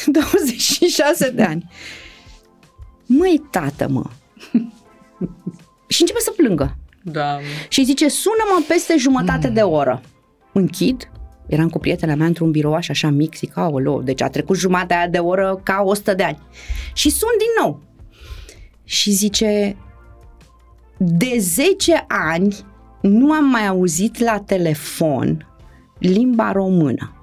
26 0.07 1.31
de 1.37 1.43
ani. 1.43 1.71
Măi, 3.07 3.43
tată, 3.51 3.89
mă. 3.89 4.05
și 5.89 6.01
începe 6.01 6.19
să 6.21 6.31
plângă. 6.37 6.77
Da. 7.03 7.39
Și 7.69 7.85
zice, 7.85 8.09
sună-mă 8.09 8.65
peste 8.69 8.95
jumătate 8.99 9.49
mm. 9.49 9.55
de 9.55 9.61
oră. 9.61 10.01
Închid, 10.53 11.11
eram 11.47 11.69
cu 11.69 11.79
prietena 11.79 12.15
mea 12.15 12.27
într-un 12.27 12.51
birouaș 12.51 12.89
așa 12.89 13.09
mic, 13.09 13.37
zic, 13.37 13.57
aoleo, 13.57 14.03
deci 14.03 14.23
a 14.23 14.29
trecut 14.29 14.57
jumătatea 14.57 15.09
de 15.09 15.19
oră 15.19 15.61
ca 15.63 15.83
100 15.85 16.15
de 16.15 16.23
ani. 16.23 16.39
Și 16.95 17.11
sun 17.11 17.29
din 17.39 17.65
nou. 17.65 17.81
Și 18.85 19.11
zice, 19.11 19.77
de 20.99 21.37
10 21.39 22.05
ani 22.09 22.57
nu 23.01 23.33
am 23.33 23.45
mai 23.45 23.67
auzit 23.67 24.19
la 24.19 24.39
telefon 24.39 25.47
limba 25.99 26.53
română. 26.53 27.23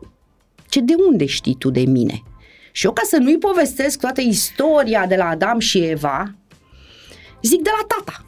Ce 0.70 0.80
de 0.82 0.94
unde 1.10 1.26
știi 1.26 1.56
tu 1.56 1.70
de 1.70 1.82
mine? 1.82 2.24
Și 2.72 2.86
eu 2.86 2.92
ca 2.92 3.02
să 3.06 3.18
nu-i 3.18 3.38
povestesc 3.38 4.00
toată 4.00 4.22
istoria 4.22 5.06
de 5.06 5.16
la 5.16 5.26
Adam 5.26 5.60
și 5.60 5.78
Eva, 5.78 6.36
zic 7.42 7.62
de 7.62 7.70
la 7.80 7.88
tata. 7.88 8.26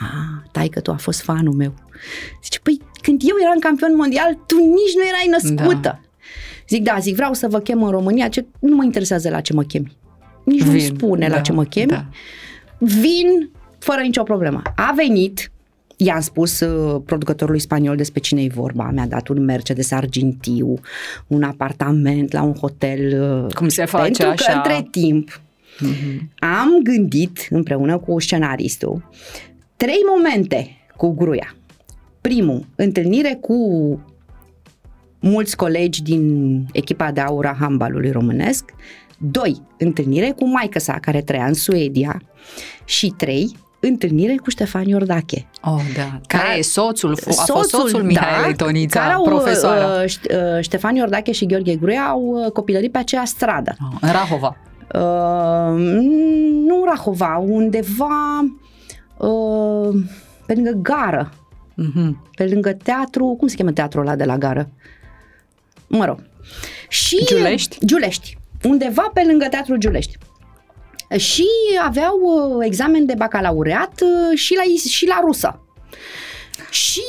Ah, 0.00 0.50
tai 0.52 0.68
că 0.68 0.80
tu 0.80 0.90
a 0.90 0.96
fost 0.96 1.20
fanul 1.20 1.54
meu. 1.54 1.74
Zice, 2.42 2.58
păi 2.58 2.80
când 3.02 3.20
eu 3.24 3.36
eram 3.42 3.58
campion 3.58 3.96
mondial, 3.96 4.38
tu 4.46 4.56
nici 4.56 4.94
nu 4.94 5.02
erai 5.08 5.28
născută. 5.30 5.80
Da. 5.80 6.00
Zic, 6.68 6.82
da, 6.82 6.96
zic, 7.00 7.14
vreau 7.14 7.32
să 7.32 7.48
vă 7.48 7.58
chem 7.58 7.82
în 7.82 7.90
România, 7.90 8.28
ce, 8.28 8.46
nu 8.60 8.74
mă 8.76 8.84
interesează 8.84 9.30
la 9.30 9.40
ce 9.40 9.52
mă 9.52 9.62
chemi. 9.62 9.96
Nici 10.44 10.62
nu 10.62 10.78
spune 10.78 11.28
da, 11.28 11.34
la 11.34 11.40
ce 11.40 11.52
mă 11.52 11.64
chemi. 11.64 11.86
Da. 11.86 12.06
Vin 12.78 13.50
fără 13.78 14.00
nicio 14.00 14.22
problemă. 14.22 14.62
A 14.74 14.92
venit, 14.96 15.50
i-am 15.96 16.20
spus 16.20 16.60
uh, 16.60 17.02
producătorului 17.04 17.60
spaniol 17.60 17.96
despre 17.96 18.20
cine 18.20 18.42
e 18.42 18.48
vorba, 18.54 18.90
mi-a 18.90 19.06
dat 19.06 19.28
un 19.28 19.44
Mercedes 19.44 19.90
argintiu, 19.90 20.74
un 21.26 21.42
apartament 21.42 22.32
la 22.32 22.42
un 22.42 22.54
hotel. 22.54 23.22
Uh, 23.46 23.54
Cum 23.54 23.68
se 23.68 23.84
face 23.84 24.02
pentru 24.02 24.26
așa? 24.26 24.52
că 24.52 24.56
între 24.56 24.88
timp 24.90 25.40
mm-hmm. 25.80 26.20
am 26.38 26.68
gândit 26.82 27.46
împreună 27.50 27.98
cu 27.98 28.20
scenaristul 28.20 29.08
trei 29.80 30.00
momente 30.08 30.76
cu 30.96 31.14
Gruia. 31.14 31.54
Primul, 32.20 32.66
întâlnire 32.76 33.38
cu 33.40 33.56
mulți 35.20 35.56
colegi 35.56 36.02
din 36.02 36.64
echipa 36.72 37.10
de 37.10 37.20
aur 37.20 37.46
a 37.46 37.56
handbalului 37.60 38.10
românesc. 38.10 38.74
Doi, 39.18 39.62
întâlnire 39.78 40.30
cu 40.30 40.48
maică 40.48 40.78
sa 40.78 40.98
care 41.00 41.20
trăia 41.20 41.44
în 41.44 41.54
Suedia. 41.54 42.22
Și 42.84 43.14
trei, 43.16 43.56
întâlnire 43.80 44.34
cu 44.42 44.50
Ștefan 44.50 44.86
Iordache. 44.86 45.46
Oh, 45.62 45.82
da. 45.96 46.20
Care, 46.26 46.42
care 46.42 46.58
e 46.58 46.62
soțul, 46.62 47.10
a 47.10 47.30
soțul, 47.30 47.54
fost 47.54 47.68
soțul 47.68 48.02
Mihaelei 48.02 48.54
da, 48.54 48.64
Tonița, 48.64 49.00
care 49.00 49.12
au, 49.12 49.22
profesoara. 49.22 49.86
Uh, 49.86 50.04
uh, 50.04 50.60
Ștefan 50.60 50.94
Iordache 50.94 51.32
și 51.32 51.46
Gheorghe 51.46 51.76
Gruia 51.76 52.02
au 52.02 52.22
uh, 52.22 52.50
copilărit 52.50 52.92
pe 52.92 52.98
aceea 52.98 53.24
stradă. 53.24 53.76
Oh, 53.80 53.98
în 54.00 54.10
Rahova. 54.10 54.56
Uh, 54.94 55.78
nu 56.66 56.84
Rahova, 56.84 57.44
undeva 57.46 58.44
uh, 59.26 59.94
pe 60.46 60.54
lângă 60.54 60.78
gară. 60.82 61.32
Mm-hmm. 61.72 62.10
Pe 62.34 62.46
lângă 62.46 62.72
teatru, 62.72 63.34
cum 63.38 63.48
se 63.48 63.56
cheamă 63.56 63.72
teatrul 63.72 64.02
ăla 64.02 64.16
de 64.16 64.24
la 64.24 64.38
gară? 64.38 64.70
Mă 65.86 66.04
rog. 66.04 66.22
Și 66.88 67.24
Giulești? 67.24 67.78
Giulești. 67.84 68.38
Undeva 68.64 69.10
pe 69.14 69.22
lângă 69.26 69.46
teatrul 69.50 69.76
Giulești. 69.76 70.18
Și 71.16 71.46
aveau 71.84 72.18
uh, 72.22 72.64
examen 72.66 73.06
de 73.06 73.14
bacalaureat 73.16 74.00
uh, 74.02 74.38
și 74.38 74.54
la, 74.54 74.88
și 74.88 75.06
la 75.06 75.20
rusă. 75.24 75.64
Și 76.70 77.02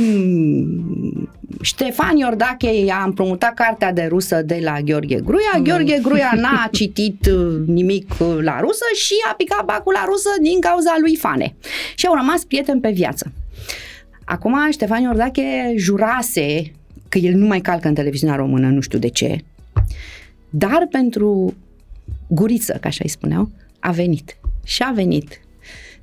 mm, 0.00 1.30
Ștefan 1.62 2.16
Iordache 2.16 2.74
i-a 2.74 3.02
împrumutat 3.06 3.54
cartea 3.54 3.92
de 3.92 4.06
rusă 4.08 4.42
de 4.42 4.60
la 4.62 4.80
Gheorghe 4.80 5.20
Gruia. 5.24 5.52
Mm. 5.56 5.62
Gheorghe 5.62 5.98
Gruia 6.02 6.32
n-a 6.36 6.68
citit 6.78 7.26
uh, 7.26 7.66
nimic 7.66 8.14
la 8.40 8.60
rusă 8.60 8.84
și 8.94 9.14
a 9.30 9.34
picat 9.34 9.64
bacul 9.64 9.92
la 9.92 10.04
rusă 10.06 10.28
din 10.40 10.60
cauza 10.60 10.94
lui 11.00 11.16
Fane. 11.16 11.54
Și 11.94 12.06
au 12.06 12.14
rămas 12.14 12.44
prieteni 12.44 12.80
pe 12.80 12.90
viață. 12.90 13.32
Acum 14.24 14.70
Ștefan 14.70 15.02
Iordache 15.02 15.74
jurase 15.76 16.72
că 17.08 17.18
el 17.18 17.34
nu 17.34 17.46
mai 17.46 17.60
calcă 17.60 17.88
în 17.88 17.94
televiziunea 17.94 18.36
română, 18.36 18.68
nu 18.68 18.80
știu 18.80 18.98
de 18.98 19.08
ce, 19.08 19.38
dar 20.50 20.88
pentru 20.90 21.54
guriță, 22.26 22.78
ca 22.80 22.88
așa 22.88 23.00
îi 23.02 23.10
spuneau, 23.10 23.50
a 23.78 23.90
venit. 23.90 24.36
Și 24.64 24.82
a 24.82 24.90
venit. 24.90 25.40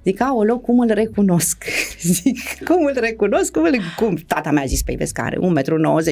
Zic, 0.10 0.22
aoleu, 0.22 0.58
cum 0.58 0.80
îl 0.80 0.92
recunosc? 0.92 1.64
Zic, 2.02 2.40
cum 2.66 2.86
îl 2.86 2.98
recunosc? 3.00 3.52
Cum, 3.52 3.64
îl... 3.64 3.80
cum? 3.98 4.16
Tata 4.16 4.52
mi-a 4.52 4.66
zis, 4.66 4.82
păi 4.84 4.96
vezi 4.96 5.14
că 5.14 5.22
are 5.22 5.36
1,90 5.36 5.42
m, 5.42 5.52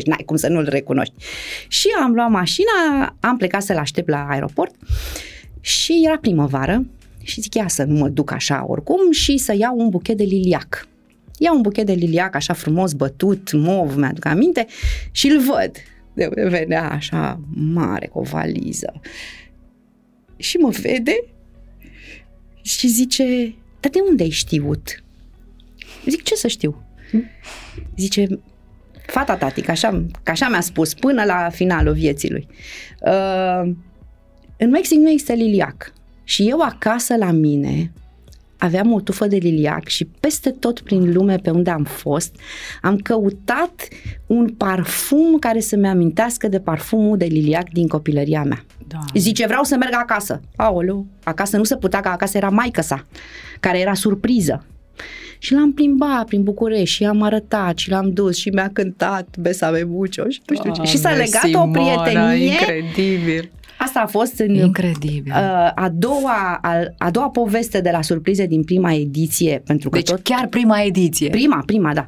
n-ai 0.05 0.23
cum 0.25 0.36
să 0.36 0.47
nu-l 0.47 0.67
recunoști. 0.69 1.13
Și 1.67 1.88
am 2.01 2.13
luat 2.13 2.29
mașina, 2.29 2.71
am 3.19 3.38
plecat 3.38 3.62
să-l 3.62 3.77
aștept 3.77 4.10
la 4.10 4.27
aeroport 4.29 4.75
și 5.62 6.01
era 6.05 6.17
primăvară 6.17 6.86
și 7.23 7.41
zic, 7.41 7.53
ia 7.53 7.67
să 7.67 7.83
nu 7.83 7.97
mă 7.97 8.10
duc 8.10 8.31
așa 8.31 8.65
oricum 8.67 9.12
și 9.12 9.38
să 9.38 9.55
iau 9.57 9.77
un 9.77 9.89
buchet 9.89 10.17
de 10.17 10.23
liliac. 10.23 10.88
Iau 11.38 11.55
un 11.55 11.62
buchet 11.62 11.86
de 11.86 11.93
liliac 11.93 12.36
așa 12.36 12.53
frumos 12.53 12.93
bătut, 12.93 13.51
mov, 13.51 13.95
mi-aduc 13.95 14.25
aminte 14.25 14.65
și 15.12 15.27
îl 15.27 15.39
văd. 15.39 15.71
De 16.13 16.25
unde 16.25 16.47
venea 16.49 16.89
așa 16.89 17.39
mare 17.73 18.07
cu 18.07 18.19
o 18.19 18.21
valiză. 18.21 18.93
Și 20.38 20.57
mă 20.57 20.69
vede 20.69 21.23
și 22.62 22.88
zice, 22.88 23.55
dar 23.79 23.91
de 23.91 23.99
unde 24.09 24.23
ai 24.23 24.29
știut? 24.29 25.03
Zic, 26.05 26.23
ce 26.23 26.35
să 26.35 26.47
știu? 26.47 26.83
Zice, 27.95 28.27
fata 29.05 29.35
tati, 29.35 29.61
că 29.61 29.71
așa, 29.71 30.05
că 30.23 30.31
așa 30.31 30.49
mi-a 30.49 30.61
spus 30.61 30.93
până 30.93 31.23
la 31.23 31.49
finalul 31.51 31.93
vieții 31.93 32.31
lui. 32.31 32.47
Uh, 33.01 33.71
în 34.57 34.69
Mexic 34.69 34.97
nu 34.97 35.09
există 35.09 35.33
liliac. 35.33 35.93
Și 36.23 36.49
eu 36.49 36.61
acasă 36.61 37.15
la 37.15 37.31
mine 37.31 37.91
aveam 38.57 38.93
o 38.93 38.99
tufă 38.99 39.27
de 39.27 39.35
liliac 39.35 39.87
și 39.87 40.05
peste 40.05 40.49
tot 40.49 40.79
prin 40.79 41.13
lume 41.13 41.35
pe 41.35 41.49
unde 41.49 41.69
am 41.69 41.83
fost, 41.83 42.35
am 42.81 42.97
căutat 42.97 43.87
un 44.25 44.47
parfum 44.47 45.39
care 45.39 45.59
să-mi 45.59 45.87
amintească 45.87 46.47
de 46.47 46.59
parfumul 46.59 47.17
de 47.17 47.25
liliac 47.25 47.69
din 47.69 47.87
copilăria 47.87 48.43
mea. 48.43 48.65
Da. 48.87 48.99
Zice, 49.13 49.45
vreau 49.45 49.63
să 49.63 49.75
merg 49.75 49.93
acasă. 49.93 50.41
Aoleu, 50.55 51.05
acasă 51.23 51.57
nu 51.57 51.63
se 51.63 51.75
putea, 51.75 51.99
că 51.99 52.07
acasă 52.07 52.37
era 52.37 52.49
maică 52.49 52.81
sa, 52.81 53.05
care 53.59 53.79
era 53.79 53.93
surpriză. 53.93 54.65
Și 55.39 55.53
l-am 55.53 55.73
plimbat 55.73 56.25
prin 56.25 56.43
București 56.43 56.95
și 56.95 57.05
am 57.05 57.21
arătat 57.21 57.77
și 57.77 57.89
l-am 57.89 58.11
dus 58.13 58.35
și 58.35 58.49
mi-a 58.49 58.69
cântat 58.73 59.35
Besa 59.39 59.71
Bebucio 59.71 60.29
și 60.29 60.41
nu 60.45 60.55
știu 60.55 60.71
ce. 60.71 60.81
Și 60.81 60.97
s-a 60.97 61.09
legat 61.11 61.41
Simona, 61.43 61.63
o 61.63 61.71
prietenie. 61.71 62.45
incredibil. 62.45 63.51
Asta 63.77 63.99
a 63.99 64.05
fost 64.05 64.39
în 64.39 64.53
Incredibil. 64.53 65.33
Uh, 65.35 65.71
a, 65.75 65.89
doua, 65.93 66.59
a, 66.61 66.83
a 66.97 67.11
doua 67.11 67.29
poveste 67.29 67.81
de 67.81 67.89
la 67.91 68.01
surprize 68.01 68.45
din 68.45 68.63
prima 68.63 68.93
ediție. 68.93 69.61
Pentru 69.65 69.89
că 69.89 69.97
deci 69.97 70.09
tot, 70.09 70.23
chiar 70.23 70.47
prima 70.47 70.81
ediție. 70.81 71.29
Prima, 71.29 71.63
prima, 71.65 71.93
da. 71.93 72.07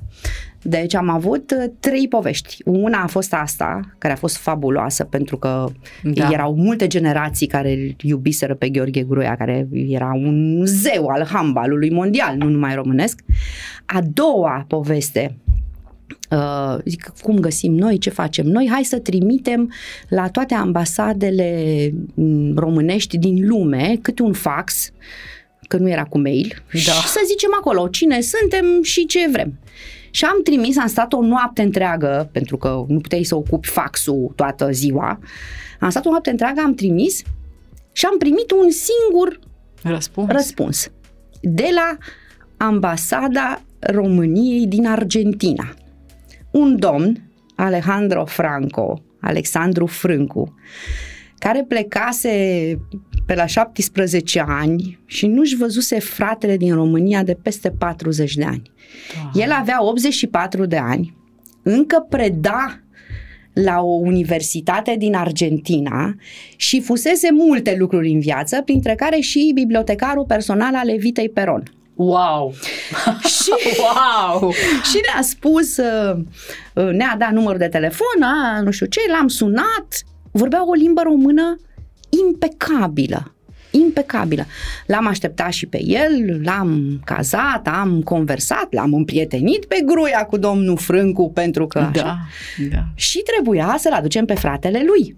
Deci 0.62 0.96
am 0.96 1.10
avut 1.10 1.52
uh, 1.52 1.72
trei 1.80 2.08
povești. 2.08 2.58
Una 2.66 3.02
a 3.04 3.08
fost 3.08 3.34
asta, 3.34 3.80
care 3.98 4.14
a 4.14 4.18
fost 4.18 4.38
fabuloasă, 4.38 5.04
pentru 5.04 5.38
că 5.38 5.66
da. 6.04 6.30
erau 6.32 6.56
multe 6.56 6.88
generații 6.88 7.48
care 7.48 7.72
îl 7.72 7.96
iubiseră 8.02 8.56
pe 8.56 8.70
Gheorghe 8.70 9.04
Gruia, 9.04 9.36
care 9.36 9.68
era 9.72 10.12
un 10.14 10.62
zeu 10.66 11.06
al 11.06 11.26
handbalului 11.32 11.92
mondial, 11.92 12.36
nu 12.36 12.50
numai 12.50 12.76
românesc. 12.76 13.20
A 13.86 14.00
doua 14.14 14.66
poveste 14.68 15.38
Uh, 15.49 15.49
zic, 16.86 17.14
cum 17.22 17.40
găsim 17.40 17.74
noi, 17.74 17.98
ce 17.98 18.10
facem 18.10 18.46
noi, 18.46 18.68
hai 18.72 18.84
să 18.84 19.00
trimitem 19.00 19.74
la 20.10 20.30
toate 20.30 20.54
ambasadele 20.54 21.92
mm, 22.14 22.56
românești 22.56 23.18
din 23.18 23.48
lume 23.48 23.98
câte 24.02 24.22
un 24.22 24.34
fax, 24.34 24.92
că 25.68 25.78
nu 25.78 25.90
era 25.90 26.04
cu 26.04 26.20
mail, 26.20 26.64
da. 26.72 26.80
și 26.80 27.08
să 27.08 27.20
zicem 27.26 27.50
acolo 27.60 27.88
cine 27.88 28.22
suntem 28.22 28.66
și 28.84 29.06
ce 29.06 29.30
vrem. 29.32 29.60
Și 30.12 30.26
am 30.26 30.42
trimis, 30.44 30.78
am 30.78 30.88
stat 30.88 31.14
o 31.14 31.22
noapte 31.22 31.62
întreagă, 31.62 32.30
pentru 32.32 32.58
că 32.58 32.86
nu 32.88 33.00
puteai 33.00 33.24
să 33.24 33.36
ocupi 33.36 33.68
faxul 33.68 34.32
toată 34.36 34.72
ziua, 34.72 35.20
am 35.80 35.90
stat 35.90 36.06
o 36.06 36.10
noapte 36.10 36.30
întreagă, 36.30 36.62
am 36.62 36.74
trimis 36.74 37.22
și 37.92 38.06
am 38.06 38.18
primit 38.18 38.52
un 38.52 38.70
singur 38.72 39.40
răspuns, 39.84 40.32
răspuns 40.32 40.92
de 41.42 41.70
la 41.74 41.98
ambasada 42.58 43.62
României 43.80 44.68
din 44.68 44.88
Argentina. 44.88 45.74
Un 46.52 46.80
domn, 46.80 47.30
Alejandro 47.56 48.26
Franco, 48.26 49.02
Alexandru 49.20 49.86
Frâncu, 49.86 50.56
care 51.38 51.66
plecase 51.68 52.30
pe 53.26 53.36
la 53.36 53.46
17 53.46 54.44
ani 54.48 55.00
și 55.06 55.28
nu-și 55.28 55.56
văzuse 55.56 56.00
fratele 56.00 56.58
din 56.58 56.74
România 56.74 57.24
de 57.24 57.34
peste 57.34 57.72
40 57.72 58.34
de 58.34 58.44
ani. 58.44 58.72
Aha. 59.18 59.32
El 59.34 59.52
avea 59.52 59.86
84 59.86 60.66
de 60.66 60.78
ani, 60.78 61.18
încă 61.64 62.06
preda 62.10 62.80
la 63.54 63.82
o 63.82 63.92
universitate 63.92 64.96
din 64.98 65.16
Argentina 65.16 66.16
și 66.56 66.82
fusese 66.82 67.32
multe 67.32 67.76
lucruri 67.78 68.12
în 68.12 68.20
viață, 68.20 68.62
printre 68.62 68.96
care 68.96 69.20
și 69.20 69.52
bibliotecarul 69.54 70.26
personal 70.26 70.76
al 70.76 70.90
Evitei 70.90 71.30
Peron. 71.30 71.64
Wow! 72.00 72.54
și, 73.40 73.52
wow! 73.80 74.52
și 74.84 75.00
ne-a 75.14 75.22
spus, 75.22 75.78
uh, 75.78 76.18
uh, 76.74 76.90
ne-a 76.92 77.16
dat 77.18 77.32
numărul 77.32 77.58
de 77.58 77.68
telefon, 77.68 78.22
a, 78.22 78.62
nu 78.62 78.72
știu 78.72 78.86
ce, 78.86 79.00
l-am 79.12 79.28
sunat, 79.28 80.04
vorbea 80.32 80.68
o 80.68 80.74
limbă 80.74 81.02
română 81.02 81.56
impecabilă 82.28 83.34
impecabilă. 83.72 84.46
L-am 84.86 85.08
așteptat 85.08 85.52
și 85.52 85.66
pe 85.66 85.80
el, 85.84 86.42
l-am 86.44 87.02
cazat, 87.06 87.68
am 87.68 88.02
conversat, 88.02 88.74
l-am 88.74 88.94
împrietenit 88.94 89.66
pe 89.66 89.82
gruia 89.86 90.26
cu 90.26 90.38
domnul 90.38 90.78
Frâncu 90.78 91.32
pentru 91.32 91.68
că 91.68 91.80
da, 91.80 91.86
așa. 92.02 92.18
Da. 92.72 92.84
Și 92.96 93.20
trebuia 93.20 93.76
să-l 93.80 93.94
aducem 93.94 94.26
pe 94.26 94.34
fratele 94.34 94.84
lui 94.86 95.16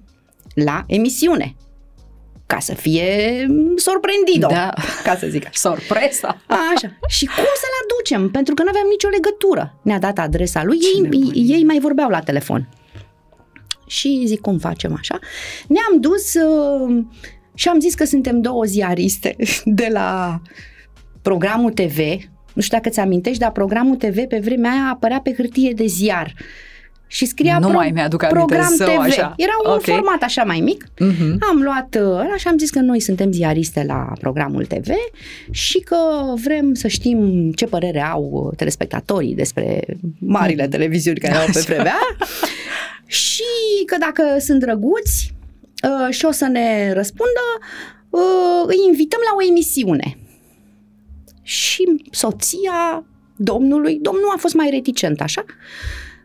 la 0.54 0.84
emisiune 0.88 1.56
ca 2.52 2.60
să 2.60 2.74
fie 2.74 3.48
sorprendido, 3.76 4.48
da. 4.48 4.74
ca 5.04 5.16
să 5.16 5.28
zic 5.28 5.46
așa. 5.48 5.70
Sorpresa. 5.70 6.42
Așa. 6.48 6.98
Și 7.08 7.26
cum 7.26 7.52
să-l 7.62 7.76
aducem? 7.84 8.30
Pentru 8.30 8.54
că 8.54 8.64
nu 8.64 8.70
aveam 8.70 8.86
nicio 8.90 9.08
legătură. 9.08 9.80
Ne-a 9.82 10.00
dat 10.00 10.18
adresa 10.18 10.64
lui, 10.64 10.78
ei, 10.96 11.32
ei 11.34 11.64
mai 11.64 11.80
vorbeau 11.80 12.10
la 12.10 12.20
telefon. 12.20 12.70
Și 13.88 14.24
zic, 14.26 14.42
cum 14.42 14.58
facem 14.58 14.96
așa? 14.98 15.20
Ne-am 15.68 16.00
dus 16.00 16.34
uh, 16.34 17.04
și 17.54 17.68
am 17.68 17.80
zis 17.80 17.94
că 17.96 18.04
suntem 18.04 18.42
două 18.42 18.64
ziariste 18.64 19.36
de 19.82 19.88
la 19.92 20.42
programul 21.22 21.72
TV. 21.72 21.98
Nu 22.54 22.62
știu 22.62 22.78
dacă 22.78 22.90
ți 22.90 23.00
amintești, 23.00 23.40
dar 23.40 23.52
programul 23.52 23.96
TV 23.96 24.24
pe 24.24 24.40
vremea 24.44 24.72
aia 24.72 24.90
apărea 24.94 25.20
pe 25.20 25.34
hârtie 25.34 25.72
de 25.72 25.86
ziar 25.86 26.34
și 27.12 27.26
scria 27.26 27.60
nu 27.60 27.68
pro- 27.68 27.76
mai 27.76 27.92
mi-aduc 27.94 28.26
program 28.28 28.74
TV. 28.78 29.00
Așa. 29.00 29.34
Era 29.38 29.52
un 29.66 29.72
okay. 29.72 29.96
format 29.96 30.22
așa 30.22 30.44
mai 30.44 30.60
mic. 30.60 30.84
Uh-huh. 30.84 31.38
Am 31.50 31.62
luat 31.62 31.96
ăla 31.96 32.36
și 32.38 32.48
am 32.48 32.58
zis 32.58 32.70
că 32.70 32.80
noi 32.80 33.00
suntem 33.00 33.32
ziariste 33.32 33.84
la 33.88 34.12
programul 34.20 34.66
TV 34.66 34.90
și 35.50 35.80
că 35.80 35.98
vrem 36.44 36.74
să 36.74 36.88
știm 36.88 37.52
ce 37.52 37.66
părere 37.66 38.02
au 38.02 38.54
telespectatorii 38.58 39.36
despre 39.36 39.86
marile 40.20 40.66
uh-huh. 40.66 40.70
televiziuni 40.70 41.20
care 41.20 41.36
au 41.36 41.46
pe 41.54 41.64
vremea 41.68 42.00
și 43.06 43.44
că 43.86 43.96
dacă 44.00 44.24
sunt 44.40 44.60
drăguți 44.60 45.34
uh, 45.84 46.14
și 46.14 46.26
o 46.26 46.32
să 46.32 46.46
ne 46.46 46.94
răspundă, 46.94 47.46
uh, 48.10 48.64
îi 48.66 48.78
invităm 48.88 49.20
la 49.24 49.36
o 49.38 49.50
emisiune. 49.50 50.18
Și 51.42 51.84
soția 52.12 53.04
domnului, 53.36 54.00
domnul 54.02 54.32
a 54.36 54.38
fost 54.40 54.54
mai 54.54 54.70
reticent 54.70 55.22
așa, 55.22 55.46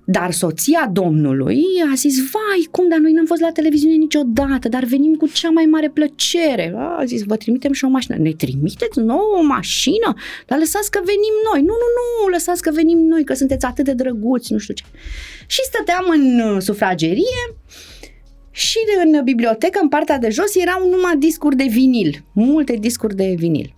dar 0.09 0.31
soția 0.33 0.91
domnului 0.93 1.63
a 1.93 1.95
zis, 1.95 2.17
vai, 2.31 2.69
cum, 2.71 2.89
dar 2.89 2.99
noi 2.99 3.13
n-am 3.13 3.27
fost 3.27 3.41
la 3.41 3.51
televiziune 3.53 3.95
niciodată, 3.95 4.69
dar 4.69 4.85
venim 4.85 5.15
cu 5.15 5.27
cea 5.27 5.51
mai 5.51 5.65
mare 5.65 5.89
plăcere. 5.89 6.75
A 6.77 7.05
zis, 7.05 7.23
vă 7.23 7.37
trimitem 7.37 7.73
și 7.73 7.85
o 7.85 7.89
mașină. 7.89 8.17
Ne 8.19 8.33
trimiteți 8.33 8.99
nouă 8.99 9.37
o 9.39 9.43
mașină? 9.43 10.15
Dar 10.47 10.59
lăsați 10.59 10.91
că 10.91 11.01
venim 11.05 11.35
noi. 11.53 11.61
Nu, 11.61 11.75
nu, 11.83 11.89
nu, 11.99 12.29
lăsați 12.29 12.63
că 12.63 12.71
venim 12.71 12.99
noi, 12.99 13.25
că 13.25 13.35
sunteți 13.35 13.65
atât 13.65 13.85
de 13.85 13.93
drăguți, 13.93 14.53
nu 14.53 14.59
știu 14.59 14.75
ce. 14.75 14.85
Și 15.47 15.61
stăteam 15.63 16.05
în 16.09 16.41
uh, 16.41 16.63
sufragerie 16.63 17.43
și 18.51 18.79
în 19.05 19.25
bibliotecă, 19.25 19.79
în 19.83 19.89
partea 19.89 20.19
de 20.19 20.31
jos, 20.31 20.55
erau 20.55 20.89
numai 20.91 21.17
discuri 21.19 21.57
de 21.57 21.67
vinil, 21.69 22.25
multe 22.33 22.77
discuri 22.81 23.15
de 23.15 23.35
vinil. 23.39 23.75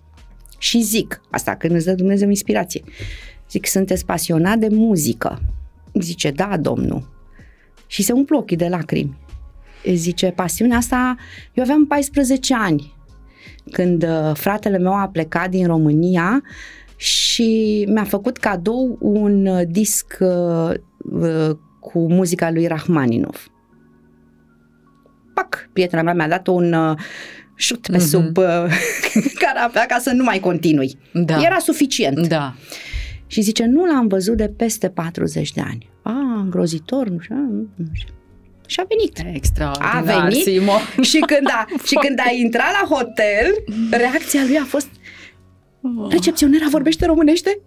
Și 0.59 0.81
zic, 0.81 1.21
asta 1.31 1.57
când 1.57 1.75
îți 1.75 1.85
dă 1.85 1.93
Dumnezeu 1.93 2.29
inspirație, 2.29 2.83
zic, 3.51 3.67
sunteți 3.67 4.05
pasionat 4.05 4.59
de 4.59 4.69
muzică 4.71 5.41
Zice, 5.93 6.31
da, 6.31 6.57
domnul. 6.61 7.17
Și 7.87 8.03
se 8.03 8.13
umplu 8.13 8.37
ochii 8.37 8.57
de 8.57 8.69
lacrimi. 8.69 9.17
Zice, 9.95 10.33
pasiunea 10.37 10.77
asta, 10.77 11.17
eu 11.53 11.63
aveam 11.63 11.87
14 11.87 12.55
ani 12.55 12.97
când 13.71 14.03
uh, 14.03 14.31
fratele 14.35 14.79
meu 14.79 14.95
a 14.95 15.09
plecat 15.09 15.51
din 15.51 15.67
România 15.67 16.43
și 16.97 17.85
mi-a 17.89 18.05
făcut 18.05 18.37
cadou 18.37 18.99
un 19.01 19.47
uh, 19.47 19.63
disc 19.69 20.17
uh, 20.21 20.71
cu 21.81 22.13
muzica 22.13 22.51
lui 22.51 22.67
Rahmaninov. 22.67 23.47
Pac, 25.35 25.69
prietena 25.73 26.03
mea 26.03 26.15
mi-a 26.15 26.29
dat 26.29 26.47
un 26.47 26.75
șut 27.55 27.87
pe 27.87 27.97
mm-hmm. 27.97 28.09
sub 28.09 28.37
canapea 29.43 29.87
ca 29.87 29.99
să 29.99 30.11
nu 30.11 30.25
mai 30.25 30.39
continui. 30.39 30.99
Da. 31.13 31.43
Era 31.43 31.59
suficient. 31.59 32.27
Da. 32.27 32.55
Și 33.31 33.41
zice, 33.41 33.65
nu 33.65 33.85
l-am 33.85 34.07
văzut 34.07 34.37
de 34.37 34.49
peste 34.57 34.89
40 34.89 35.53
de 35.53 35.61
ani. 35.61 35.91
A, 36.03 36.41
îngrozitor, 36.41 37.09
nu 37.09 37.19
știu, 37.19 37.37
nu 37.75 37.87
știu. 37.93 38.15
Și 38.67 38.81
a 38.81 38.87
venit. 38.89 39.37
Extraordinar, 39.37 39.97
A 39.97 40.01
venit 40.01 40.43
Simo. 40.43 40.73
și 41.11 41.19
când 41.19 41.49
a, 41.51 41.67
și 41.85 41.95
când 42.07 42.19
a 42.27 42.31
intrat 42.33 42.73
la 42.81 42.97
hotel, 42.97 43.65
reacția 43.91 44.45
lui 44.47 44.59
a 44.59 44.65
fost 44.65 44.89
oh. 45.81 46.11
recepționera 46.11 46.67
vorbește 46.71 47.07
românește? 47.07 47.61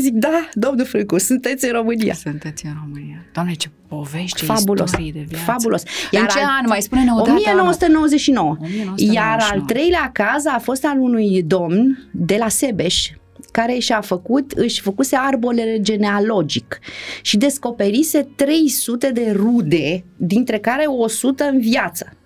Zic, 0.00 0.12
da, 0.12 0.48
domnul 0.54 0.86
Frâncu, 0.86 1.18
sunteți 1.18 1.64
în 1.64 1.72
România. 1.72 2.14
Sunteți 2.14 2.66
în 2.66 2.72
România. 2.82 3.24
Doamne, 3.32 3.52
ce 3.52 3.68
povești, 3.88 4.44
Fabulos. 4.44 4.90
istorie 4.90 5.12
de 5.12 5.24
viață. 5.28 5.44
Fabulos. 5.44 5.82
Iar 6.10 6.22
în 6.22 6.28
ce 6.28 6.38
an? 6.38 6.64
Mai 6.66 6.82
spune-ne 6.82 7.10
o 7.10 7.20
1999. 7.20 8.56
1999. 8.60 9.12
Iar 9.14 9.48
al 9.52 9.60
treilea 9.60 10.10
caz 10.12 10.46
a 10.46 10.58
fost 10.58 10.84
al 10.84 10.98
unui 10.98 11.42
domn 11.42 12.08
de 12.12 12.36
la 12.38 12.48
Sebeș, 12.48 13.10
care 13.52 13.78
și-a 13.78 14.00
făcut, 14.00 14.50
își 14.50 14.80
făcuse 14.80 15.16
arbole 15.16 15.78
genealogic 15.80 16.78
și 17.22 17.36
descoperise 17.36 18.28
300 18.36 19.10
de 19.10 19.30
rude, 19.36 20.04
dintre 20.16 20.58
care 20.58 20.84
100 20.86 21.44
în 21.44 21.60
viață. 21.60 22.16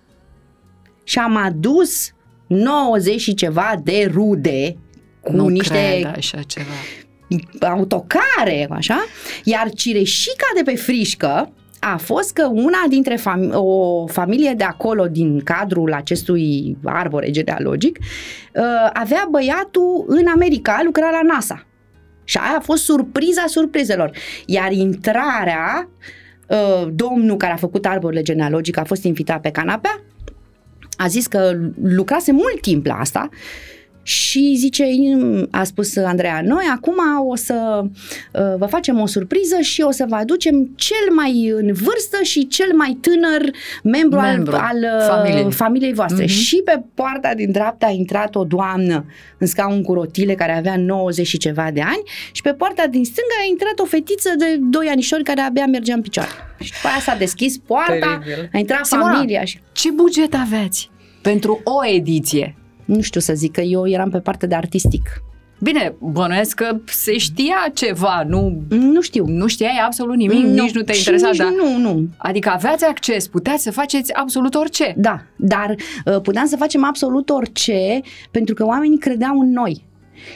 Și 1.04 1.18
am 1.18 1.36
adus 1.36 2.10
90 2.46 3.20
și 3.20 3.34
ceva 3.34 3.80
de 3.84 4.10
rude 4.12 4.76
cu 5.20 5.32
nu 5.32 5.48
niște 5.48 5.98
cred 6.00 6.14
așa 6.16 6.42
ceva. 6.42 6.72
autocare, 7.60 8.68
așa, 8.70 9.04
iar 9.44 9.70
cireșica 9.70 10.46
de 10.56 10.62
pe 10.62 10.76
frișcă 10.76 11.52
a 11.80 11.96
fost 11.96 12.32
că 12.32 12.46
una 12.52 12.84
dintre 12.88 13.16
fam- 13.16 13.52
o 13.52 14.06
familie 14.06 14.54
de 14.56 14.64
acolo, 14.64 15.06
din 15.06 15.40
cadrul 15.40 15.92
acestui 15.92 16.76
arbore 16.84 17.30
genealogic, 17.30 17.98
uh, 17.98 18.62
avea 18.92 19.28
băiatul 19.30 20.04
în 20.06 20.26
America, 20.34 20.80
lucra 20.84 21.10
la 21.10 21.20
NASA. 21.22 21.66
Și 22.24 22.38
aia 22.38 22.56
a 22.56 22.60
fost 22.60 22.84
surpriza 22.84 23.44
surprizelor. 23.46 24.10
Iar 24.46 24.72
intrarea, 24.72 25.88
uh, 26.48 26.88
domnul 26.94 27.36
care 27.36 27.52
a 27.52 27.56
făcut 27.56 27.86
arborele 27.86 28.22
genealogic 28.22 28.76
a 28.76 28.84
fost 28.84 29.04
invitat 29.04 29.40
pe 29.40 29.50
canapea, 29.50 30.02
a 30.96 31.06
zis 31.06 31.26
că 31.26 31.58
lucrase 31.82 32.32
mult 32.32 32.60
timp 32.60 32.86
la 32.86 32.94
asta 32.94 33.28
și 34.06 34.54
zice, 34.56 34.84
a 35.50 35.64
spus 35.64 35.96
Andreea, 35.96 36.40
noi 36.44 36.64
acum 36.74 36.94
o 37.28 37.36
să 37.36 37.80
uh, 37.82 38.54
vă 38.58 38.66
facem 38.66 39.00
o 39.00 39.06
surpriză 39.06 39.60
și 39.60 39.80
o 39.80 39.90
să 39.90 40.04
vă 40.08 40.14
aducem 40.14 40.70
cel 40.76 41.14
mai 41.14 41.52
în 41.56 41.72
vârstă 41.72 42.22
și 42.22 42.46
cel 42.46 42.72
mai 42.74 42.98
tânăr 43.00 43.50
membru, 43.82 44.20
membru 44.20 44.54
al, 44.54 44.62
al 44.62 44.98
uh, 44.98 45.06
familiei. 45.08 45.52
familiei 45.52 45.92
voastre. 45.92 46.24
Uh-huh. 46.24 46.28
Și 46.28 46.62
pe 46.64 46.82
poarta 46.94 47.34
din 47.34 47.50
dreapta 47.50 47.86
a 47.86 47.90
intrat 47.90 48.34
o 48.34 48.44
doamnă 48.44 49.04
în 49.38 49.46
scaun 49.46 49.82
cu 49.82 49.92
rotile 49.92 50.34
care 50.34 50.56
avea 50.56 50.76
90 50.76 51.26
și 51.26 51.38
ceva 51.38 51.70
de 51.72 51.80
ani 51.80 52.02
și 52.32 52.42
pe 52.42 52.52
poarta 52.52 52.86
din 52.86 53.04
stânga 53.04 53.34
a 53.42 53.48
intrat 53.48 53.78
o 53.78 53.84
fetiță 53.84 54.30
de 54.38 54.56
2 54.60 54.86
anișori 54.86 55.22
care 55.22 55.40
abia 55.40 55.66
mergea 55.66 55.94
în 55.94 56.02
picioare. 56.02 56.30
Și 56.60 56.72
după 56.72 56.88
aia 56.88 57.00
s-a 57.00 57.14
deschis 57.14 57.58
poarta, 57.58 58.20
Teribil. 58.24 58.48
a 58.52 58.58
intrat 58.58 58.86
Simona, 58.86 59.12
familia. 59.12 59.44
Și... 59.44 59.60
Ce 59.72 59.90
buget 59.90 60.34
aveți 60.34 60.90
pentru 61.22 61.60
o 61.64 61.86
ediție? 61.86 62.56
Nu 62.86 63.00
știu 63.00 63.20
să 63.20 63.34
zic, 63.34 63.52
că 63.52 63.60
eu 63.60 63.88
eram 63.88 64.10
pe 64.10 64.18
partea 64.18 64.48
de 64.48 64.54
artistic. 64.54 65.22
Bine, 65.58 65.94
bănuiesc 65.98 66.54
că 66.54 66.76
se 66.84 67.18
știa 67.18 67.70
ceva, 67.74 68.24
nu... 68.28 68.62
Nu 68.68 69.00
știu. 69.00 69.24
Nu 69.26 69.46
știai 69.46 69.80
absolut 69.84 70.16
nimic, 70.16 70.44
nu, 70.44 70.62
nici 70.62 70.74
nu 70.74 70.82
te 70.82 70.96
interesa, 70.96 71.30
dar... 71.36 71.48
Nu, 71.56 71.78
nu. 71.78 72.08
Adică 72.16 72.50
aveați 72.50 72.84
acces, 72.84 73.28
puteați 73.28 73.62
să 73.62 73.70
faceți 73.70 74.14
absolut 74.14 74.54
orice. 74.54 74.94
Da, 74.96 75.22
dar 75.36 75.74
uh, 76.04 76.20
puteam 76.20 76.46
să 76.46 76.56
facem 76.56 76.84
absolut 76.84 77.30
orice 77.30 78.00
pentru 78.30 78.54
că 78.54 78.64
oamenii 78.64 78.98
credeau 78.98 79.40
în 79.40 79.52
noi. 79.52 79.84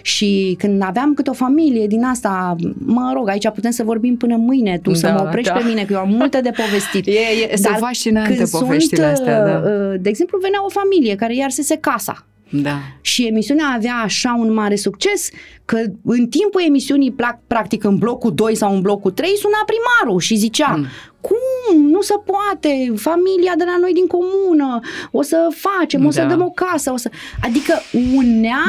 Și 0.03 0.55
când 0.59 0.82
aveam 0.82 1.14
câte 1.14 1.30
o 1.30 1.32
familie 1.32 1.86
din 1.86 2.05
asta, 2.05 2.57
mă 2.78 3.11
rog, 3.14 3.28
aici 3.28 3.48
putem 3.48 3.70
să 3.70 3.82
vorbim 3.82 4.16
până 4.16 4.36
mâine, 4.36 4.78
tu 4.82 4.90
da, 4.90 4.96
să 4.96 5.12
mă 5.12 5.24
oprești 5.26 5.53
da. 5.53 5.59
pe 5.59 5.64
mine, 5.64 5.84
că 5.84 5.92
eu 5.92 5.98
am 5.98 6.09
multe 6.09 6.40
de 6.40 6.51
povestit. 6.51 7.07
E, 7.11 7.42
e, 7.42 7.55
Dar 7.61 7.76
fascinante 7.78 8.44
poveștile 8.51 9.14
sunt, 9.14 9.28
astea, 9.28 9.44
da. 9.44 9.70
Uh, 9.70 10.01
de 10.01 10.09
exemplu, 10.09 10.38
venea 10.38 10.64
o 10.64 10.68
familie 10.68 11.14
care 11.14 11.34
iar 11.34 11.51
se 11.51 11.76
casa 11.76 12.24
da. 12.51 12.78
Și 13.01 13.26
emisiunea 13.26 13.72
avea 13.76 13.94
așa 13.94 14.36
un 14.38 14.53
mare 14.53 14.76
succes 14.76 15.30
că 15.64 15.76
în 16.05 16.26
timpul 16.26 16.62
emisiunii, 16.66 17.16
practic 17.46 17.84
în 17.84 17.98
blocul 17.98 18.34
2 18.34 18.57
sau 18.57 18.74
în 18.74 18.80
blocul 18.80 19.11
3, 19.11 19.28
suna 19.36 19.64
primarul 19.66 20.20
și 20.20 20.36
zicea 20.36 20.74
mm. 20.76 20.86
cum, 21.20 21.80
nu 21.80 22.01
se 22.01 22.14
poate, 22.24 22.92
familia 22.96 23.53
de 23.59 23.64
la 23.64 23.76
noi 23.80 23.92
din 23.92 24.07
comună, 24.07 24.80
o 25.11 25.22
să 25.22 25.48
facem, 25.51 26.07
o 26.07 26.11
să 26.11 26.20
da. 26.20 26.26
dăm 26.26 26.42
o 26.42 26.51
casă, 26.51 26.92
o 26.92 26.96
să... 26.96 27.11
Adică 27.42 27.74
unea 28.14 28.64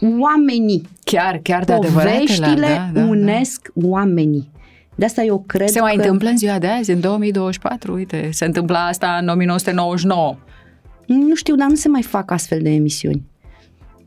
mm. 0.00 0.20
oamenii. 0.20 0.82
Chiar, 1.04 1.40
chiar 1.42 1.64
de 1.64 1.72
Poveștile 1.72 2.66
da, 2.66 2.90
da, 2.92 3.00
da, 3.00 3.06
unesc 3.06 3.70
da. 3.74 3.88
oamenii. 3.88 4.50
De 4.94 5.04
asta 5.04 5.22
eu 5.22 5.44
cred 5.46 5.68
Se 5.68 5.80
mai 5.80 5.94
că... 5.94 6.00
întâmplă 6.00 6.28
în 6.28 6.36
ziua 6.36 6.58
de 6.58 6.66
azi, 6.66 6.90
în 6.90 7.00
2024, 7.00 7.92
uite, 7.92 8.28
se 8.32 8.44
întâmpla 8.44 8.86
asta 8.86 9.18
în 9.20 9.28
1999. 9.28 10.36
Nu 11.06 11.34
știu, 11.34 11.54
dar 11.54 11.68
nu 11.68 11.74
se 11.74 11.88
mai 11.88 12.02
fac 12.02 12.30
astfel 12.30 12.58
de 12.62 12.70
emisiuni. 12.70 13.22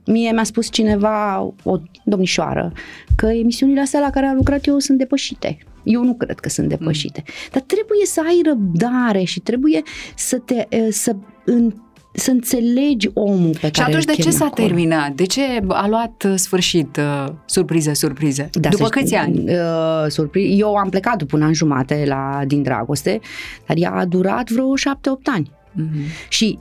Mie 0.05 0.31
mi-a 0.31 0.43
spus 0.43 0.71
cineva, 0.71 1.39
o 1.63 1.77
domnișoară, 2.03 2.71
că 3.15 3.25
emisiunile 3.25 3.81
astea 3.81 3.99
la 3.99 4.09
care 4.09 4.25
am 4.25 4.35
lucrat 4.35 4.65
eu 4.65 4.79
sunt 4.79 4.97
depășite. 4.97 5.57
Eu 5.83 6.03
nu 6.03 6.13
cred 6.13 6.39
că 6.39 6.49
sunt 6.49 6.69
depășite. 6.69 7.23
Mm. 7.27 7.33
Dar 7.51 7.61
trebuie 7.61 8.05
să 8.05 8.21
ai 8.27 8.41
răbdare 8.45 9.23
și 9.23 9.39
trebuie 9.39 9.81
să 10.15 10.37
te 10.37 10.67
să 10.91 11.15
în, 11.45 11.73
să 12.13 12.31
înțelegi 12.31 13.09
omul 13.13 13.49
pe 13.49 13.65
și 13.65 13.71
care 13.71 13.73
Și 13.73 13.81
atunci 13.81 14.05
de 14.05 14.13
ce 14.21 14.29
s-a 14.29 14.45
acolo. 14.45 14.67
terminat? 14.67 15.11
De 15.11 15.25
ce 15.25 15.41
a 15.67 15.87
luat 15.87 16.23
uh, 16.23 16.33
sfârșit 16.35 16.97
uh, 16.97 17.33
surpriză, 17.45 17.93
surpriză? 17.93 18.49
Da, 18.51 18.69
după 18.69 18.87
câți 18.87 19.15
ani? 19.15 19.39
Uh, 19.39 20.05
surpri- 20.09 20.57
eu 20.57 20.75
am 20.75 20.89
plecat 20.89 21.17
după 21.17 21.35
un 21.35 21.41
an 21.43 21.53
jumate 21.53 22.03
la, 22.07 22.41
din 22.47 22.61
dragoste, 22.61 23.19
dar 23.67 23.77
ea 23.79 23.91
a 23.91 24.05
durat 24.05 24.49
vreo 24.49 24.75
șapte-opt 24.75 25.27
ani. 25.27 25.51
Mm-hmm. 25.77 26.27
Și 26.29 26.59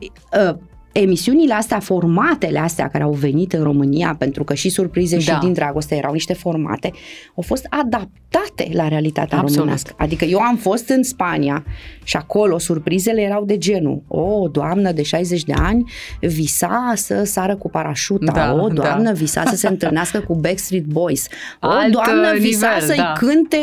uh, 0.48 0.56
emisiunile 0.94 1.54
astea, 1.54 1.78
formatele 1.78 2.58
astea 2.58 2.88
care 2.88 3.04
au 3.04 3.12
venit 3.12 3.52
în 3.52 3.62
România, 3.62 4.16
pentru 4.18 4.44
că 4.44 4.54
și 4.54 4.68
surprize 4.68 5.16
da. 5.16 5.20
și 5.22 5.38
din 5.40 5.52
dragoste 5.52 5.94
erau 5.96 6.12
niște 6.12 6.32
formate, 6.32 6.90
au 7.34 7.42
fost 7.42 7.66
adaptate 7.68 8.68
la 8.72 8.88
realitatea 8.88 9.38
Absolut. 9.38 9.54
românească. 9.54 9.94
Adică 9.96 10.24
eu 10.24 10.38
am 10.38 10.56
fost 10.56 10.88
în 10.88 11.02
Spania 11.02 11.64
și 12.04 12.16
acolo 12.16 12.58
surprizele 12.58 13.20
erau 13.20 13.44
de 13.44 13.58
genul, 13.58 14.02
o 14.08 14.48
doamnă 14.48 14.92
de 14.92 15.02
60 15.02 15.44
de 15.44 15.52
ani 15.56 15.90
visa 16.20 16.92
să 16.96 17.22
sară 17.24 17.56
cu 17.56 17.70
parașuta, 17.70 18.32
da, 18.32 18.54
o 18.54 18.68
doamnă 18.68 19.08
da. 19.08 19.12
visa 19.12 19.44
să 19.44 19.56
se 19.56 19.68
întâlnească 19.68 20.20
cu 20.20 20.34
Backstreet 20.34 20.84
Boys, 20.84 21.26
o 21.60 21.68
Alt 21.68 21.92
doamnă 21.92 22.32
visa 22.38 22.68
nivel, 22.72 22.86
să-i 22.86 22.96
da. 22.96 23.12
cânte 23.18 23.58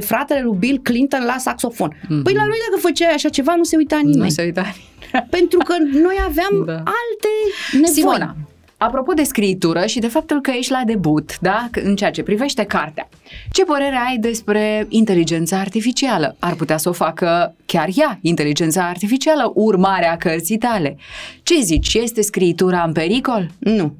fratele 0.00 0.40
lui 0.42 0.56
Bill 0.58 0.80
Clinton 0.82 1.24
la 1.24 1.36
saxofon. 1.38 1.90
Mm-hmm. 1.90 2.22
Păi 2.22 2.34
la 2.34 2.44
noi 2.46 2.56
dacă 2.70 2.86
făceai 2.86 3.12
așa 3.14 3.28
ceva 3.28 3.54
nu 3.56 3.64
se 3.64 3.76
uita 3.76 4.00
nimeni. 4.02 4.22
Nu 4.22 4.28
se 4.28 4.42
uita 4.42 4.60
nimeni. 4.60 4.94
Pentru 5.30 5.58
că 5.58 5.74
noi 5.92 6.16
aveam 6.28 6.64
da. 6.66 6.72
alte 6.72 7.32
nevoi. 7.72 7.88
Simona, 7.92 8.36
Apropo 8.78 9.12
de 9.12 9.22
scritură 9.22 9.86
și 9.86 9.98
de 9.98 10.06
faptul 10.08 10.40
că 10.40 10.50
ești 10.50 10.72
la 10.72 10.82
debut, 10.86 11.38
da, 11.40 11.68
în 11.84 11.96
ceea 11.96 12.10
ce 12.10 12.22
privește 12.22 12.64
cartea, 12.64 13.08
ce 13.52 13.64
părere 13.64 13.98
ai 14.08 14.16
despre 14.16 14.86
inteligența 14.88 15.58
artificială? 15.58 16.36
Ar 16.38 16.54
putea 16.54 16.76
să 16.76 16.88
o 16.88 16.92
facă 16.92 17.54
chiar 17.66 17.88
ea, 17.94 18.18
inteligența 18.22 18.88
artificială, 18.88 19.52
urmarea 19.54 20.16
cărții 20.16 20.58
tale. 20.58 20.96
Ce 21.42 21.60
zici, 21.60 21.94
este 21.94 22.22
scritura 22.22 22.82
în 22.82 22.92
pericol? 22.92 23.50
Nu. 23.58 23.94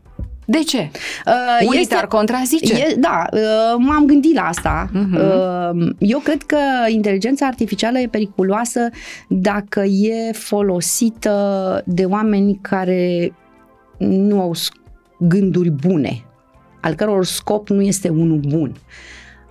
De 0.48 0.58
ce? 0.58 0.90
Uh, 1.26 1.66
Unii 1.66 1.80
este, 1.80 1.94
ar 1.94 2.06
contrazice. 2.06 2.74
E, 2.74 2.94
da, 2.98 3.24
uh, 3.32 3.40
m-am 3.78 4.06
gândit 4.06 4.34
la 4.34 4.42
asta. 4.42 4.90
Uh-huh. 4.90 5.74
Uh, 5.74 5.88
eu 5.98 6.18
cred 6.18 6.42
că 6.42 6.58
inteligența 6.88 7.46
artificială 7.46 7.98
e 7.98 8.06
periculoasă 8.06 8.88
dacă 9.28 9.80
e 9.82 10.32
folosită 10.32 11.82
de 11.86 12.04
oameni 12.04 12.58
care 12.62 13.32
nu 13.98 14.40
au 14.40 14.52
gânduri 15.18 15.70
bune, 15.70 16.24
al 16.80 16.94
căror 16.94 17.24
scop 17.24 17.68
nu 17.68 17.82
este 17.82 18.08
unul 18.08 18.40
bun. 18.48 18.72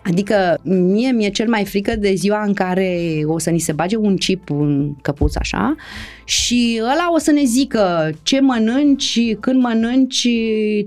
Adică 0.08 0.60
mie 0.64 1.12
mi-e 1.12 1.30
cel 1.30 1.50
mai 1.50 1.66
frică 1.66 1.96
de 1.96 2.14
ziua 2.14 2.44
în 2.44 2.54
care 2.54 3.22
o 3.26 3.40
să 3.40 3.50
ni 3.50 3.60
se 3.60 3.72
bage 3.72 3.96
un 3.96 4.18
chip 4.18 4.50
în 4.50 4.96
căpuț 5.02 5.36
așa 5.36 5.76
și 6.24 6.80
ăla 6.82 7.10
o 7.14 7.18
să 7.18 7.32
ne 7.32 7.44
zică 7.44 8.10
ce 8.24 8.40
mănânci, 8.40 9.36
când 9.40 9.62
mănânci, 9.62 10.28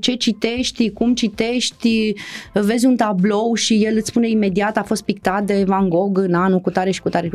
ce 0.01 0.15
citești, 0.15 0.91
cum 0.91 1.15
citești, 1.15 2.13
vezi 2.53 2.87
un 2.87 2.97
tablou 2.97 3.55
și 3.55 3.85
el 3.85 3.97
îți 3.97 4.09
spune 4.09 4.29
imediat 4.29 4.77
a 4.77 4.83
fost 4.83 5.03
pictat 5.03 5.45
de 5.45 5.65
Van 5.67 5.89
Gogh 5.89 6.19
în 6.19 6.35
anul 6.35 6.61
cu 6.61 6.71
tare 6.71 6.91
și 6.91 7.01
cu 7.01 7.09
tare. 7.09 7.31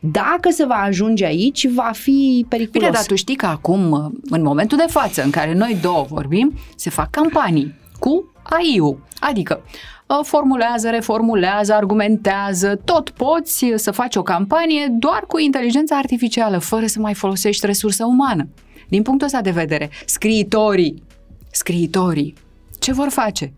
Dacă 0.00 0.50
se 0.50 0.64
va 0.64 0.74
ajunge 0.74 1.24
aici, 1.24 1.68
va 1.68 1.90
fi 1.92 2.46
periculos. 2.48 2.86
Bine, 2.86 2.90
dar 2.90 3.06
tu 3.06 3.14
știi 3.14 3.36
că 3.36 3.46
acum, 3.46 4.12
în 4.30 4.42
momentul 4.42 4.78
de 4.78 4.92
față 4.92 5.22
în 5.22 5.30
care 5.30 5.54
noi 5.54 5.78
două 5.82 6.06
vorbim, 6.08 6.54
se 6.76 6.90
fac 6.90 7.10
campanii 7.10 7.74
cu 7.98 8.32
AI-ul. 8.42 9.06
Adică 9.20 9.62
Uh, 9.62 9.97
formulează, 10.22 10.90
reformulează, 10.90 11.74
argumentează, 11.74 12.80
tot 12.84 13.10
poți 13.10 13.72
să 13.74 13.90
faci 13.90 14.16
o 14.16 14.22
campanie 14.22 14.86
doar 14.90 15.24
cu 15.26 15.38
inteligența 15.38 15.96
artificială, 15.96 16.58
fără 16.58 16.86
să 16.86 17.00
mai 17.00 17.14
folosești 17.14 17.66
resursă 17.66 18.04
umană. 18.04 18.48
Din 18.88 19.02
punctul 19.02 19.26
ăsta 19.26 19.40
de 19.40 19.50
vedere, 19.50 19.90
scriitorii, 20.06 21.02
scriitorii, 21.50 22.34
ce 22.78 22.92
vor 22.92 23.08
face? 23.08 23.52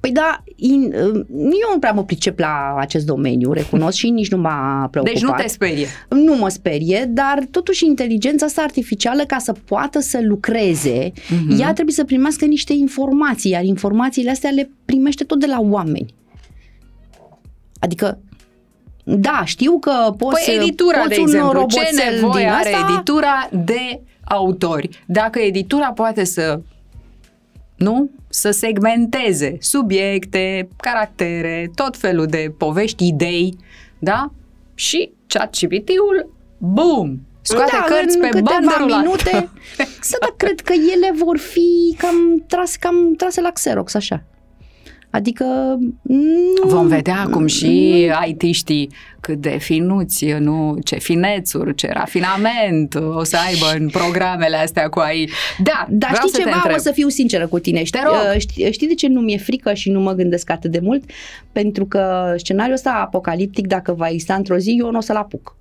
Păi 0.00 0.12
da, 0.12 0.42
in, 0.56 0.82
uh, 0.82 1.14
eu 1.36 1.70
nu 1.72 1.78
prea 1.78 1.92
mă 1.92 2.04
pricep 2.04 2.38
la 2.38 2.74
acest 2.78 3.06
domeniu, 3.06 3.52
recunosc 3.62 3.96
și 3.96 4.10
nici 4.10 4.30
nu 4.30 4.38
m-a 4.38 4.88
preocupat. 4.90 5.20
Deci 5.20 5.28
nu 5.28 5.34
te 5.36 5.48
sperie? 5.48 5.86
Nu 6.08 6.36
mă 6.36 6.48
sperie, 6.48 7.04
dar 7.08 7.46
totuși 7.50 7.84
inteligența 7.84 8.46
asta 8.46 8.62
artificială 8.62 9.22
ca 9.22 9.38
să 9.38 9.54
poată 9.64 10.00
să 10.00 10.20
lucreze, 10.22 11.10
uh-huh. 11.10 11.58
ea 11.58 11.72
trebuie 11.72 11.94
să 11.94 12.04
primească 12.04 12.44
niște 12.44 12.72
informații, 12.72 13.50
iar 13.50 13.64
informațiile 13.64 14.30
astea 14.30 14.50
le 14.50 14.70
primește 14.84 15.24
tot 15.24 15.40
de 15.40 15.46
la 15.46 15.60
oameni. 15.60 16.14
Adică 17.78 18.18
da, 19.04 19.42
știu 19.44 19.78
că 19.78 20.14
poți 20.18 20.44
păi 20.44 20.54
editura, 20.54 20.98
poți 20.98 21.08
de 21.08 21.20
exemplu, 21.20 21.66
ce 21.68 22.10
nevoie 22.10 22.46
are 22.46 22.72
asta? 22.74 22.86
editura 22.92 23.48
de 23.64 24.00
autori? 24.24 24.88
Dacă 25.06 25.38
editura 25.38 25.92
poate 25.92 26.24
să 26.24 26.60
nu? 27.80 28.10
Să 28.28 28.50
segmenteze 28.50 29.56
subiecte, 29.60 30.68
caractere, 30.76 31.70
tot 31.74 31.96
felul 31.96 32.26
de 32.26 32.54
povești, 32.58 33.06
idei, 33.06 33.56
da? 33.98 34.32
Și 34.74 35.12
chat 35.26 35.56
GPT-ul, 35.58 36.32
boom, 36.58 37.18
scoate 37.42 37.70
da, 37.72 37.94
cărți 37.94 38.18
pe 38.18 38.28
bandă 38.40 38.96
minute. 38.96 39.48
Să 40.10 40.16
da, 40.20 40.34
cred 40.36 40.60
că 40.60 40.72
ele 40.72 41.12
vor 41.14 41.38
fi 41.38 41.96
cam 41.98 42.44
trase, 42.46 42.76
cam 42.80 43.14
trase 43.16 43.40
la 43.40 43.50
Xerox, 43.50 43.94
așa. 43.94 44.22
Adică 45.10 45.44
nu... 46.02 46.68
Vom 46.68 46.86
vedea 46.86 47.28
cum 47.30 47.46
și 47.46 48.04
IT-știi 48.26 48.90
cât 49.20 49.40
de 49.40 49.56
finuți, 49.60 50.26
nu, 50.26 50.78
ce 50.84 50.96
finețuri, 50.96 51.74
ce 51.74 51.90
rafinament 51.92 52.94
o 52.94 53.24
să 53.24 53.36
aibă 53.46 53.82
în 53.82 53.88
programele 53.88 54.56
astea 54.56 54.88
cu 54.88 54.98
AI. 54.98 55.30
Da, 55.62 55.86
Dar 55.88 56.14
știi 56.14 56.30
să 56.30 56.38
ceva? 56.38 56.74
O 56.74 56.78
să 56.78 56.90
fiu 56.92 57.08
sinceră 57.08 57.46
cu 57.46 57.58
tine. 57.58 57.84
Știi, 57.84 58.00
știi, 58.38 58.72
știi 58.72 58.86
de 58.86 58.94
ce 58.94 59.08
nu 59.08 59.20
mi-e 59.20 59.38
frică 59.38 59.74
și 59.74 59.90
nu 59.90 60.00
mă 60.00 60.12
gândesc 60.12 60.50
atât 60.50 60.70
de 60.70 60.80
mult? 60.82 61.04
Pentru 61.52 61.86
că 61.86 62.34
scenariul 62.36 62.74
ăsta 62.74 62.90
apocaliptic, 62.90 63.66
dacă 63.66 63.92
va 63.92 64.08
exista 64.08 64.34
într-o 64.34 64.56
zi, 64.56 64.76
eu 64.78 64.90
nu 64.90 64.98
o 64.98 65.00
să-l 65.00 65.16
apuc. 65.16 65.56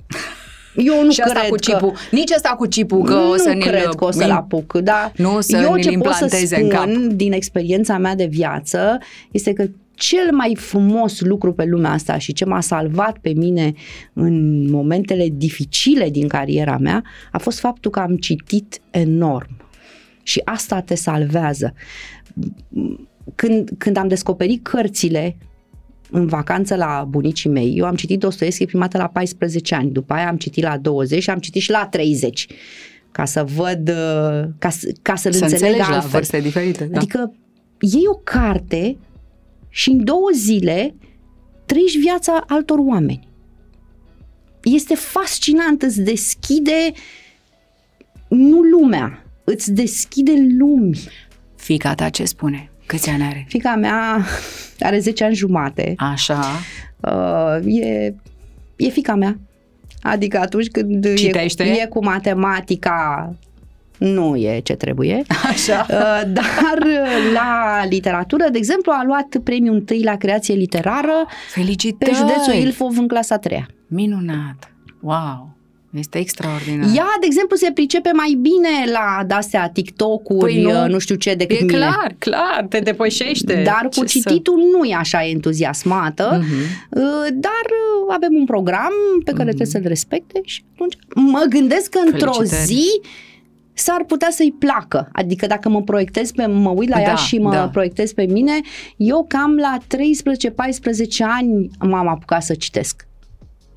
Eu 0.76 1.04
nu 1.04 1.12
și 1.12 1.22
asta 1.22 1.40
cred 1.40 1.50
cu 1.50 1.56
chipul, 1.56 1.92
că... 1.92 1.98
nici 2.12 2.32
asta 2.32 2.50
cu 2.50 2.68
chipul 2.68 3.04
că 3.04 3.14
nu 3.14 3.32
o 3.32 3.36
să 3.36 3.54
cred 3.60 3.84
că 3.84 4.06
o 4.06 4.12
să-l 4.12 4.32
apuc, 4.32 4.74
dar 4.74 5.12
nu 5.16 5.42
să 5.42 5.58
eu 5.58 5.78
ce 5.78 5.98
pot 5.98 6.14
să 6.14 6.28
spun 6.28 6.62
în 6.62 6.70
cap. 6.70 6.88
din 7.14 7.34
experiența 7.34 7.98
mea 7.98 8.16
de 8.16 8.26
viață 8.26 8.98
este 9.32 9.54
că 9.54 9.66
cel 9.94 10.32
mai 10.32 10.56
frumos 10.56 11.20
lucru 11.20 11.54
pe 11.54 11.66
lumea 11.66 11.92
asta 11.92 12.18
și 12.18 12.34
ce 12.34 12.46
m-a 12.46 12.62
salvat 12.62 13.18
pe 13.18 13.30
mine 13.30 13.74
în 14.14 14.66
momentele 14.70 15.28
dificile 15.32 16.10
din 16.10 16.28
cariera 16.28 16.78
mea 16.78 17.04
a 17.32 17.38
fost 17.38 17.60
faptul 17.60 17.92
că 17.92 18.00
am 18.00 18.18
citit 18.18 18.80
enorm. 18.90 19.58
Și 20.24 20.42
asta 20.44 20.82
te 20.82 20.96
salvează. 20.96 21.74
Când, 23.36 23.70
când 23.78 23.98
am 23.98 24.08
descoperit 24.08 24.64
cărțile 24.64 25.38
în 26.12 26.28
vacanță 26.28 26.76
la 26.76 27.06
bunicii 27.10 27.50
mei, 27.50 27.74
eu 27.78 27.86
am 27.86 27.96
citit 27.96 28.20
Dostoevski 28.20 28.66
prima 28.66 28.82
dată 28.88 28.98
la 28.98 29.08
14 29.08 29.76
ani, 29.76 29.92
după 29.92 30.14
aia 30.14 30.28
am 30.28 30.38
citit 30.38 30.64
la 30.64 30.78
20 30.78 31.22
și 31.22 31.30
am 31.30 31.40
citit 31.40 31.62
și 31.62 31.72
la 31.72 31.88
30 31.88 32.48
ca 33.12 33.26
să 33.26 33.44
văd, 33.56 33.90
uh, 33.90 34.50
ca, 34.60 34.70
ca 35.02 35.16
să-l 35.16 35.32
să 35.32 35.44
înțeleg 35.44 35.80
altfel. 35.80 35.96
la 35.96 36.00
vârste 36.00 36.40
diferite. 36.40 36.86
Da. 36.86 36.98
Adică 36.98 37.34
iei 37.80 38.08
o 38.08 38.16
carte 38.16 38.98
și 39.70 39.90
în 39.90 40.04
două 40.04 40.30
zile 40.36 40.96
trăiești 41.66 41.98
viața 41.98 42.44
altor 42.48 42.78
oameni. 42.80 43.28
Este 44.64 44.96
fascinant, 44.96 45.82
îți 45.82 46.02
deschide 46.02 46.92
nu 48.28 48.62
lumea, 48.62 49.26
îți 49.44 49.72
deschide 49.72 50.34
lumi. 50.58 51.00
Fica 51.56 51.96
ta 51.96 52.10
ce 52.10 52.24
spune? 52.24 52.72
Câți 52.90 53.10
ani 53.10 53.24
are? 53.24 53.46
Fica 53.48 53.76
mea 53.76 54.26
are 54.80 55.00
10 55.00 55.24
ani 55.24 55.36
jumate. 55.36 55.94
Așa. 55.98 56.44
Uh, 57.00 57.82
e, 57.82 58.16
e 58.76 58.90
fica 58.90 59.16
mea. 59.16 59.40
Adică 60.02 60.40
atunci 60.40 60.68
când 60.68 61.14
Citește? 61.16 61.64
E, 61.64 61.82
e 61.82 61.86
cu 61.86 62.04
matematica 62.04 63.30
nu 63.98 64.36
e 64.36 64.60
ce 64.60 64.74
trebuie. 64.74 65.22
Așa. 65.52 65.86
Uh, 65.90 66.22
dar 66.34 66.78
la 67.34 67.82
literatură, 67.90 68.50
de 68.52 68.58
exemplu, 68.58 68.92
a 68.92 69.04
luat 69.06 69.38
premiul 69.44 69.76
întâi 69.76 70.04
la 70.04 70.16
creație 70.16 70.54
literară 70.56 71.26
Felicitări! 71.54 72.12
pe 72.12 72.18
județul 72.18 72.54
Ilfov 72.54 72.98
în 72.98 73.08
clasa 73.08 73.38
3 73.38 73.66
Minunat! 73.88 74.74
Wow! 75.02 75.58
Este 75.94 76.18
extraordinar. 76.18 76.96
Ea, 76.96 77.08
de 77.20 77.26
exemplu, 77.26 77.56
se 77.56 77.72
pricepe 77.74 78.12
mai 78.14 78.38
bine 78.42 78.92
la 78.92 79.36
astea 79.36 79.70
TikTok-uri, 79.70 80.54
păi 80.54 80.62
nu, 80.62 80.88
nu 80.88 81.00
știu 81.00 81.16
ce, 81.16 81.34
decât 81.34 81.60
e 81.60 81.64
mine. 81.64 81.78
clar, 81.78 82.16
clar, 82.18 82.66
te 82.70 82.80
depășește. 82.80 83.62
Dar 83.66 83.90
cu 83.96 84.06
ce 84.06 84.20
cititul 84.20 84.60
să... 84.60 84.78
nu 84.78 84.84
e 84.84 84.96
așa 84.96 85.26
entuziasmată, 85.26 86.40
uh-huh. 86.40 86.96
dar 87.34 87.66
uh, 87.66 88.14
avem 88.14 88.34
un 88.34 88.46
program 88.46 88.92
pe 89.24 89.32
care 89.32 89.44
uh-huh. 89.44 89.56
trebuie 89.56 89.68
să-l 89.68 89.84
respecte 89.86 90.42
și 90.44 90.64
atunci 90.74 90.98
mă 91.16 91.46
gândesc 91.50 91.90
că 91.90 92.00
într-o 92.12 92.44
zi 92.44 92.86
s-ar 93.74 94.04
putea 94.08 94.30
să-i 94.32 94.56
placă. 94.60 95.10
Adică 95.12 95.48
dacă 95.48 95.70
mă 95.70 95.82
proiectez 95.82 96.32
pe, 96.32 96.46
mă 96.46 96.70
uit 96.70 96.90
la 96.90 96.96
da, 96.96 97.02
ea 97.02 97.16
și 97.16 97.38
mă 97.38 97.52
da. 97.54 97.68
proiectez 97.68 98.14
pe 98.14 98.26
mine, 98.26 98.60
eu 98.98 99.26
cam 99.28 99.56
la 99.56 99.78
13-14 99.82 99.88
ani 101.20 101.70
m-am 101.80 102.08
apucat 102.08 102.44
să 102.44 102.54
citesc. 102.54 103.08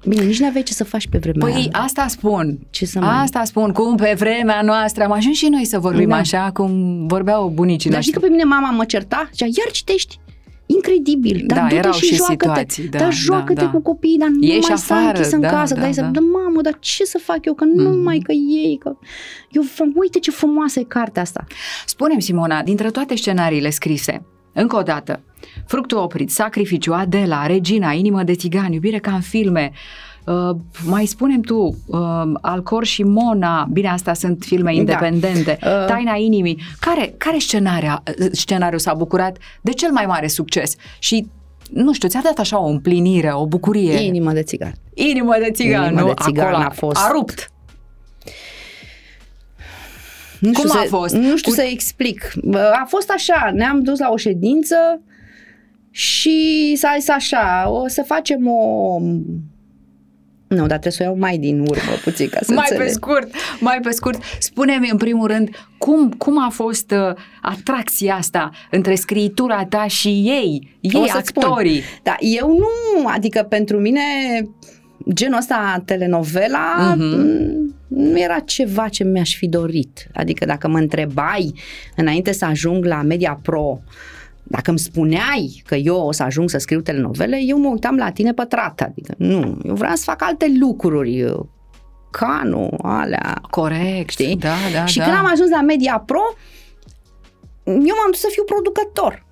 Bine, 0.05 0.23
nici 0.25 0.41
nu 0.41 0.47
aveai 0.47 0.63
ce 0.63 0.73
să 0.73 0.85
faci 0.85 1.07
pe 1.09 1.19
vremea 1.19 1.47
Păi 1.47 1.55
aia. 1.55 1.85
asta 1.85 2.07
spun. 2.09 2.59
Ce 2.71 2.87
să 2.87 2.99
mai... 2.99 3.23
Asta 3.23 3.45
spun, 3.45 3.73
cum 3.73 3.97
pe 3.97 4.15
vremea 4.19 4.63
noastră 4.63 5.05
am 5.05 5.13
ajuns 5.13 5.37
și 5.37 5.49
noi 5.49 5.65
să 5.65 5.79
vorbim 5.79 6.09
da. 6.09 6.17
așa 6.17 6.51
cum 6.53 7.07
vorbeau 7.07 7.49
bunicii 7.49 7.91
Dar 7.91 8.01
știi 8.01 8.13
că 8.13 8.19
pe 8.19 8.29
mine 8.29 8.45
mama 8.45 8.71
mă 8.71 8.85
certa? 8.85 9.29
Zicea, 9.33 9.45
iar 9.45 9.71
citești 9.71 10.19
incredibil, 10.67 11.43
dar 11.47 11.59
da, 11.59 11.63
du-te 11.63 11.77
erau 11.77 11.93
și, 11.93 12.05
și 12.05 12.15
joacă-te, 12.15 12.45
situații, 12.45 12.89
da, 12.89 12.99
dar 12.99 13.13
joacă-te 13.13 13.61
da, 13.61 13.67
da. 13.67 13.71
cu 13.71 13.81
copiii, 13.81 14.19
dar 14.19 14.29
nu 14.29 14.47
Ești 14.47 14.71
mai 14.71 14.73
afară, 14.73 15.23
stai 15.23 15.33
în 15.33 15.41
da, 15.41 15.49
casă, 15.49 15.75
da, 15.75 15.81
dai 15.81 15.93
da. 15.93 16.03
să, 16.03 16.09
da, 16.13 16.21
mamă, 16.21 16.61
dar 16.61 16.77
ce 16.81 17.05
să 17.05 17.19
fac 17.23 17.45
eu, 17.45 17.55
că 17.55 17.65
mm. 17.65 17.83
nu 17.83 18.03
mai 18.03 18.19
că 18.19 18.33
ei, 18.33 18.79
că 18.81 18.97
eu, 19.51 19.63
uite 19.95 20.19
ce 20.19 20.31
frumoasă 20.31 20.81
e 20.81 20.83
cartea 20.83 21.23
asta. 21.23 21.45
Spune-mi, 21.87 22.23
Simona, 22.23 22.63
dintre 22.63 22.91
toate 22.91 23.17
scenariile 23.17 23.71
scrise, 23.71 24.27
încă 24.53 24.77
o 24.77 24.83
dată, 24.83 25.21
Fructul 25.67 25.99
oprit, 25.99 26.31
Sacrificiu, 26.31 26.93
Adela, 26.93 27.47
Regina, 27.47 27.93
Inimă 27.93 28.23
de 28.23 28.35
țigan, 28.35 28.73
Iubire 28.73 28.99
ca 28.99 29.13
în 29.13 29.21
filme, 29.21 29.73
Uh, 30.27 30.57
mai 30.85 31.07
spunem 31.07 31.41
tu, 31.41 31.77
uh, 31.87 31.99
Alcor 32.41 32.85
și 32.85 33.03
Mona, 33.03 33.69
bine, 33.73 33.89
asta 33.89 34.13
sunt 34.13 34.43
filme 34.47 34.75
independente, 34.75 35.59
da. 35.61 35.81
uh. 35.81 35.87
Taina 35.87 36.15
inimii. 36.17 36.59
Care, 36.81 37.15
care 37.17 37.39
scenariu, 37.39 38.03
scenariu 38.33 38.79
s-a 38.79 38.95
bucurat 38.95 39.37
de 39.61 39.73
cel 39.73 39.93
mai 39.93 40.07
mare 40.07 40.27
succes? 40.27 40.75
Și 40.99 41.27
nu 41.73 41.93
știu, 41.93 42.09
ți-a 42.09 42.21
dat 42.25 42.39
așa 42.39 42.61
o 42.61 42.67
împlinire, 42.67 43.33
o 43.33 43.47
bucurie? 43.47 44.01
Inimă 44.01 44.33
de 44.33 44.43
țigan. 44.43 44.73
Inimă 44.95 45.35
de 45.39 45.51
țigan, 45.51 45.85
Inimă 45.85 46.01
nu? 46.01 46.07
de 46.07 46.15
țigan 46.23 46.47
Acolo 46.47 46.65
a 46.65 46.71
fost... 46.71 46.97
A 46.97 47.11
rupt. 47.13 47.51
Nu 50.43 50.53
Cum 50.53 50.67
știu 50.67 50.79
a 50.81 50.83
să, 50.83 50.89
fost? 50.89 51.15
Nu 51.15 51.37
știu 51.37 51.51
Cu... 51.51 51.57
să 51.57 51.63
explic. 51.63 52.33
A 52.73 52.85
fost 52.89 53.11
așa, 53.11 53.51
ne-am 53.55 53.83
dus 53.83 53.99
la 53.99 54.11
o 54.11 54.17
ședință 54.17 54.77
și 55.91 56.73
s-a 56.77 56.95
zis 56.99 57.09
așa, 57.09 57.71
o 57.71 57.89
să 57.89 58.03
facem 58.03 58.47
o 58.49 58.99
nu, 60.49 60.67
dar 60.67 60.79
trebuie 60.79 60.93
să 60.93 61.03
o 61.03 61.05
iau 61.05 61.17
mai 61.19 61.39
din 61.39 61.61
urmă 61.61 61.93
puțin 62.05 62.29
ca 62.29 62.39
să 62.43 62.53
Mai 62.53 62.65
înțeleg. 62.69 62.87
pe 62.87 62.93
scurt, 62.93 63.31
mai 63.61 63.81
pe 63.83 63.91
scurt. 63.91 64.23
Spune-mi 64.39 64.91
în 64.91 64.97
primul 64.97 65.27
rând, 65.27 65.49
cum, 65.79 66.11
cum 66.11 66.45
a 66.45 66.49
fost 66.49 66.91
uh, 66.91 67.15
atracția 67.43 68.15
asta 68.15 68.51
între 68.71 68.95
scriitura 68.95 69.65
ta 69.65 69.87
și 69.87 70.09
ei, 70.09 70.79
ei 70.81 71.11
actorii? 71.15 71.81
Spun. 71.81 72.01
Da, 72.03 72.17
eu 72.19 72.49
nu, 72.49 73.07
adică 73.07 73.43
pentru 73.43 73.79
mine 73.79 74.01
genul 75.13 75.39
ăsta 75.39 75.83
telenovela 75.85 76.95
uh-huh. 76.95 77.89
nu 77.89 78.19
era 78.19 78.39
ceva 78.39 78.89
ce 78.89 79.05
mi-aș 79.05 79.37
fi 79.37 79.49
dorit. 79.49 80.09
Adică 80.13 80.45
dacă 80.45 80.69
mă 80.69 80.79
întrebai 80.79 81.55
înainte 81.97 82.33
să 82.33 82.45
ajung 82.45 82.85
la 82.85 83.03
Media 83.03 83.39
Pro 83.43 83.81
dacă 84.43 84.71
îmi 84.71 84.79
spuneai 84.79 85.63
că 85.67 85.75
eu 85.75 85.97
o 85.97 86.13
să 86.13 86.23
ajung 86.23 86.51
să 86.51 86.59
scriu 86.59 86.81
telenovele, 86.81 87.41
eu 87.47 87.59
mă 87.59 87.69
uitam 87.69 87.97
la 87.97 88.11
tine 88.11 88.33
pătrată. 88.33 88.85
Adică 88.85 89.15
nu, 89.19 89.59
eu 89.65 89.75
vreau 89.75 89.95
să 89.95 90.03
fac 90.05 90.23
alte 90.23 90.47
lucruri, 90.61 91.25
canu, 92.11 92.69
alea. 92.83 93.41
Corect, 93.51 94.11
știi? 94.11 94.37
Da, 94.37 94.55
da, 94.73 94.85
și 94.85 94.99
da. 94.99 95.05
când 95.05 95.17
am 95.17 95.29
ajuns 95.33 95.51
la 95.51 95.61
Media 95.61 96.03
Pro, 96.07 96.35
eu 97.65 97.73
m-am 97.75 98.11
dus 98.11 98.21
să 98.21 98.29
fiu 98.31 98.45
producător. 98.45 99.25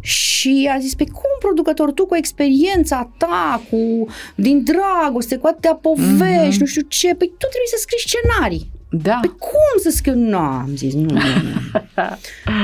Și 0.00 0.70
a 0.74 0.78
zis, 0.78 0.94
pe 0.94 1.04
cum 1.04 1.30
producător, 1.38 1.92
tu 1.92 2.06
cu 2.06 2.16
experiența 2.16 3.10
ta, 3.18 3.62
cu 3.70 4.06
din 4.34 4.64
dragoste, 4.64 5.36
cu 5.36 5.46
atâtea 5.46 5.74
povești, 5.74 6.56
mm-hmm. 6.56 6.60
nu 6.60 6.66
știu 6.66 6.82
ce, 6.88 7.14
păi 7.14 7.28
tu 7.28 7.46
trebuie 7.46 7.74
să 7.74 7.78
scrii 7.78 8.08
scenarii. 8.08 8.74
Da. 9.02 9.18
Păi 9.20 9.30
cum 9.38 9.80
să 9.82 9.90
scriu? 9.90 10.14
Nu, 10.14 10.36
am 10.36 10.70
zis, 10.74 10.94
nu, 10.94 11.00
nu, 11.00 11.10
nu. 11.10 11.80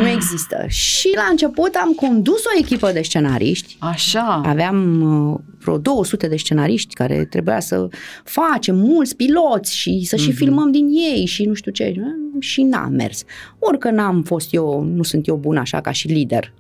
nu 0.00 0.08
există. 0.16 0.64
Și 0.68 1.10
la 1.14 1.26
început 1.30 1.74
am 1.74 1.92
condus 1.92 2.44
o 2.44 2.58
echipă 2.58 2.92
de 2.92 3.02
scenariști. 3.02 3.76
Așa. 3.78 4.40
Aveam 4.44 5.00
uh, 5.32 5.38
vreo 5.58 5.78
200 5.78 6.28
de 6.28 6.36
scenariști 6.36 6.94
care 6.94 7.24
trebuia 7.24 7.60
să 7.60 7.88
facem 8.24 8.76
mulți 8.76 9.16
piloți 9.16 9.76
și 9.76 10.02
să 10.04 10.16
mm-hmm. 10.16 10.18
și 10.18 10.32
filmăm 10.32 10.70
din 10.70 10.88
ei 10.88 11.26
și 11.26 11.44
nu 11.44 11.54
știu 11.54 11.72
ce. 11.72 11.94
Și 12.38 12.62
n-a 12.62 12.86
mers. 12.86 13.24
Ori 13.58 13.78
că 13.78 13.90
n-am 13.90 14.22
fost 14.22 14.54
eu, 14.54 14.82
nu 14.82 15.02
sunt 15.02 15.26
eu 15.26 15.36
bun 15.36 15.56
așa 15.56 15.80
ca 15.80 15.90
și 15.90 16.06
lider. 16.08 16.52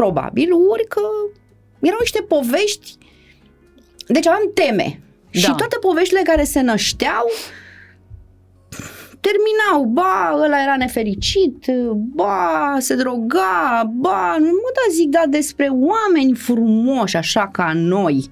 Probabil, 0.00 0.48
ori 0.52 0.86
că 0.86 1.00
erau 1.80 1.98
niște 2.00 2.22
povești 2.22 2.98
deci 4.08 4.26
aveam 4.26 4.50
teme. 4.54 5.00
Da. 5.30 5.38
Și 5.38 5.46
toate 5.46 5.76
poveștile 5.80 6.20
care 6.24 6.44
se 6.44 6.60
nășteau 6.60 7.26
terminau, 9.20 9.84
ba, 9.92 10.40
ăla 10.44 10.62
era 10.62 10.76
nefericit, 10.78 11.66
ba, 12.14 12.76
se 12.78 12.94
droga, 12.94 13.90
ba, 13.94 14.36
nu 14.38 14.46
mă 14.46 14.70
da 14.74 14.92
zic, 14.92 15.08
da, 15.08 15.22
despre 15.28 15.68
oameni 15.70 16.34
frumoși, 16.34 17.16
așa 17.16 17.48
ca 17.52 17.72
noi, 17.74 18.30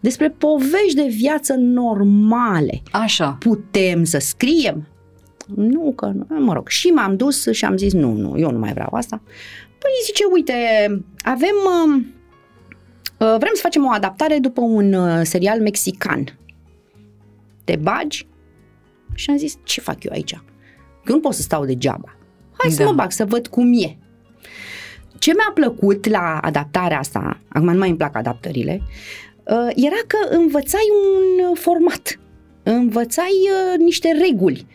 despre 0.00 0.30
povești 0.30 0.94
de 0.94 1.06
viață 1.08 1.54
normale. 1.54 2.82
Așa. 2.90 3.36
Putem 3.40 4.04
să 4.04 4.18
scriem? 4.18 4.88
Nu, 5.54 5.92
că 5.96 6.12
nu, 6.14 6.44
mă 6.44 6.52
rog. 6.52 6.68
Și 6.68 6.88
m-am 6.88 7.16
dus 7.16 7.46
și 7.50 7.64
am 7.64 7.76
zis, 7.76 7.92
nu, 7.92 8.12
nu, 8.12 8.38
eu 8.38 8.50
nu 8.50 8.58
mai 8.58 8.72
vreau 8.72 8.90
asta. 8.92 9.22
Păi 9.78 9.90
zice, 10.04 10.24
uite, 10.32 10.54
avem, 11.22 11.54
vrem 13.16 13.52
să 13.54 13.60
facem 13.60 13.84
o 13.84 13.90
adaptare 13.90 14.38
după 14.38 14.60
un 14.60 15.24
serial 15.24 15.60
mexican. 15.60 16.38
Te 17.64 17.76
bagi? 17.76 18.26
Și 19.14 19.30
am 19.30 19.36
zis, 19.36 19.54
ce 19.64 19.80
fac 19.80 20.04
eu 20.04 20.12
aici? 20.12 20.32
Eu 21.08 21.14
nu 21.14 21.20
pot 21.20 21.34
să 21.34 21.42
stau 21.42 21.64
degeaba. 21.64 22.18
Hai 22.58 22.70
da. 22.70 22.74
să 22.74 22.84
mă 22.84 22.92
bag, 22.92 23.10
să 23.10 23.24
văd 23.24 23.46
cum 23.46 23.72
e. 23.72 23.96
ce 25.18 25.32
mi-a 25.32 25.50
plăcut 25.54 26.08
la 26.08 26.38
adaptarea 26.42 26.98
asta, 26.98 27.40
acum 27.48 27.72
nu 27.72 27.78
mai 27.78 27.88
îmi 27.88 27.96
plac 27.98 28.16
adaptările, 28.16 28.82
uh, 29.44 29.70
era 29.74 30.00
că 30.06 30.34
învățai 30.36 30.86
un 31.04 31.54
format, 31.54 32.20
învățai 32.62 33.32
uh, 33.32 33.78
niște 33.78 34.12
reguli 34.28 34.66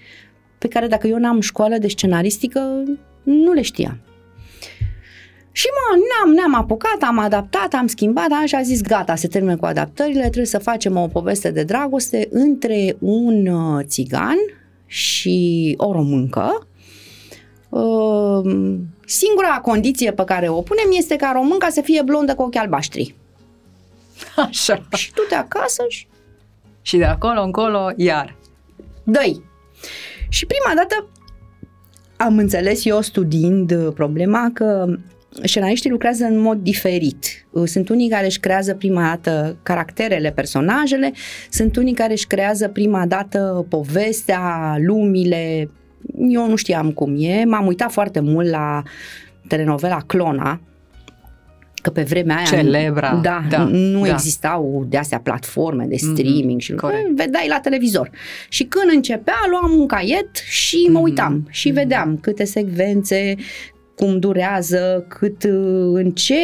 pe 0.57 0.67
care 0.67 0.87
dacă 0.87 1.07
eu 1.07 1.17
n-am 1.17 1.39
școală 1.39 1.77
de 1.77 1.87
scenaristică, 1.87 2.83
nu 3.23 3.51
le 3.51 3.61
știam. 3.61 3.99
Și 5.55 5.67
mă, 5.71 5.97
ne-am, 5.97 6.35
ne-am 6.35 6.61
apucat, 6.61 6.97
am 7.01 7.19
adaptat, 7.19 7.73
am 7.73 7.87
schimbat, 7.87 8.27
da, 8.27 8.45
și 8.45 8.55
a 8.55 8.61
zis 8.61 8.81
gata, 8.81 9.15
se 9.15 9.27
termină 9.27 9.57
cu 9.57 9.65
adaptările, 9.65 10.21
trebuie 10.21 10.45
să 10.45 10.57
facem 10.57 10.97
o 10.97 11.07
poveste 11.07 11.51
de 11.51 11.63
dragoste 11.63 12.27
între 12.31 12.95
un 12.99 13.47
uh, 13.47 13.83
țigan 13.85 14.37
și 14.85 15.73
o 15.77 15.91
româncă. 15.91 16.67
Uh, 17.69 18.77
singura 19.05 19.59
condiție 19.61 20.11
pe 20.11 20.23
care 20.23 20.49
o 20.49 20.61
punem 20.61 20.87
este 20.91 21.15
ca 21.15 21.31
românca 21.33 21.69
să 21.69 21.81
fie 21.81 22.01
blondă 22.01 22.35
cu 22.35 22.41
ochi 22.41 22.55
albaștri. 22.55 23.15
Așa. 24.35 24.87
Și 24.95 25.11
tu 25.13 25.21
de 25.29 25.35
acasă 25.35 25.83
și... 25.87 26.07
Și 26.81 26.97
de 26.97 27.05
acolo 27.05 27.41
încolo, 27.41 27.91
iar. 27.95 28.35
Dăi. 29.03 29.43
Și 30.29 30.45
prima 30.45 30.75
dată 30.75 31.07
am 32.17 32.37
înțeles 32.37 32.85
eu 32.85 33.01
studiind 33.01 33.91
problema 33.93 34.49
că 34.53 34.85
scenariștii 35.43 35.89
lucrează 35.89 36.23
în 36.23 36.39
mod 36.39 36.57
diferit. 36.57 37.45
Sunt 37.65 37.89
unii 37.89 38.09
care 38.09 38.25
își 38.25 38.39
creează 38.39 38.73
prima 38.73 39.01
dată 39.01 39.57
caracterele, 39.63 40.31
personajele, 40.31 41.11
sunt 41.49 41.75
unii 41.75 41.93
care 41.93 42.11
își 42.11 42.27
creează 42.27 42.67
prima 42.67 43.05
dată 43.05 43.65
povestea, 43.69 44.75
lumile. 44.79 45.69
Eu 46.29 46.49
nu 46.49 46.55
știam 46.55 46.91
cum 46.91 47.15
e, 47.17 47.43
m-am 47.45 47.65
uitat 47.65 47.91
foarte 47.91 48.19
mult 48.19 48.49
la 48.49 48.81
telenovela 49.47 49.99
Clona, 50.07 50.61
că 51.83 51.89
pe 51.89 52.01
vremea 52.01 52.35
aia 52.35 52.45
Celebra, 52.45 53.19
da, 53.23 53.43
da, 53.49 53.63
nu 53.63 54.01
da. 54.05 54.13
existau 54.13 54.85
de 54.89 54.97
astea 54.97 55.19
platforme 55.19 55.85
de 55.85 55.95
mhm, 56.01 56.13
streaming 56.13 56.61
mm-hmm, 56.61 56.65
și 56.65 56.73
corect. 56.73 57.15
vedeai 57.15 57.45
la 57.47 57.59
televizor. 57.59 58.09
Și 58.49 58.63
când 58.63 58.91
începea, 58.93 59.39
luam 59.49 59.79
un 59.79 59.87
caiet 59.87 60.35
și 60.35 60.85
mă 60.85 60.91
mhm, 60.91 61.03
uitam 61.03 61.41
mm-hmm. 61.41 61.51
și 61.51 61.69
vedeam 61.69 62.17
câte 62.21 62.43
secvențe, 62.43 63.35
cum 63.95 64.19
durează, 64.19 65.05
cât, 65.07 65.43
în 65.93 66.11
ce, 66.11 66.35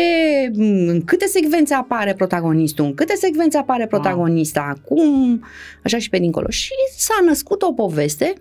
în 0.88 1.02
câte 1.06 1.26
secvențe 1.26 1.74
apare 1.74 2.14
protagonistul, 2.14 2.86
în 2.86 2.94
câte 2.94 3.16
secvențe 3.16 3.58
apare 3.58 3.88
protagonista, 3.88 4.74
wow. 4.76 4.98
cum, 4.98 5.44
așa 5.84 5.98
și 5.98 6.10
pe 6.10 6.20
dincolo. 6.20 6.50
Și 6.50 6.74
s-a 6.98 7.24
născut 7.26 7.62
o 7.62 7.74
poveste, 7.74 8.34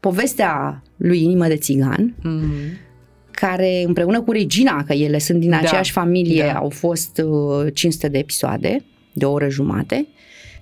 povestea 0.00 0.82
lui 0.96 1.22
Inimă 1.22 1.46
de 1.46 1.56
Țigan, 1.56 2.14
mm-hmm 2.18 2.88
care 3.40 3.82
împreună 3.86 4.20
cu 4.20 4.32
Regina, 4.32 4.84
că 4.84 4.92
ele 4.92 5.18
sunt 5.18 5.40
din 5.40 5.50
da. 5.50 5.56
aceeași 5.56 5.92
da, 5.94 6.00
familie, 6.00 6.42
da. 6.42 6.58
au 6.58 6.68
fost 6.68 7.22
uh, 7.24 7.74
500 7.74 8.08
de 8.08 8.18
episoade 8.18 8.84
de 9.12 9.24
o 9.24 9.32
oră 9.32 9.48
jumate 9.48 10.06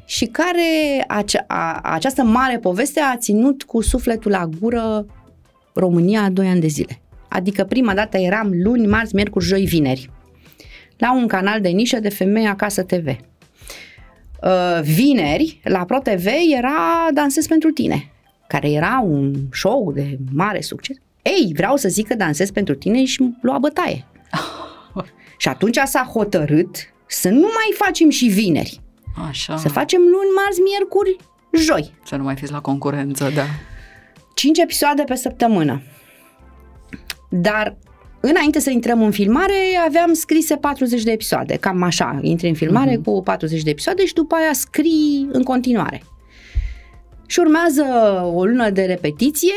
și 0.05 0.25
care 0.25 1.05
ace- 1.07 1.45
a, 1.47 1.81
această 1.83 2.23
mare 2.23 2.59
poveste 2.59 3.01
a 3.01 3.17
ținut 3.17 3.63
cu 3.63 3.83
sufletul 3.83 4.31
la 4.31 4.49
gură 4.61 5.07
România 5.75 6.31
2 6.31 6.47
ani 6.47 6.61
de 6.61 6.67
zile. 6.67 7.01
Adică 7.29 7.65
prima 7.65 7.95
dată 7.95 8.17
eram 8.17 8.51
luni, 8.53 8.87
marți, 8.87 9.15
miercuri, 9.15 9.45
joi, 9.45 9.65
vineri. 9.65 10.11
La 10.97 11.15
un 11.15 11.27
canal 11.27 11.61
de 11.61 11.69
nișă 11.69 12.01
de 12.01 12.09
femei 12.09 12.47
acasă 12.47 12.83
TV. 12.83 13.07
Uh, 13.07 14.81
vineri, 14.83 15.61
la 15.65 15.85
Pro 15.85 15.99
TV, 15.99 16.27
era 16.57 17.09
Dansez 17.15 17.47
pentru 17.47 17.71
tine, 17.71 18.11
care 18.47 18.71
era 18.71 19.05
un 19.05 19.35
show 19.53 19.93
de 19.93 20.19
mare 20.33 20.61
succes. 20.61 20.97
Ei, 21.23 21.53
vreau 21.55 21.77
să 21.77 21.89
zic 21.89 22.07
că 22.07 22.15
dansez 22.15 22.51
pentru 22.51 22.75
tine 22.75 23.05
și 23.05 23.35
lua 23.43 23.59
bătaie. 23.59 24.05
și 25.39 25.49
atunci 25.49 25.79
s-a 25.85 26.11
hotărât 26.13 26.77
să 27.07 27.29
nu 27.29 27.41
mai 27.41 27.75
facem 27.75 28.11
și 28.11 28.27
vineri. 28.27 28.81
Așa. 29.29 29.57
Să 29.57 29.69
facem 29.69 30.01
luni, 30.01 30.35
marți, 30.37 30.61
miercuri, 30.61 31.17
joi. 31.53 31.95
Să 32.05 32.17
nu 32.17 32.23
mai 32.23 32.37
fiți 32.37 32.53
la 32.53 32.61
concurență, 32.61 33.31
da. 33.35 33.45
Cinci 34.35 34.59
episoade 34.59 35.03
pe 35.03 35.15
săptămână. 35.15 35.83
Dar 37.29 37.77
înainte 38.21 38.59
să 38.59 38.71
intrăm 38.71 39.03
în 39.03 39.11
filmare, 39.11 39.55
aveam 39.87 40.13
scrise 40.13 40.57
40 40.57 41.03
de 41.03 41.11
episoade, 41.11 41.57
cam 41.57 41.83
așa, 41.83 42.19
intri 42.23 42.49
în 42.49 42.55
filmare 42.55 42.97
uh-huh. 42.97 43.05
cu 43.05 43.23
40 43.23 43.63
de 43.63 43.71
episoade 43.71 44.07
și 44.07 44.15
după 44.15 44.35
aia 44.35 44.53
scrii 44.53 45.29
în 45.33 45.43
continuare. 45.43 46.03
Și 47.27 47.39
urmează 47.39 47.85
o 48.35 48.45
lună 48.45 48.71
de 48.71 48.83
repetiție, 48.85 49.55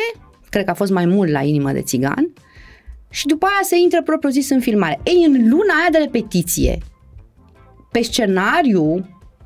cred 0.50 0.66
că 0.66 0.72
a 0.72 0.74
fost 0.74 0.92
mai 0.92 1.06
mult 1.06 1.32
la 1.32 1.42
inimă 1.42 1.72
de 1.72 1.82
țigan, 1.82 2.34
și 3.10 3.26
după 3.26 3.46
aia 3.46 3.60
se 3.64 3.80
intră 3.80 4.02
propriu 4.02 4.30
zis 4.30 4.50
în 4.50 4.60
filmare. 4.60 5.00
Ei, 5.04 5.26
în 5.28 5.50
luna 5.50 5.74
aia 5.80 5.90
de 5.92 5.98
repetiție, 5.98 6.78
pe 7.92 8.02
scenariu 8.02 9.06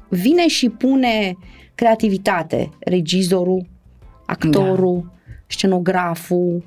vine 0.10 0.48
și 0.48 0.70
pune 0.70 1.38
creativitate, 1.76 2.70
regizorul, 2.80 3.66
actorul, 4.26 5.02
da. 5.04 5.34
scenograful, 5.48 6.64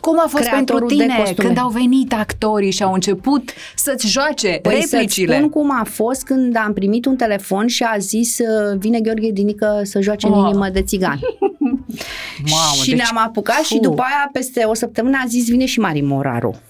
cum 0.00 0.18
a 0.24 0.26
fost 0.28 0.48
pentru 0.48 0.78
tine 0.78 1.32
când 1.36 1.58
au 1.58 1.68
venit 1.68 2.12
actorii 2.12 2.70
și 2.70 2.82
au 2.82 2.92
început 2.92 3.50
să-ți 3.76 4.08
joace 4.08 4.58
păi 4.62 4.86
replicile? 4.90 5.36
spun 5.36 5.48
cum 5.48 5.70
a 5.80 5.84
fost 5.84 6.22
când 6.22 6.56
am 6.56 6.72
primit 6.72 7.06
un 7.06 7.16
telefon 7.16 7.66
și 7.66 7.82
a 7.82 7.98
zis 7.98 8.38
uh, 8.38 8.78
vine 8.78 9.00
Gheorghe 9.00 9.30
Dinică 9.30 9.80
să 9.84 10.00
joace 10.00 10.26
oh. 10.26 10.32
în 10.36 10.46
inimă 10.46 10.68
de 10.68 10.82
țigan. 10.82 11.18
Mamă, 12.50 12.82
și 12.82 12.88
deci, 12.88 12.98
ne-am 12.98 13.18
apucat 13.26 13.56
fu. 13.56 13.62
și 13.74 13.78
după 13.78 14.02
aia 14.02 14.28
peste 14.32 14.62
o 14.64 14.74
săptămână 14.74 15.18
a 15.22 15.26
zis 15.26 15.48
vine 15.48 15.64
și 15.64 15.80
Mari 15.80 16.00
Moraru. 16.00 16.60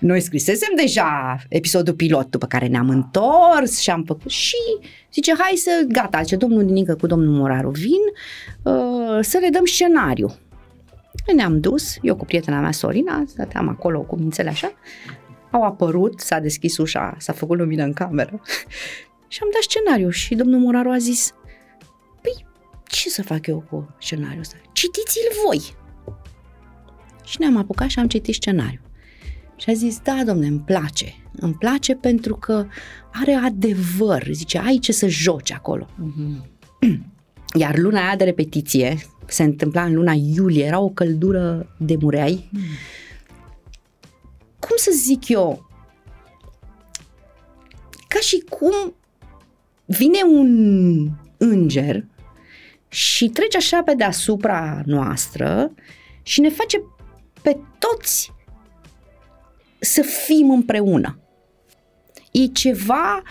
Noi 0.00 0.20
scrisesem 0.20 0.68
deja 0.76 1.38
episodul 1.48 1.94
pilot 1.94 2.30
după 2.30 2.46
care 2.46 2.66
ne-am 2.66 2.88
întors 2.88 3.80
și 3.80 3.90
am 3.90 4.02
făcut 4.06 4.30
și 4.30 4.56
zice 5.12 5.34
hai 5.38 5.52
să, 5.56 5.70
gata, 5.88 6.22
ce 6.22 6.36
domnul 6.36 6.64
Dinică 6.64 6.94
cu 6.94 7.06
domnul 7.06 7.34
Moraru 7.34 7.70
vin 7.70 8.02
uh, 8.62 9.18
să 9.20 9.38
le 9.40 9.48
dăm 9.48 9.64
scenariu. 9.64 10.34
Ne-am 11.34 11.60
dus, 11.60 11.96
eu 12.02 12.16
cu 12.16 12.24
prietena 12.24 12.60
mea 12.60 12.72
Sorina, 12.72 13.24
stăteam 13.26 13.68
acolo 13.68 14.00
cu 14.00 14.16
mințele 14.16 14.48
așa, 14.48 14.72
au 15.50 15.62
apărut, 15.62 16.20
s-a 16.20 16.38
deschis 16.38 16.76
ușa, 16.76 17.16
s-a 17.18 17.32
făcut 17.32 17.58
lumină 17.58 17.84
în 17.84 17.92
cameră 17.92 18.40
și 19.28 19.38
am 19.42 19.48
dat 19.52 19.62
scenariu 19.62 20.10
și 20.10 20.34
domnul 20.34 20.60
Moraru 20.60 20.90
a 20.90 20.98
zis, 20.98 21.34
păi 22.22 22.46
ce 22.84 23.08
să 23.08 23.22
fac 23.22 23.46
eu 23.46 23.64
cu 23.70 23.96
scenariul 24.00 24.40
ăsta? 24.40 24.56
Citiți-l 24.72 25.42
voi! 25.44 25.74
Și 27.24 27.36
ne-am 27.38 27.56
apucat 27.56 27.88
și 27.88 27.98
am 27.98 28.08
citit 28.08 28.34
scenariu. 28.34 28.80
Și 29.56 29.70
a 29.70 29.72
zis, 29.72 29.98
da, 29.98 30.22
domne, 30.26 30.46
îmi 30.46 30.60
place. 30.60 31.14
Îmi 31.32 31.54
place 31.54 31.94
pentru 31.94 32.34
că 32.34 32.66
are 33.12 33.32
adevăr. 33.32 34.28
Zice, 34.30 34.58
ai 34.58 34.78
ce 34.78 34.92
să 34.92 35.06
joci 35.08 35.52
acolo. 35.52 35.86
Mm-hmm. 35.86 36.50
Iar 37.60 37.78
luna 37.78 38.06
aia 38.06 38.16
de 38.16 38.24
repetiție, 38.24 38.96
se 39.26 39.42
întâmpla 39.42 39.84
în 39.84 39.94
luna 39.94 40.12
iulie, 40.12 40.64
era 40.64 40.78
o 40.78 40.88
căldură 40.88 41.74
de 41.76 41.96
mureai. 42.00 42.48
Mm. 42.52 42.60
Cum 44.58 44.76
să 44.76 44.90
zic 44.94 45.28
eu? 45.28 45.70
Ca 48.08 48.18
și 48.18 48.44
cum 48.48 48.94
vine 49.84 50.22
un 50.22 51.08
înger 51.36 52.04
și 52.88 53.28
trece 53.28 53.56
așa 53.56 53.82
pe 53.82 53.94
deasupra 53.94 54.82
noastră 54.84 55.72
și 56.22 56.40
ne 56.40 56.48
face 56.48 56.82
pe 57.42 57.58
toți 57.78 58.32
să 59.78 60.02
fim 60.02 60.50
împreună. 60.50 61.18
E 62.32 62.46
ceva 62.46 63.22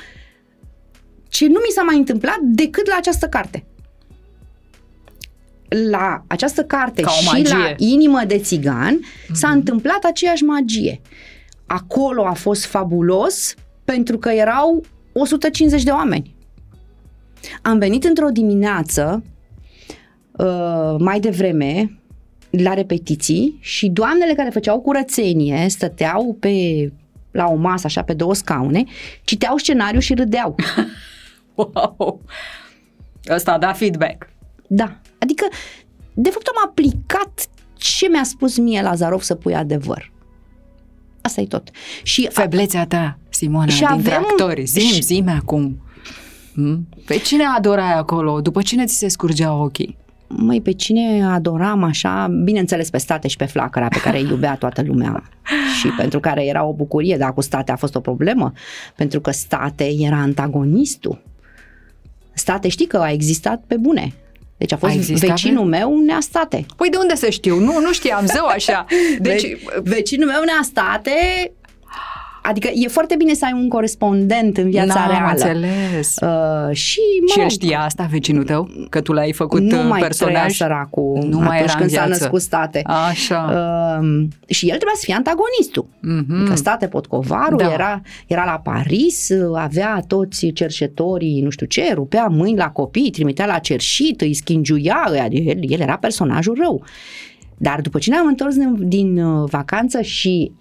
ce 1.27 1.47
nu 1.47 1.59
mi 1.65 1.71
s-a 1.73 1.81
mai 1.81 1.97
întâmplat 1.97 2.39
decât 2.39 2.87
la 2.87 2.95
această 2.95 3.27
carte 3.27 3.65
la 5.91 6.23
această 6.27 6.63
carte 6.63 7.03
și 7.03 7.47
la 7.49 7.73
Inimă 7.77 8.21
de 8.27 8.37
țigan 8.37 8.99
mm-hmm. 8.99 9.31
s-a 9.31 9.49
întâmplat 9.49 10.03
aceeași 10.03 10.43
magie. 10.43 11.01
Acolo 11.65 12.25
a 12.25 12.33
fost 12.33 12.65
fabulos 12.65 13.55
pentru 13.85 14.17
că 14.17 14.29
erau 14.29 14.83
150 15.13 15.83
de 15.83 15.91
oameni. 15.91 16.35
Am 17.61 17.77
venit 17.77 18.03
într-o 18.03 18.29
dimineață 18.29 19.23
uh, 20.31 20.95
mai 20.97 21.19
devreme 21.19 21.99
la 22.49 22.73
repetiții 22.73 23.57
și 23.59 23.89
doamnele 23.89 24.33
care 24.33 24.49
făceau 24.49 24.79
curățenie 24.79 25.65
stăteau 25.69 26.37
pe 26.39 26.51
la 27.31 27.47
o 27.47 27.55
masă, 27.55 27.85
așa, 27.85 28.01
pe 28.01 28.13
două 28.13 28.33
scaune, 28.33 28.83
citeau 29.23 29.57
scenariu 29.57 29.99
și 29.99 30.13
râdeau. 30.13 30.55
wow! 31.55 32.21
Ăsta 33.29 33.51
a 33.51 33.57
dat 33.57 33.77
feedback. 33.77 34.29
Da. 34.67 35.00
Adică, 35.21 35.45
de 36.13 36.29
fapt, 36.29 36.47
am 36.47 36.69
aplicat 36.69 37.47
ce 37.73 38.07
mi-a 38.09 38.23
spus 38.23 38.57
mie 38.57 38.81
Lazarov 38.81 39.21
să 39.21 39.35
pui 39.35 39.55
adevăr. 39.55 40.11
Asta 41.21 41.41
e 41.41 41.45
tot. 41.45 41.69
Și 42.03 42.29
Feblețea 42.31 42.85
ta, 42.85 43.17
Simona, 43.29 43.67
și 43.67 43.85
dintre 43.93 44.13
avem... 44.13 44.27
actori. 44.29 44.65
Zim, 44.65 44.81
și... 44.81 45.01
zim 45.01 45.29
acum. 45.29 45.81
Hmm? 46.53 46.87
Pe 47.05 47.17
cine 47.17 47.43
adorai 47.57 47.93
acolo? 47.93 48.41
După 48.41 48.61
cine 48.61 48.85
ți 48.85 48.97
se 48.97 49.07
scurgeau 49.07 49.61
ochii? 49.61 49.99
măi, 50.37 50.61
pe 50.61 50.71
cine 50.71 51.25
adoram 51.25 51.83
așa, 51.83 52.27
bineînțeles 52.43 52.89
pe 52.89 52.97
state 52.97 53.27
și 53.27 53.37
pe 53.37 53.45
flacăra 53.45 53.87
pe 53.87 53.99
care 53.99 54.19
îi 54.19 54.27
iubea 54.29 54.55
toată 54.55 54.81
lumea 54.81 55.23
și 55.79 55.87
pentru 55.87 56.19
care 56.19 56.45
era 56.45 56.63
o 56.63 56.73
bucurie, 56.73 57.17
dar 57.17 57.33
cu 57.33 57.41
state 57.41 57.71
a 57.71 57.75
fost 57.75 57.95
o 57.95 57.99
problemă, 57.99 58.53
pentru 58.95 59.19
că 59.19 59.31
state 59.31 59.93
era 59.99 60.17
antagonistul. 60.17 61.21
State 62.33 62.67
știi 62.67 62.87
că 62.87 62.97
a 62.97 63.11
existat 63.11 63.63
pe 63.67 63.77
bune. 63.77 64.13
Deci 64.61 64.71
a 64.71 64.77
fost 64.77 64.93
a 64.93 65.27
vecinul 65.27 65.69
pe... 65.69 65.77
meu 65.77 65.99
neastate. 66.05 66.65
Păi 66.75 66.89
de 66.89 66.97
unde 66.97 67.15
să 67.15 67.29
știu? 67.29 67.59
Nu, 67.59 67.79
nu 67.79 67.93
știam, 67.93 68.25
zău 68.25 68.45
așa. 68.45 68.85
Deci, 69.19 69.41
Ve- 69.41 69.81
vecinul 69.83 70.27
meu 70.27 70.43
neastate 70.43 71.11
Adică 72.43 72.69
e 72.73 72.87
foarte 72.87 73.15
bine 73.17 73.33
să 73.33 73.45
ai 73.45 73.51
un 73.53 73.67
corespondent 73.69 74.57
în 74.57 74.69
viața 74.69 74.93
N-am 74.99 75.09
reală. 75.09 75.29
înțeles. 75.31 76.15
Uh, 76.21 76.75
și, 76.75 76.99
mă 77.21 77.27
și 77.31 77.35
el 77.37 77.41
rog, 77.41 77.49
știa 77.49 77.79
asta, 77.81 78.07
vecinul 78.11 78.43
tău? 78.43 78.69
Că 78.89 79.01
tu 79.01 79.13
l-ai 79.13 79.33
făcut 79.33 79.61
nu 79.61 79.77
uh, 79.79 79.85
mai 79.89 79.99
personaj? 80.01 80.33
trăia 80.33 80.49
săracul 80.49 81.19
Nu 81.29 81.37
mai 81.37 81.45
atunci 81.55 81.61
era 81.63 81.71
în 81.73 81.77
când 81.79 81.89
s-a 81.89 82.03
viață. 82.05 82.19
născut 82.21 82.41
state. 82.41 82.81
Așa. 82.85 83.49
Uh, 84.01 84.27
și 84.47 84.63
el 84.65 84.75
trebuia 84.75 84.95
să 84.95 85.01
fie 85.05 85.13
antagonistul. 85.13 85.85
Mhm. 85.99 86.47
Că 86.47 86.55
state 86.55 86.87
Potcovaru 86.87 87.55
Da. 87.55 87.71
era, 87.73 88.01
era 88.27 88.43
la 88.45 88.59
Paris, 88.63 89.29
avea 89.55 90.03
toți 90.07 90.47
cercetorii, 90.47 91.41
nu 91.41 91.49
știu 91.49 91.65
ce, 91.65 91.91
rupea 91.93 92.25
mâini 92.27 92.57
la 92.57 92.69
copii, 92.69 93.09
trimitea 93.09 93.45
la 93.45 93.57
cerșit, 93.57 94.21
îi 94.21 94.33
schingiuia, 94.33 95.09
el, 95.13 95.57
el 95.71 95.79
era 95.79 95.97
personajul 95.97 96.57
rău. 96.61 96.83
Dar 97.57 97.81
după 97.81 97.97
ce 97.99 98.09
ne-am 98.09 98.27
întors 98.27 98.55
din, 98.55 98.75
din 98.87 99.17
uh, 99.23 99.49
vacanță 99.49 100.01
și 100.01 100.51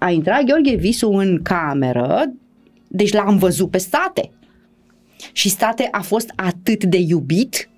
a 0.00 0.10
intrat 0.10 0.42
Gheorghe 0.42 0.74
Visu 0.74 1.10
în 1.10 1.42
cameră, 1.42 2.32
deci 2.88 3.12
l-am 3.12 3.36
văzut 3.36 3.70
pe 3.70 3.78
state. 3.78 4.30
Și 5.32 5.48
state 5.48 5.88
a 5.90 6.00
fost 6.00 6.32
atât 6.36 6.84
de 6.84 6.98
iubit 6.98 7.68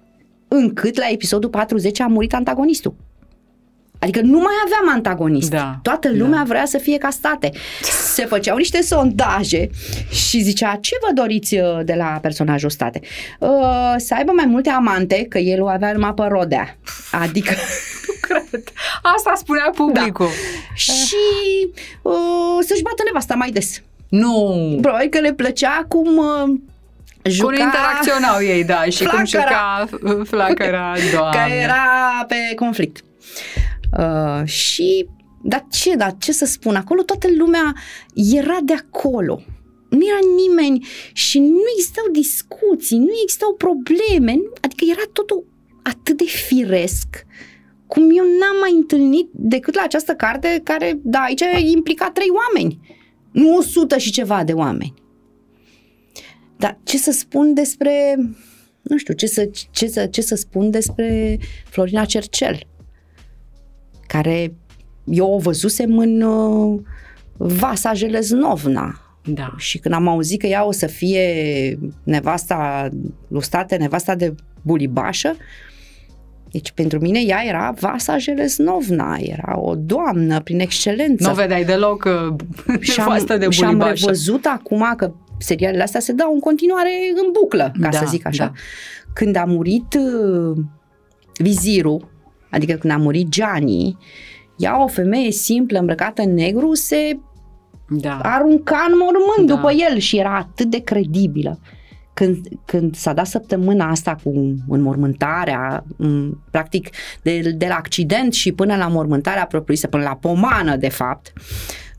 încât 0.48 0.98
la 0.98 1.08
episodul 1.10 1.50
40 1.50 2.00
a 2.00 2.06
murit 2.06 2.34
antagonistul. 2.34 2.94
Adică 4.02 4.20
nu 4.20 4.38
mai 4.38 4.52
aveam 4.64 4.94
antagonist. 4.94 5.50
Da, 5.50 5.78
Toată 5.82 6.10
lumea 6.12 6.44
vrea 6.46 6.64
să 6.64 6.78
fie 6.78 6.98
ca 6.98 7.10
state. 7.10 7.50
Se 8.12 8.24
făceau 8.24 8.56
niște 8.56 8.82
sondaje 8.82 9.68
și 10.10 10.42
zicea, 10.42 10.78
ce 10.80 10.94
vă 11.00 11.12
doriți 11.14 11.54
uh, 11.58 11.80
de 11.84 11.94
la 11.94 12.18
personajul 12.22 12.70
state? 12.70 13.00
Uh, 13.38 13.94
să 13.96 14.14
aibă 14.14 14.32
mai 14.32 14.44
multe 14.46 14.70
amante, 14.70 15.26
că 15.28 15.38
el 15.38 15.62
o 15.62 15.68
avea 15.68 15.92
numai 15.92 16.14
pe 16.14 16.22
rodea. 16.28 16.76
Adică... 17.10 17.52
Nu 18.32 18.40
cred. 18.50 18.72
Asta 19.02 19.32
spunea 19.36 19.70
publicul. 19.74 20.28
și 20.74 21.16
uh, 22.02 22.12
să-și 22.60 22.82
bată 22.82 23.02
nevasta 23.06 23.34
mai 23.34 23.50
des. 23.50 23.82
Nu. 24.08 24.78
Probabil 24.80 25.08
că 25.08 25.20
le 25.20 25.32
plăcea 25.32 25.84
cum 25.88 26.16
uh, 26.16 26.58
juca... 27.24 27.46
Cum 27.54 27.64
interacționau 27.64 28.42
ei, 28.42 28.64
da, 28.64 28.84
și 28.84 29.04
cum 29.04 29.24
Flacăra. 29.24 29.86
juca 29.90 30.14
uh, 30.14 30.26
flacăra, 30.26 30.94
doamne. 31.12 31.36
Că 31.46 31.52
era 31.52 32.24
pe 32.28 32.54
conflict. 32.56 33.04
Uh, 33.98 34.46
și, 34.46 35.08
dar 35.42 35.66
ce, 35.70 35.94
dar 35.94 36.14
ce 36.18 36.32
să 36.32 36.44
spun, 36.44 36.74
acolo 36.76 37.02
toată 37.02 37.26
lumea 37.38 37.74
era 38.14 38.56
de 38.62 38.72
acolo. 38.72 39.42
Nu 39.88 40.06
era 40.06 40.18
nimeni 40.36 40.86
și 41.12 41.38
nu 41.38 41.60
existau 41.76 42.04
discuții, 42.12 42.98
nu 42.98 43.10
existau 43.22 43.54
probleme, 43.54 44.32
nu- 44.34 44.52
adică 44.60 44.84
era 44.90 45.02
totul 45.12 45.44
atât 45.82 46.16
de 46.16 46.24
firesc 46.24 47.06
cum 47.92 48.02
eu 48.02 48.24
n-am 48.24 48.56
mai 48.60 48.72
întâlnit 48.74 49.28
decât 49.32 49.74
la 49.74 49.82
această 49.82 50.12
carte 50.12 50.60
care, 50.64 50.98
da, 51.02 51.18
aici 51.18 51.42
implica 51.72 52.10
trei 52.10 52.28
oameni, 52.46 52.80
nu 53.30 53.56
o 53.56 53.60
sută 53.60 53.98
și 53.98 54.10
ceva 54.10 54.44
de 54.44 54.52
oameni. 54.52 54.94
Dar 56.56 56.78
ce 56.82 56.98
să 56.98 57.10
spun 57.10 57.54
despre, 57.54 58.14
nu 58.82 58.96
știu, 58.96 59.14
ce 59.14 59.26
să, 59.26 59.50
ce 59.70 59.86
să, 59.86 60.06
ce 60.06 60.20
să 60.20 60.34
spun 60.34 60.70
despre 60.70 61.38
Florina 61.64 62.04
Cercel, 62.04 62.66
care 64.06 64.54
eu 65.04 65.32
o 65.32 65.38
văzusem 65.38 65.98
în 65.98 66.20
uh, 66.20 66.80
Vasa 67.36 67.92
Jeleznovna. 67.92 69.00
Da. 69.24 69.54
Și 69.56 69.78
când 69.78 69.94
am 69.94 70.08
auzit 70.08 70.40
că 70.40 70.46
ea 70.46 70.66
o 70.66 70.72
să 70.72 70.86
fie 70.86 71.78
nevasta 72.02 72.88
lustrate, 73.28 73.76
nevasta 73.76 74.14
de 74.14 74.34
bulibașă, 74.62 75.36
deci 76.52 76.70
pentru 76.72 76.98
mine 77.00 77.20
ea 77.26 77.42
era 77.46 77.74
Vasa 77.80 78.18
Jeleznovna, 78.18 79.16
era 79.20 79.58
o 79.60 79.74
doamnă 79.74 80.40
prin 80.40 80.60
excelență. 80.60 81.28
Nu 81.28 81.34
vedeai 81.34 81.64
deloc 81.64 82.04
uh, 82.04 82.34
și 82.80 83.00
am, 83.00 83.06
nevastă 83.06 83.36
de 83.36 83.50
și 83.50 83.62
am 83.64 83.68
bulibașă. 83.70 84.04
revăzut 84.04 84.44
acum 84.44 84.92
că 84.96 85.12
serialele 85.38 85.82
astea 85.82 86.00
se 86.00 86.12
dau 86.12 86.32
în 86.32 86.40
continuare 86.40 86.90
în 87.14 87.28
buclă, 87.40 87.72
ca 87.80 87.88
Da, 87.88 87.98
să 87.98 88.04
zic 88.08 88.26
așa. 88.26 88.44
da. 88.44 88.52
Când 89.12 89.36
a 89.36 89.44
murit 89.44 89.94
uh, 89.98 90.56
vizirul, 91.38 92.08
adică 92.50 92.72
când 92.74 92.92
a 92.92 92.96
murit 92.96 93.28
Gianni, 93.28 93.96
ea, 94.58 94.82
o 94.82 94.86
femeie 94.86 95.30
simplă, 95.30 95.78
îmbrăcată 95.78 96.22
în 96.22 96.34
negru, 96.34 96.74
se 96.74 97.18
Da. 97.88 98.18
arunca 98.22 98.86
în 98.88 98.94
mormânt 98.98 99.48
Da. 99.48 99.54
după 99.54 99.72
el 99.90 99.98
și 99.98 100.18
era 100.18 100.36
atât 100.36 100.70
de 100.70 100.78
credibilă. 100.82 101.58
Când, 102.14 102.46
când 102.64 102.96
s-a 102.96 103.12
dat 103.12 103.26
săptămâna 103.26 103.90
asta 103.90 104.16
cu 104.22 104.54
înmormântarea, 104.68 105.84
m, 105.96 106.42
practic 106.50 106.88
de, 107.22 107.40
de 107.40 107.66
la 107.66 107.74
accident 107.74 108.32
și 108.32 108.52
până 108.52 108.76
la 108.76 108.88
mormântarea 108.88 109.46
propriu-zisă, 109.46 109.86
până 109.86 110.02
la 110.02 110.16
pomană 110.16 110.76
de 110.76 110.88
fapt, 110.88 111.32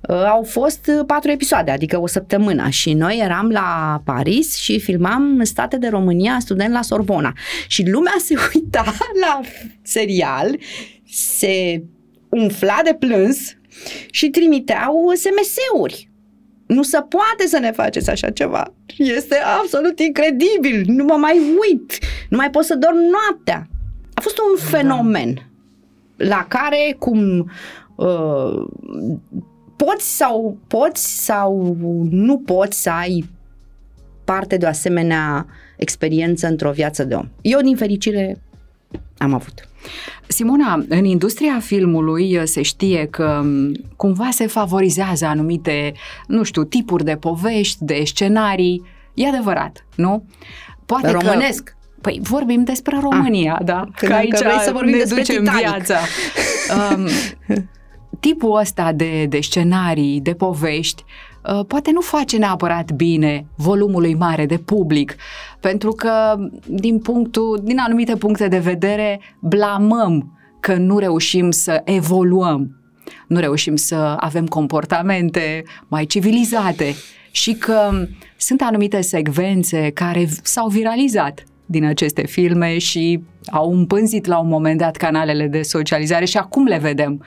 uh, 0.10 0.16
au 0.16 0.44
fost 0.44 0.88
uh, 0.88 1.04
patru 1.06 1.32
episoade, 1.32 1.72
adică 1.72 2.02
o 2.02 2.08
săptămână 2.08 2.70
și 2.70 2.94
noi 2.94 3.20
eram 3.24 3.50
la 3.50 4.02
Paris 4.06 4.56
și 4.56 4.80
filmam 4.80 5.36
în 5.38 5.46
state 5.46 5.78
de 5.78 5.88
România 5.88 6.38
student 6.40 6.74
la 6.74 6.82
Sorbona 6.82 7.34
și 7.68 7.90
lumea 7.90 8.16
se 8.18 8.36
uita 8.54 8.84
la 9.22 9.42
serial, 9.82 10.58
se 11.06 11.84
umfla 12.30 12.80
de 12.84 12.96
plâns 13.00 13.58
și 14.12 14.30
trimiteau 14.30 15.12
SMS-uri. 15.16 16.12
Nu 16.74 16.84
se 16.84 16.98
poate 16.98 17.48
să 17.48 17.60
ne 17.60 17.72
faceți 17.72 18.10
așa 18.10 18.30
ceva. 18.30 18.74
Este 18.98 19.36
absolut 19.62 20.00
incredibil. 20.00 20.84
Nu 20.86 21.04
mă 21.04 21.14
mai 21.14 21.40
uit. 21.70 21.98
Nu 22.30 22.38
mai 22.38 22.50
pot 22.50 22.64
să 22.64 22.76
dorm 22.76 22.98
noaptea. 22.98 23.68
A 24.14 24.22
fost 24.22 24.38
un 24.38 24.70
fenomen 24.70 25.50
la 26.16 26.46
care 26.48 26.96
cum 27.00 27.52
uh, 27.96 28.66
poți 29.76 30.16
sau 30.16 30.58
poți 30.68 31.24
sau 31.24 31.78
nu 32.10 32.40
poți 32.40 32.82
să 32.82 32.90
ai 32.90 33.30
parte 34.24 34.58
de 34.58 34.66
o 34.66 34.68
asemenea 34.68 35.46
experiență 35.78 36.48
într-o 36.48 36.72
viață 36.72 37.04
de 37.04 37.14
om. 37.14 37.28
Eu, 37.42 37.62
din 37.62 37.76
fericire, 37.76 38.42
am 39.18 39.34
avut. 39.34 39.68
Simona, 40.28 40.84
în 40.90 41.06
industria 41.06 41.60
filmului 41.60 42.38
uh, 42.38 42.44
se 42.46 42.62
știe 42.62 43.06
că 43.06 43.42
m, 43.44 43.72
cumva 43.96 44.30
se 44.32 44.48
favorizează 44.48 45.26
anumite, 45.26 45.94
nu 46.28 46.44
știu, 46.44 46.64
tipuri 46.64 47.04
de 47.04 47.16
povești, 47.16 47.78
de 47.80 48.02
scenarii. 48.06 48.84
E 49.14 49.28
adevărat, 49.28 49.86
nu? 49.96 50.26
Poate 50.86 51.12
Românesc. 51.12 51.64
Că, 51.64 51.74
păi 52.02 52.20
vorbim 52.24 52.64
despre 52.64 52.98
România, 53.02 53.60
da? 53.64 53.80
Ah. 53.80 53.88
Credeam 53.96 54.28
că 54.30 54.40
vrei 54.44 54.60
să 54.60 54.72
vorbim 54.72 54.92
ne 54.92 54.98
despre 54.98 55.22
ducem 55.22 55.44
Titanic. 55.44 55.68
viața. 55.68 55.98
Um, 56.96 57.08
tipul 58.20 58.60
ăsta 58.60 58.92
de, 58.92 59.26
de 59.26 59.40
scenarii, 59.42 60.22
de 60.22 60.34
povești, 60.34 61.04
uh, 61.06 61.33
poate 61.68 61.92
nu 61.92 62.02
face 62.02 62.38
neapărat 62.38 62.92
bine 62.92 63.46
volumului 63.56 64.16
mare 64.16 64.46
de 64.46 64.58
public, 64.58 65.16
pentru 65.60 65.92
că 65.92 66.36
din 66.68 67.00
punctul, 67.00 67.60
din 67.64 67.80
anumite 67.80 68.16
puncte 68.16 68.48
de 68.48 68.58
vedere, 68.58 69.20
blamăm 69.40 70.38
că 70.60 70.76
nu 70.76 70.98
reușim 70.98 71.52
să 71.52 71.82
evoluăm, 71.84 72.78
nu 73.28 73.40
reușim 73.40 73.76
să 73.76 74.16
avem 74.20 74.46
comportamente 74.46 75.64
mai 75.88 76.06
civilizate 76.06 76.94
și 77.32 77.54
că 77.54 78.08
sunt 78.38 78.62
anumite 78.62 79.02
secvențe 79.02 79.90
care 79.90 80.30
s-au 80.44 80.68
viralizat 80.68 81.44
din 81.66 81.86
aceste 81.86 82.26
filme 82.26 82.78
și 82.78 83.24
au 83.52 83.72
împânzit 83.72 84.26
la 84.26 84.40
un 84.40 84.48
moment 84.48 84.78
dat 84.78 84.96
canalele 84.96 85.48
de 85.48 85.62
socializare 85.62 86.26
și 86.26 86.38
acum 86.38 86.66
le 86.66 86.78
vedem. 86.78 87.26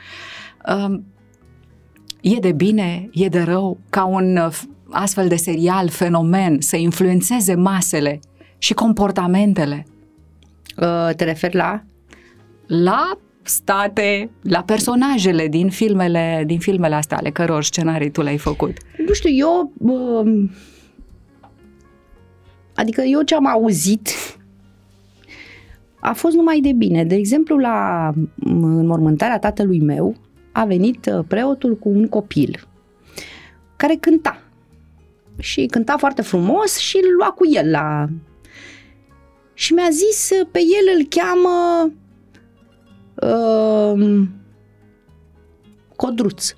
Um, 2.27 2.33
E 2.33 2.39
de 2.41 2.53
bine, 2.53 3.09
e 3.13 3.29
de 3.29 3.43
rău 3.43 3.79
ca 3.91 4.05
un 4.05 4.37
uh, 4.37 4.59
astfel 4.91 5.29
de 5.29 5.37
serial, 5.37 5.89
fenomen, 5.89 6.61
să 6.61 6.77
influențeze 6.77 7.55
masele 7.55 8.21
și 8.59 8.75
comportamentele 8.75 9.87
Uh, 10.77 11.15
te 11.17 11.25
referi 11.25 11.55
la? 11.55 11.83
la 12.67 13.19
state, 13.43 14.31
la 14.43 14.63
personajele 14.63 15.49
din 15.49 15.69
filmele, 15.69 16.43
din 16.47 16.59
filmele 16.59 16.95
astea 16.95 17.17
ale 17.17 17.31
căror 17.31 17.65
scenarii 17.65 18.11
tu 18.11 18.23
le-ai 18.23 18.39
făcut. 18.39 18.77
Nu 19.07 19.13
știu, 19.13 19.31
eu... 19.31 19.73
Uh, 19.79 20.51
adică 22.75 23.03
eu 23.03 23.23
ce 23.23 23.35
am 23.35 23.47
auzit 23.47 24.09
a 26.01 26.13
fost 26.13 26.35
numai 26.35 26.61
de 26.61 26.73
bine. 26.73 27.05
De 27.05 27.15
exemplu, 27.15 27.57
la 27.57 28.13
înmormântarea 28.45 29.39
tatălui 29.39 29.81
meu 29.81 30.17
a 30.57 30.65
venit 30.65 31.07
uh, 31.07 31.25
preotul 31.29 31.77
cu 31.77 31.89
un 31.89 32.09
copil 32.09 32.69
care 33.77 33.95
cânta. 33.95 34.43
Și 35.39 35.67
cânta 35.67 35.97
foarte 35.97 36.23
frumos 36.23 36.77
și 36.77 36.97
îl 36.97 37.17
lua 37.19 37.31
cu 37.31 37.47
el 37.53 37.71
la... 37.71 38.07
Și 39.55 39.73
mi-a 39.73 39.89
zis, 39.91 40.31
uh, 40.31 40.49
pe 40.51 40.59
el 40.59 40.97
îl 40.99 41.07
cheamă 41.09 41.91
uh, 43.15 44.23
Codruț. 45.97 46.55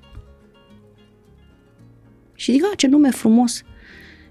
Și 2.33 2.51
zic, 2.51 2.63
a, 2.63 2.75
ce 2.75 2.87
nume 2.87 3.09
frumos. 3.09 3.63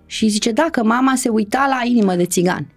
Și 0.07 0.29
zice, 0.29 0.53
da, 0.53 0.69
că 0.71 0.85
mama 0.85 1.15
se 1.15 1.29
uita 1.29 1.67
la 1.69 1.81
inimă 1.85 2.15
de 2.15 2.27
țigan. 2.27 2.73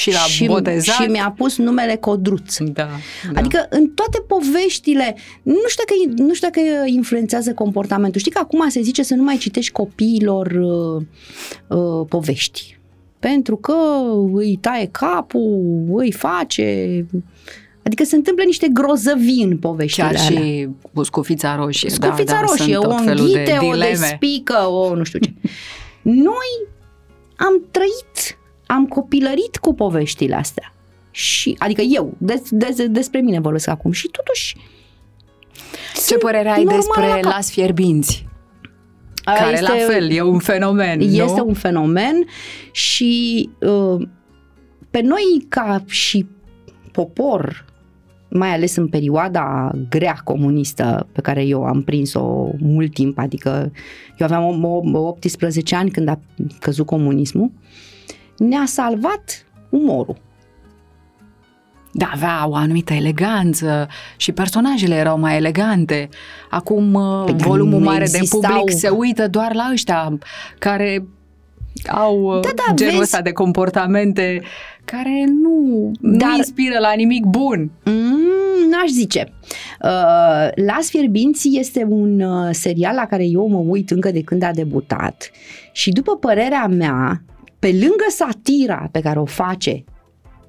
Și 0.00 0.12
la 0.12 0.18
și, 0.18 0.46
botezat. 0.46 0.94
Și 0.94 1.02
mi-a 1.08 1.34
pus 1.36 1.56
numele 1.56 1.96
Codruț. 1.96 2.56
Da, 2.58 2.72
da. 2.72 2.88
Adică 3.34 3.66
în 3.70 3.88
toate 3.88 4.18
poveștile, 4.26 5.16
nu 5.42 5.62
știu, 5.68 5.84
dacă, 5.86 6.22
nu 6.22 6.34
știu 6.34 6.48
dacă 6.48 6.86
influențează 6.86 7.54
comportamentul. 7.54 8.20
Știi 8.20 8.32
că 8.32 8.38
acum 8.42 8.68
se 8.68 8.80
zice 8.80 9.02
să 9.02 9.14
nu 9.14 9.22
mai 9.22 9.36
citești 9.36 9.72
copiilor 9.72 10.46
uh, 10.46 11.02
uh, 11.78 12.06
povești. 12.08 12.78
Pentru 13.18 13.56
că 13.56 13.74
îi 14.32 14.58
taie 14.60 14.86
capul, 14.86 15.86
îi 15.92 16.12
face... 16.12 17.06
Adică 17.82 18.04
se 18.04 18.16
întâmplă 18.16 18.44
niște 18.44 18.68
grozăvii 18.72 19.42
în 19.42 19.58
poveștile 19.58 20.06
Chiar 20.06 20.26
alea. 20.26 20.40
și 20.40 20.68
cu 20.92 21.02
scufița 21.02 21.56
roșie. 21.56 21.90
Scufița 21.90 22.34
da, 22.34 22.40
da, 22.40 22.46
roșie, 22.48 22.76
o 22.76 22.94
înghite, 22.94 23.42
de 23.60 23.66
o 23.66 23.76
despică, 23.76 24.68
o 24.68 24.94
nu 24.94 25.04
știu 25.04 25.18
ce. 25.18 25.32
Noi 26.02 26.50
am 27.36 27.64
trăit 27.70 28.38
am 28.70 28.86
copilărit 28.86 29.56
cu 29.56 29.74
poveștile 29.74 30.34
astea. 30.34 30.74
Și, 31.10 31.56
adică 31.58 31.80
eu, 31.80 32.14
des, 32.18 32.40
des, 32.50 32.86
despre 32.86 33.20
mine 33.20 33.40
vorbesc 33.40 33.68
acum 33.68 33.90
și 33.90 34.08
totuși 34.08 34.56
Ce 36.08 36.16
părere 36.16 36.48
ai 36.48 36.64
despre 36.64 37.20
las 37.22 37.50
fierbinți? 37.50 38.28
Care 39.24 39.52
este, 39.52 39.72
la 39.72 39.74
fel 39.86 40.10
e 40.10 40.22
un 40.22 40.38
fenomen, 40.38 41.00
Este 41.00 41.40
nu? 41.40 41.46
un 41.46 41.54
fenomen 41.54 42.26
și 42.72 43.48
uh, 43.60 44.06
pe 44.90 45.00
noi 45.00 45.46
ca 45.48 45.82
și 45.86 46.26
popor, 46.92 47.64
mai 48.28 48.54
ales 48.54 48.76
în 48.76 48.88
perioada 48.88 49.70
grea 49.88 50.20
comunistă 50.24 51.06
pe 51.12 51.20
care 51.20 51.44
eu 51.44 51.64
am 51.64 51.82
prins-o 51.82 52.48
mult 52.58 52.94
timp, 52.94 53.18
adică 53.18 53.72
eu 54.18 54.26
aveam 54.26 54.64
18 54.92 55.74
ani 55.74 55.90
când 55.90 56.08
a 56.08 56.20
căzut 56.60 56.86
comunismul, 56.86 57.50
ne-a 58.48 58.64
salvat 58.66 59.46
umorul. 59.70 60.16
Da, 61.92 62.10
avea 62.12 62.48
o 62.48 62.54
anumită 62.54 62.92
eleganță 62.92 63.88
și 64.16 64.32
personajele 64.32 64.94
erau 64.94 65.18
mai 65.18 65.36
elegante. 65.36 66.08
Acum 66.50 66.92
păi 67.24 67.34
volumul 67.36 67.80
mare 67.80 68.02
existau... 68.02 68.40
de 68.40 68.46
public 68.46 68.78
se 68.78 68.88
uită 68.88 69.28
doar 69.28 69.54
la 69.54 69.68
ăștia 69.72 70.18
care 70.58 71.06
au 71.86 72.40
da, 72.40 72.48
da, 72.54 72.74
genul 72.74 72.92
vezi... 72.92 73.02
ăsta 73.02 73.20
de 73.20 73.32
comportamente 73.32 74.42
care 74.84 75.24
nu, 75.42 75.90
Dar... 76.00 76.28
nu 76.28 76.36
inspiră 76.36 76.78
la 76.78 76.92
nimic 76.92 77.24
bun. 77.24 77.70
Mm, 77.84 78.68
n-aș 78.70 78.88
zice. 78.90 79.32
Uh, 79.82 80.64
Las 80.66 80.88
Fierbinții 80.88 81.58
este 81.58 81.86
un 81.88 82.20
uh, 82.20 82.48
serial 82.52 82.94
la 82.94 83.06
care 83.06 83.24
eu 83.24 83.48
mă 83.48 83.58
uit 83.58 83.90
încă 83.90 84.10
de 84.10 84.22
când 84.22 84.42
a 84.42 84.50
debutat 84.52 85.30
și 85.72 85.90
după 85.90 86.16
părerea 86.16 86.66
mea, 86.66 87.22
pe 87.60 87.68
lângă 87.68 88.04
satira 88.08 88.88
pe 88.92 89.00
care 89.00 89.18
o 89.18 89.24
face 89.24 89.84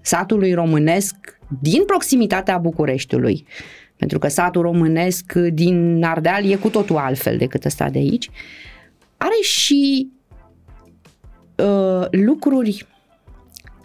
satului 0.02 0.54
românesc 0.54 1.16
din 1.62 1.86
proximitatea 1.86 2.58
Bucureștiului, 2.58 3.46
pentru 3.96 4.20
că 4.20 4.28
satul 4.28 4.62
românesc 4.62 5.34
din 5.34 6.04
Ardeal 6.04 6.46
e 6.46 6.56
cu 6.56 6.70
totul 6.70 6.98
altfel 6.98 7.38
decât 7.38 7.66
ăsta 7.66 7.90
de 7.90 7.98
aici, 7.98 8.30
are 9.18 9.42
și 9.42 10.12
uh, 11.56 12.06
lucruri, 12.12 12.88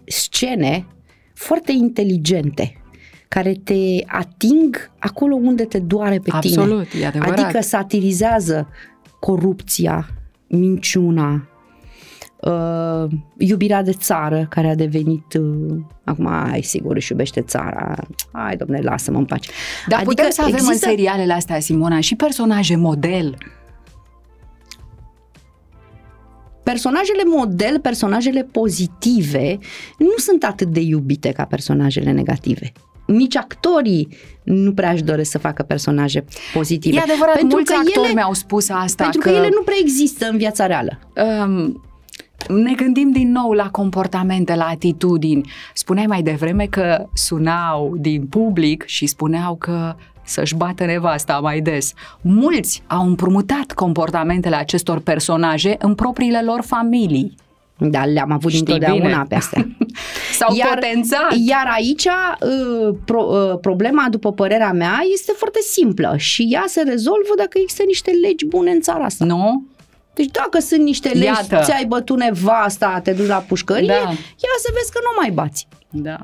scene 0.05 0.87
foarte 1.35 1.73
inteligente 1.73 2.81
care 3.29 3.53
te 3.65 4.05
ating 4.07 4.91
acolo 4.99 5.35
unde 5.35 5.65
te 5.65 5.79
doare 5.79 6.19
pe 6.19 6.31
Absolut, 6.33 6.89
tine. 6.89 7.03
E 7.03 7.07
adevărat. 7.07 7.39
Adică 7.39 7.61
satirizează 7.61 8.69
corupția, 9.21 10.09
minciuna, 10.47 11.49
uh, 12.47 13.11
iubirea 13.39 13.83
de 13.83 13.93
țară 13.93 14.47
care 14.51 14.69
a 14.69 14.75
devenit 14.75 15.35
uh, 15.35 15.77
acum, 16.05 16.27
ai 16.27 16.63
sigur 16.63 16.95
își 16.95 17.13
iubește 17.13 17.41
țara, 17.41 17.95
hai 18.33 18.57
domne, 18.57 18.81
lasă-mă 18.81 19.19
în 19.19 19.25
pace. 19.25 19.51
Dar 19.89 19.99
adică 19.99 20.15
putem 20.15 20.31
să 20.31 20.41
avem 20.43 20.55
există... 20.55 20.73
în 20.73 20.79
serialele 20.79 21.33
astea, 21.33 21.61
Simona, 21.61 22.01
și 22.01 22.15
personaje 22.15 22.77
model. 22.77 23.37
Personajele 26.63 27.23
model, 27.25 27.81
personajele 27.81 28.43
pozitive, 28.43 29.59
nu 29.99 30.15
sunt 30.17 30.45
atât 30.45 30.69
de 30.69 30.81
iubite 30.81 31.33
ca 31.33 31.45
personajele 31.45 32.11
negative 32.11 32.73
nici 33.07 33.37
actorii 33.37 34.09
nu 34.43 34.73
prea 34.73 34.91
își 34.91 35.03
doresc 35.03 35.31
să 35.31 35.39
facă 35.39 35.63
personaje 35.63 36.25
pozitive. 36.53 36.97
E 36.97 37.01
adevărat, 37.01 37.35
pentru 37.35 37.57
mulți 37.57 37.73
că 37.73 37.79
actori 37.79 38.05
ele, 38.05 38.15
mi-au 38.15 38.33
spus 38.33 38.69
asta. 38.69 39.03
Pentru 39.03 39.21
că, 39.21 39.31
că 39.31 39.37
ele 39.37 39.49
nu 39.55 39.63
prea 39.63 39.77
există 39.81 40.29
în 40.31 40.37
viața 40.37 40.67
reală. 40.67 40.99
Um, 41.45 41.83
ne 42.49 42.73
gândim 42.75 43.11
din 43.11 43.31
nou 43.31 43.53
la 43.53 43.71
comportamente, 43.71 44.55
la 44.55 44.67
atitudini. 44.67 45.51
Spuneai 45.75 46.07
mai 46.07 46.23
devreme 46.23 46.67
că 46.67 47.07
sunau 47.15 47.95
din 47.99 48.27
public 48.27 48.85
și 48.87 49.07
spuneau 49.07 49.55
că 49.55 49.95
să-și 50.25 50.55
bată 50.55 50.85
nevasta 50.85 51.39
mai 51.43 51.61
des. 51.61 51.93
Mulți 52.21 52.83
au 52.87 53.07
împrumutat 53.07 53.73
comportamentele 53.73 54.57
acestor 54.57 55.01
personaje 55.01 55.77
în 55.79 55.95
propriile 55.95 56.43
lor 56.43 56.63
familii. 56.63 57.35
Da, 57.79 58.05
le-am 58.05 58.31
avut 58.31 58.51
Știi 58.51 58.61
întotdeauna 58.61 59.05
bine. 59.05 59.25
pe 59.29 59.35
astea. 59.35 59.67
S-au 60.39 60.55
iar, 60.57 60.69
potențat. 60.75 61.35
Iar 61.47 61.67
aici 61.75 62.05
uh, 62.05 62.95
pro, 63.05 63.23
uh, 63.23 63.59
problema, 63.61 64.07
după 64.11 64.33
părerea 64.33 64.73
mea, 64.73 65.01
este 65.13 65.33
foarte 65.37 65.59
simplă 65.61 66.15
și 66.17 66.49
ea 66.51 66.65
se 66.67 66.83
rezolvă 66.83 67.33
dacă 67.37 67.59
există 67.59 67.83
niște 67.87 68.11
legi 68.11 68.47
bune 68.47 68.71
în 68.71 68.81
țara 68.81 69.05
asta. 69.05 69.25
Nu? 69.25 69.65
Deci 70.17 70.31
dacă 70.31 70.59
sunt 70.59 70.81
niște 70.81 71.09
legi, 71.09 71.25
Iată. 71.25 71.61
ți-ai 71.63 71.85
bătut 71.85 72.17
nevasta, 72.19 73.01
te 73.03 73.13
duci 73.13 73.27
la 73.27 73.37
pușcărie, 73.37 73.87
da. 73.87 73.95
ia 73.95 74.55
să 74.59 74.71
vezi 74.75 74.93
că 74.93 74.99
nu 75.03 75.21
mai 75.21 75.31
bați. 75.31 75.69
Da. 75.91 76.19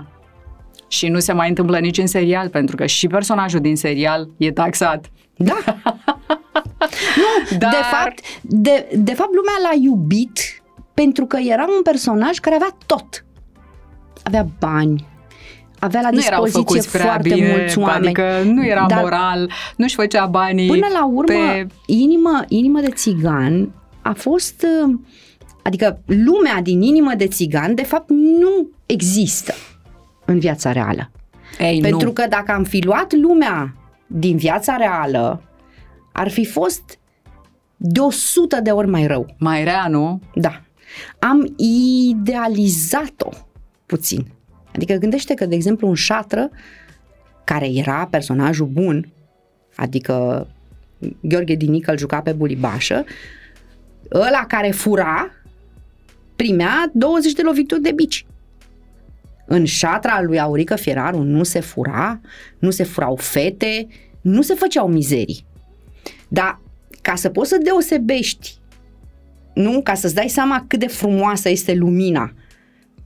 Și 0.89 1.09
nu 1.09 1.19
se 1.19 1.33
mai 1.33 1.49
întâmplă 1.49 1.79
nici 1.79 1.99
în 1.99 2.07
serial, 2.07 2.49
pentru 2.49 2.77
că 2.77 2.87
și 2.87 3.07
personajul 3.07 3.61
din 3.61 3.77
serial 3.77 4.29
e 4.37 4.53
taxat. 4.53 5.11
Da. 5.37 5.57
nu, 7.23 7.57
Dar... 7.59 7.71
de 7.71 7.77
fapt, 7.91 8.21
de, 8.41 8.89
de 8.97 9.15
fapt 9.15 9.31
lumea 9.35 9.55
l-a 9.63 9.79
iubit 9.83 10.63
pentru 10.95 11.27
că 11.27 11.37
era 11.37 11.65
un 11.77 11.83
personaj 11.83 12.39
care 12.39 12.55
avea 12.55 12.77
tot. 12.87 13.25
Avea 14.23 14.47
bani, 14.59 15.07
avea 15.79 16.01
la 16.01 16.11
dispoziție 16.11 16.81
foarte 16.81 17.35
bine, 17.35 17.57
mulți 17.57 17.79
oameni. 17.79 18.05
Adică 18.07 18.43
nu 18.45 18.67
era 18.67 18.87
dar 18.89 19.01
moral, 19.01 19.51
nu-și 19.77 19.95
făcea 19.95 20.27
banii 20.27 20.69
Până 20.69 20.87
la 20.93 21.07
urmă, 21.07 21.25
pe... 21.25 21.67
inimă, 21.87 22.45
inimă 22.49 22.81
de 22.81 22.91
țigan 22.91 23.73
a 24.03 24.13
fost, 24.13 24.67
uh, 24.87 24.95
adică 25.63 26.03
lumea 26.07 26.61
din 26.63 26.83
inimă 26.83 27.15
de 27.15 27.27
țigan, 27.27 27.75
de 27.75 27.83
fapt, 27.83 28.11
nu 28.11 28.69
există 28.87 29.55
în 30.25 30.39
viața 30.39 30.73
reală. 30.73 31.11
Ei, 31.59 31.81
Pentru 31.81 32.07
nu. 32.07 32.13
că 32.13 32.27
dacă 32.29 32.53
am 32.53 32.65
fi 32.65 32.83
luat 32.85 33.13
lumea 33.13 33.75
din 34.07 34.37
viața 34.37 34.77
reală, 34.77 35.43
ar 36.13 36.31
fi 36.31 36.45
fost 36.45 36.99
de 37.77 38.01
o 38.01 38.11
sută 38.11 38.61
de 38.61 38.71
ori 38.71 38.89
mai 38.89 39.07
rău. 39.07 39.35
Mai 39.39 39.65
rea, 39.65 39.87
nu? 39.89 40.21
Da. 40.35 40.63
Am 41.19 41.55
idealizat-o 41.57 43.29
puțin. 43.87 44.27
Adică 44.75 44.95
gândește 44.95 45.35
că, 45.35 45.47
de 45.47 45.55
exemplu, 45.55 45.89
un 45.89 45.95
șatră, 45.95 46.51
care 47.45 47.67
era 47.67 48.07
personajul 48.11 48.67
bun, 48.67 49.13
adică 49.77 50.47
Gheorghe 51.21 51.55
Dinică 51.55 51.91
îl 51.91 51.99
juca 51.99 52.21
pe 52.21 52.33
Bulibașă, 52.33 53.05
ăla 54.15 54.45
care 54.49 54.71
fura 54.71 55.31
primea 56.37 56.91
20 56.93 57.33
de 57.33 57.43
lovituri 57.43 57.81
de 57.81 57.93
bici. 57.93 58.27
În 59.47 59.65
șatra 59.65 60.23
lui 60.23 60.41
Aurică 60.41 60.75
Fieraru 60.75 61.23
nu 61.23 61.43
se 61.43 61.61
fura, 61.61 62.21
nu 62.59 62.71
se 62.71 62.83
furau 62.83 63.17
fete, 63.17 63.87
nu 64.21 64.43
se 64.43 64.55
făceau 64.55 64.89
mizerii. 64.89 65.45
Dar 66.29 66.61
ca 67.03 67.15
să 67.15 67.29
poți 67.29 67.49
să 67.49 67.59
deosebești, 67.63 68.61
nu? 69.55 69.83
Ca 69.83 69.95
să-ți 69.95 70.15
dai 70.15 70.29
seama 70.29 70.65
cât 70.69 70.79
de 70.79 70.87
frumoasă 70.87 71.49
este 71.49 71.75
lumina, 71.75 72.33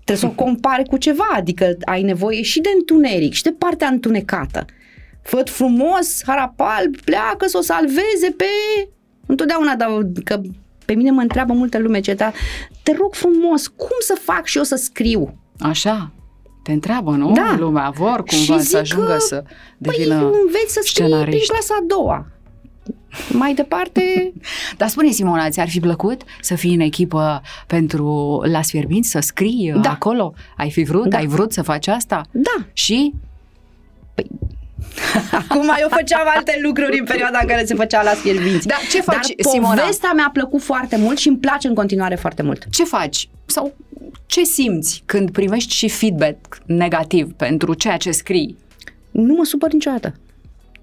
trebuie 0.05 0.17
să 0.17 0.27
o 0.27 0.45
compare 0.45 0.83
cu 0.83 0.97
ceva, 0.97 1.29
adică 1.33 1.77
ai 1.85 2.03
nevoie 2.03 2.43
și 2.43 2.61
de 2.61 2.69
întuneric 2.79 3.33
și 3.33 3.43
de 3.43 3.55
partea 3.59 3.89
întunecată. 3.89 4.65
Făt 5.23 5.51
frumos, 5.51 6.23
harapal, 6.27 6.85
pleacă 7.05 7.47
să 7.47 7.59
o 7.59 7.61
salveze 7.61 8.35
pe... 8.37 8.45
Întotdeauna, 9.27 9.75
dar 9.75 9.89
că 10.25 10.41
pe 10.87 10.95
mine 10.95 11.11
mă 11.11 11.21
întreabă 11.21 11.53
multă 11.53 11.79
lume 11.79 12.01
ce 12.01 12.15
dar 12.15 12.33
te 12.83 12.93
rog 12.99 13.15
frumos, 13.15 13.67
cum 13.67 13.97
să 13.99 14.19
fac 14.23 14.45
și 14.45 14.57
eu 14.57 14.63
să 14.63 14.77
scriu? 14.77 15.39
Așa, 15.59 16.11
te 16.63 16.73
întreabă, 16.73 17.11
nu? 17.11 17.33
Da. 17.33 17.57
Lumea 17.59 17.91
vor 17.91 18.23
cumva 18.23 18.61
să 18.61 18.77
ajungă 18.77 19.13
că, 19.13 19.19
să 19.19 19.45
devină 19.79 20.19
păi, 20.19 20.41
înveți 20.47 20.73
să 20.73 20.81
scrii 20.85 21.23
prin 21.25 21.41
clasa 21.47 21.75
a 21.81 21.85
doua. 21.87 22.27
Mai 23.33 23.55
departe... 23.55 24.33
Dar 24.79 24.89
spune, 24.89 25.11
Simona, 25.11 25.49
ți-ar 25.49 25.69
fi 25.69 25.81
plăcut 25.81 26.23
să 26.41 26.55
fii 26.55 26.75
în 26.75 26.81
echipă 26.81 27.43
pentru 27.67 28.41
Las 28.45 28.69
Fierbinți, 28.69 29.11
să 29.11 29.19
scrii 29.21 29.75
da. 29.81 29.91
acolo? 29.91 30.35
Ai 30.57 30.71
fi 30.71 30.83
vrut? 30.83 31.09
Da. 31.09 31.17
Ai 31.17 31.27
vrut 31.27 31.53
să 31.53 31.63
faci 31.63 31.87
asta? 31.87 32.25
Da. 32.31 32.65
Și? 32.73 33.15
Păi, 34.15 34.27
Acum 35.31 35.71
eu 35.81 35.89
făceam 35.91 36.27
alte 36.37 36.59
lucruri 36.63 36.99
în 36.99 37.05
perioada 37.05 37.39
în 37.41 37.47
care 37.47 37.65
se 37.65 37.75
făcea 37.75 38.03
la 38.03 38.11
fierbinți. 38.11 38.67
Da, 38.67 38.75
ce 38.91 39.01
faci, 39.01 39.35
Dar 39.37 39.53
Simona? 39.53 39.81
povestea 39.81 40.13
mi-a 40.15 40.31
plăcut 40.33 40.63
foarte 40.63 40.97
mult 40.97 41.19
și 41.19 41.29
îmi 41.29 41.39
place 41.39 41.69
în 41.69 41.75
continuare 41.75 42.15
foarte 42.15 42.43
mult. 42.43 42.65
Ce 42.71 42.85
faci? 42.85 43.29
Sau 43.47 43.75
ce 44.27 44.45
simți 44.45 45.03
când 45.07 45.31
primești 45.31 45.75
și 45.75 45.89
feedback 45.89 46.59
negativ 46.67 47.33
pentru 47.33 47.75
ceea 47.75 47.97
ce 47.97 48.11
scrii? 48.11 48.57
Nu 49.11 49.35
mă 49.35 49.45
supăr 49.45 49.73
niciodată. 49.73 50.15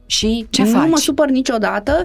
Și 0.05 0.47
ce 0.49 0.63
nu 0.63 0.69
faci? 0.69 0.89
mă 0.89 0.97
supăr 0.97 1.29
niciodată, 1.29 2.03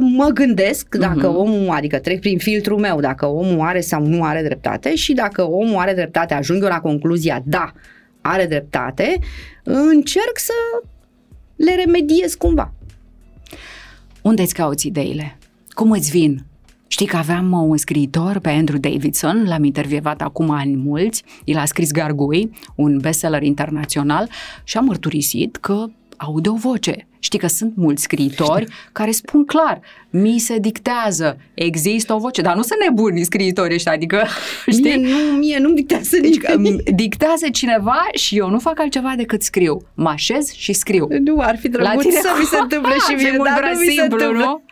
mă 0.00 0.26
gândesc 0.34 0.94
dacă 0.94 1.32
uh-huh. 1.32 1.36
omul, 1.36 1.68
adică 1.70 1.98
trec 1.98 2.20
prin 2.20 2.38
filtrul 2.38 2.78
meu, 2.78 3.00
dacă 3.00 3.26
omul 3.26 3.60
are 3.60 3.80
sau 3.80 4.06
nu 4.06 4.22
are 4.22 4.42
dreptate 4.42 4.94
și 4.94 5.12
dacă 5.12 5.42
omul 5.42 5.76
are 5.76 5.94
dreptate, 5.94 6.34
ajung 6.34 6.62
eu 6.62 6.68
la 6.68 6.80
concluzia 6.80 7.42
da, 7.44 7.72
are 8.20 8.46
dreptate, 8.46 9.18
încerc 9.62 10.38
să 10.38 10.52
le 11.56 11.74
remediez 11.74 12.34
cumva. 12.34 12.72
Unde 14.22 14.42
îți 14.42 14.54
cauți 14.54 14.86
ideile? 14.86 15.38
Cum 15.68 15.90
îți 15.90 16.10
vin? 16.10 16.44
Știi 16.86 17.06
că 17.06 17.16
aveam 17.16 17.52
uh, 17.52 17.66
un 17.68 17.76
scriitor 17.76 18.38
pe 18.38 18.48
Andrew 18.48 18.78
Davidson, 18.78 19.44
l-am 19.46 19.64
intervievat 19.64 20.20
acum 20.22 20.50
ani 20.50 20.76
mulți, 20.76 21.22
el 21.44 21.56
a 21.56 21.64
scris 21.64 21.90
Gargui, 21.90 22.50
un 22.74 22.98
bestseller 22.98 23.42
internațional 23.42 24.28
și 24.64 24.76
a 24.76 24.80
mărturisit 24.80 25.56
că 25.56 25.86
aude 26.16 26.48
o 26.48 26.54
voce. 26.54 27.06
Știi 27.26 27.38
că 27.38 27.46
sunt 27.46 27.72
mulți 27.76 28.02
scriitori 28.02 28.66
care 28.92 29.10
spun 29.10 29.44
clar, 29.44 29.80
mi 30.10 30.38
se 30.38 30.58
dictează, 30.58 31.38
există 31.54 32.12
o 32.14 32.18
voce, 32.18 32.42
dar 32.42 32.56
nu 32.56 32.62
sunt 32.62 32.80
nebuni 32.80 33.22
scriitorii 33.24 33.74
ăștia, 33.74 33.92
adică, 33.92 34.26
știi? 34.70 34.96
Mie, 34.96 34.96
nu, 34.96 35.36
mie 35.38 35.58
nu-mi 35.58 35.74
dictează 35.74 36.16
nici 36.16 36.26
Adică 36.28 36.52
îmi 36.54 36.76
dictează 36.94 37.48
cineva 37.52 38.06
și 38.14 38.36
eu 38.38 38.50
nu 38.50 38.58
fac 38.58 38.80
altceva 38.80 39.12
decât 39.16 39.42
scriu. 39.42 39.80
Mă 39.94 40.08
așez 40.08 40.52
și 40.52 40.72
scriu. 40.72 41.06
Nu, 41.24 41.38
ar 41.40 41.56
fi 41.58 41.68
drăguț 41.68 42.02
tine- 42.02 42.20
să 42.20 42.28
mi 42.38 42.44
se 42.44 42.56
întâmple 42.62 42.92
și 42.94 43.12
Ar 43.12 43.16
fi 43.18 43.22
mie, 43.24 43.32
mult 43.36 43.48
dar 43.48 43.58
prea 43.58 43.72
nu 43.72 43.78
mi 43.78 43.84
se 43.84 43.90
simplu, 43.90 44.18
întâmplă. 44.18 44.44
nu? 44.44 44.62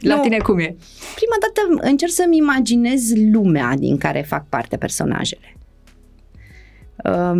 La 0.00 0.14
Nu. 0.14 0.22
tine 0.22 0.36
cum 0.36 0.58
e? 0.58 0.76
Prima 1.14 1.36
dată 1.40 1.88
încerc 1.90 2.12
să-mi 2.12 2.36
imaginez 2.36 3.02
lumea 3.32 3.74
din 3.78 3.98
care 3.98 4.24
fac 4.28 4.48
parte 4.48 4.76
personajele. 4.76 5.56
Um, 7.04 7.38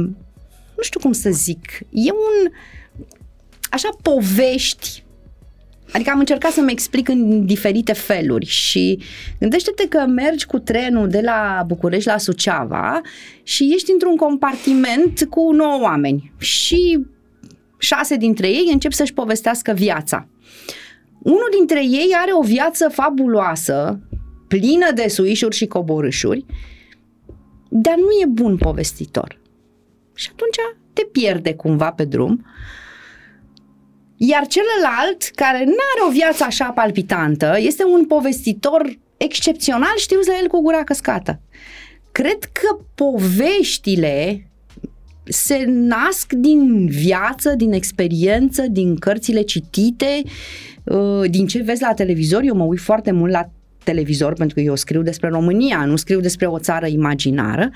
nu 0.76 0.82
știu 0.82 1.00
cum 1.00 1.12
să 1.12 1.30
zic. 1.30 1.64
E 1.90 2.10
un... 2.12 2.52
Așa 3.70 3.88
povești 4.02 5.02
Adică 5.92 6.10
am 6.10 6.18
încercat 6.18 6.52
să-mi 6.52 6.72
explic 6.72 7.08
în 7.08 7.46
diferite 7.46 7.92
feluri 7.92 8.46
și 8.46 9.02
gândește-te 9.40 9.88
că 9.88 10.06
mergi 10.06 10.46
cu 10.46 10.58
trenul 10.58 11.08
de 11.08 11.20
la 11.20 11.62
București 11.66 12.08
la 12.08 12.18
Suceava 12.18 13.00
și 13.42 13.70
ești 13.74 13.92
într-un 13.92 14.16
compartiment 14.16 15.26
cu 15.30 15.52
9 15.52 15.82
oameni 15.82 16.32
și 16.38 17.06
șase 17.78 18.16
dintre 18.16 18.48
ei 18.48 18.68
încep 18.72 18.92
să-și 18.92 19.12
povestească 19.12 19.72
viața. 19.72 20.28
Unul 21.22 21.48
dintre 21.56 21.84
ei 21.84 22.10
are 22.22 22.30
o 22.32 22.42
viață 22.42 22.88
fabuloasă, 22.88 24.00
plină 24.48 24.92
de 24.94 25.08
suișuri 25.08 25.56
și 25.56 25.66
coborâșuri, 25.66 26.44
dar 27.68 27.96
nu 27.96 28.10
e 28.22 28.26
bun 28.28 28.56
povestitor. 28.56 29.40
Și 30.14 30.28
atunci 30.32 30.56
te 30.92 31.02
pierde 31.12 31.54
cumva 31.54 31.90
pe 31.90 32.04
drum. 32.04 32.46
Iar 34.20 34.46
celălalt, 34.46 35.22
care 35.34 35.64
nu 35.64 35.76
are 35.94 36.08
o 36.08 36.12
viață 36.12 36.44
așa 36.44 36.64
palpitantă, 36.64 37.56
este 37.58 37.84
un 37.84 38.04
povestitor 38.06 38.98
excepțional, 39.16 39.96
știu 39.96 40.18
la 40.26 40.38
el 40.40 40.48
cu 40.48 40.60
gura 40.60 40.84
căscată. 40.84 41.40
Cred 42.12 42.38
că 42.38 42.84
poveștile 42.94 44.48
se 45.24 45.64
nasc 45.66 46.32
din 46.32 46.86
viață, 46.86 47.54
din 47.56 47.72
experiență, 47.72 48.66
din 48.70 48.96
cărțile 48.96 49.40
citite, 49.40 50.22
uh, 50.84 51.30
din 51.30 51.46
ce 51.46 51.62
vezi 51.62 51.82
la 51.82 51.94
televizor. 51.94 52.42
Eu 52.42 52.54
mă 52.54 52.64
uit 52.64 52.80
foarte 52.80 53.10
mult 53.10 53.32
la 53.32 53.50
televizor 53.84 54.32
pentru 54.32 54.54
că 54.54 54.60
eu 54.60 54.76
scriu 54.76 55.02
despre 55.02 55.28
România, 55.28 55.84
nu 55.84 55.96
scriu 55.96 56.20
despre 56.20 56.46
o 56.46 56.58
țară 56.58 56.86
imaginară 56.86 57.70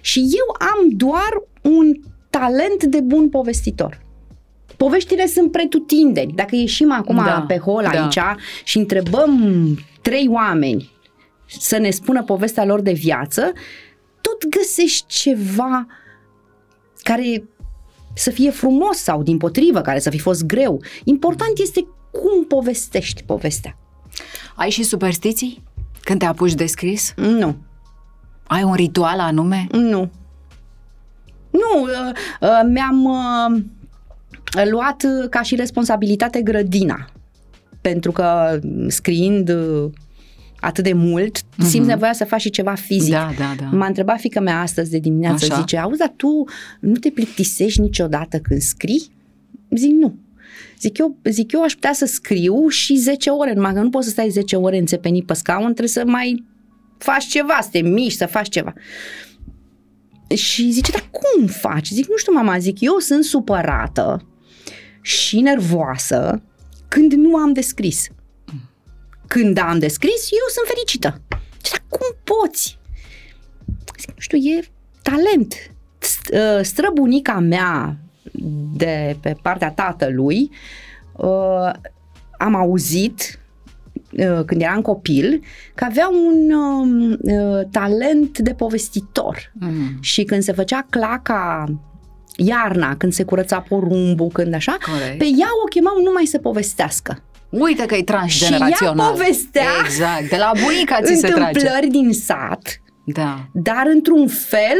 și 0.00 0.18
eu 0.18 0.68
am 0.68 0.88
doar 0.88 1.42
un 1.62 1.94
talent 2.30 2.84
de 2.84 3.00
bun 3.00 3.28
povestitor. 3.28 4.03
Poveștile 4.76 5.26
sunt 5.26 5.50
pretutindeni. 5.50 6.32
Dacă 6.32 6.56
ieșim 6.56 6.92
acum 6.92 7.16
Da, 7.16 7.44
pe 7.48 7.58
hol 7.58 7.82
da. 7.92 8.02
aici 8.02 8.18
și 8.64 8.78
întrebăm 8.78 9.38
trei 10.02 10.28
oameni 10.30 10.92
să 11.46 11.78
ne 11.78 11.90
spună 11.90 12.22
povestea 12.22 12.64
lor 12.64 12.80
de 12.80 12.92
viață, 12.92 13.52
tot 14.20 14.48
găsești 14.48 15.04
ceva 15.06 15.86
care 17.02 17.44
să 18.14 18.30
fie 18.30 18.50
frumos 18.50 18.96
sau 18.96 19.22
din 19.22 19.36
potrivă, 19.38 19.80
care 19.80 19.98
să 19.98 20.10
fi 20.10 20.18
fost 20.18 20.44
greu. 20.46 20.82
Important 21.04 21.58
este 21.58 21.86
cum 22.10 22.44
povestești 22.44 23.22
povestea. 23.22 23.76
Ai 24.54 24.70
și 24.70 24.82
superstiții? 24.82 25.62
Când 26.00 26.18
te 26.18 26.24
apuci 26.24 26.54
de 26.54 26.66
scris? 26.66 27.12
Nu, 27.16 27.56
Ai 28.46 28.62
un 28.62 28.74
ritual 28.74 29.20
anume? 29.20 29.66
nu. 29.72 30.10
Nu, 31.50 31.82
uh, 31.82 32.12
uh, 32.40 32.60
mi-am 32.68 33.04
uh, 33.04 33.62
luat 34.62 35.02
uh, 35.02 35.28
ca 35.28 35.42
și 35.42 35.54
responsabilitate 35.54 36.42
grădina. 36.42 37.04
Pentru 37.80 38.12
că 38.12 38.58
mm, 38.62 38.88
scriind 38.88 39.48
uh, 39.48 39.90
atât 40.60 40.84
de 40.84 40.92
mult, 40.92 41.38
mm-hmm. 41.38 41.66
simți 41.66 41.88
nevoia 41.88 42.12
să 42.12 42.24
faci 42.24 42.40
și 42.40 42.50
ceva 42.50 42.74
fizic. 42.74 43.12
Da, 43.12 43.30
da, 43.38 43.54
da. 43.60 43.76
M-a 43.76 43.86
întrebat 43.86 44.20
fică 44.20 44.40
mea 44.40 44.60
astăzi 44.60 44.90
de 44.90 44.98
dimineață, 44.98 45.44
Așa. 45.44 45.60
zice, 45.60 45.76
auzi, 45.76 45.98
dar 45.98 46.12
tu 46.16 46.44
nu 46.80 46.94
te 46.94 47.10
plictisești 47.10 47.80
niciodată 47.80 48.38
când 48.38 48.60
scrii? 48.60 49.10
Zic, 49.70 49.90
nu. 49.90 50.14
Zic 50.80 50.98
eu, 50.98 51.16
zic, 51.24 51.52
eu 51.52 51.62
aș 51.62 51.72
putea 51.72 51.92
să 51.92 52.06
scriu 52.06 52.68
și 52.68 52.96
10 52.96 53.30
ore, 53.30 53.52
numai 53.52 53.72
că 53.72 53.80
nu 53.80 53.90
poți 53.90 54.04
să 54.04 54.10
stai 54.10 54.28
10 54.28 54.56
ore 54.56 54.78
înțepenit 54.78 55.26
pe 55.26 55.34
scaun, 55.34 55.64
trebuie 55.64 55.88
să 55.88 56.02
mai 56.06 56.44
faci 56.98 57.24
ceva, 57.24 57.58
să 57.62 57.68
te 57.72 57.80
miști, 57.80 58.18
să 58.18 58.26
faci 58.26 58.48
ceva. 58.48 58.72
Și 60.34 60.70
zice, 60.70 60.90
dar 60.90 61.08
cum 61.10 61.46
faci? 61.46 61.88
Zic, 61.88 62.08
nu 62.08 62.16
știu, 62.16 62.32
mama, 62.32 62.58
zic, 62.58 62.80
eu 62.80 62.98
sunt 62.98 63.24
supărată 63.24 64.26
și 65.04 65.40
nervoasă 65.40 66.42
când 66.88 67.12
nu 67.12 67.36
am 67.36 67.52
descris. 67.52 68.08
Când 69.26 69.58
am 69.58 69.78
descris, 69.78 70.28
eu 70.30 70.48
sunt 70.48 70.66
fericită. 70.66 71.20
Zic, 71.64 71.70
dar 71.72 71.84
cum 71.88 72.16
poți? 72.24 72.78
Zic, 73.98 74.08
nu 74.08 74.14
știu, 74.18 74.38
e 74.38 74.64
talent. 75.02 75.54
St- 75.98 76.32
uh, 76.58 76.64
Străbunica 76.64 77.38
mea 77.38 77.96
de 78.76 79.16
pe 79.20 79.36
partea 79.42 79.70
tatălui 79.72 80.50
uh, 81.16 81.70
am 82.38 82.54
auzit 82.54 83.38
uh, 84.12 84.40
când 84.46 84.60
eram 84.60 84.80
copil 84.82 85.42
că 85.74 85.84
avea 85.84 86.08
un 86.08 86.52
um, 86.52 87.10
uh, 87.10 87.66
talent 87.70 88.38
de 88.38 88.54
povestitor 88.54 89.52
Mm. 89.60 89.98
și 90.00 90.24
când 90.24 90.42
se 90.42 90.52
făcea 90.52 90.86
claca 90.90 91.64
iarna, 92.36 92.96
când 92.96 93.12
se 93.12 93.22
curăța 93.24 93.60
porumbul, 93.60 94.28
când 94.28 94.54
așa, 94.54 94.76
Corect. 94.90 95.18
pe 95.18 95.24
ea 95.24 95.48
o 95.64 95.68
chemau 95.68 96.02
numai 96.04 96.24
să 96.24 96.38
povestească. 96.38 97.22
Uite 97.50 97.86
că 97.86 97.94
e 97.94 98.02
transgenerațional. 98.02 98.72
Și 98.74 98.84
ea 98.84 99.10
povestea 99.10 99.62
Exact, 99.84 100.28
de 100.28 100.36
la 100.36 100.52
bunica 100.64 101.00
ți 101.02 101.14
se 101.14 101.26
trage. 101.28 101.40
întâmplări 101.40 101.86
din 101.86 102.12
sat, 102.12 102.80
Da. 103.06 103.48
dar 103.52 103.84
într-un 103.94 104.28
fel 104.28 104.78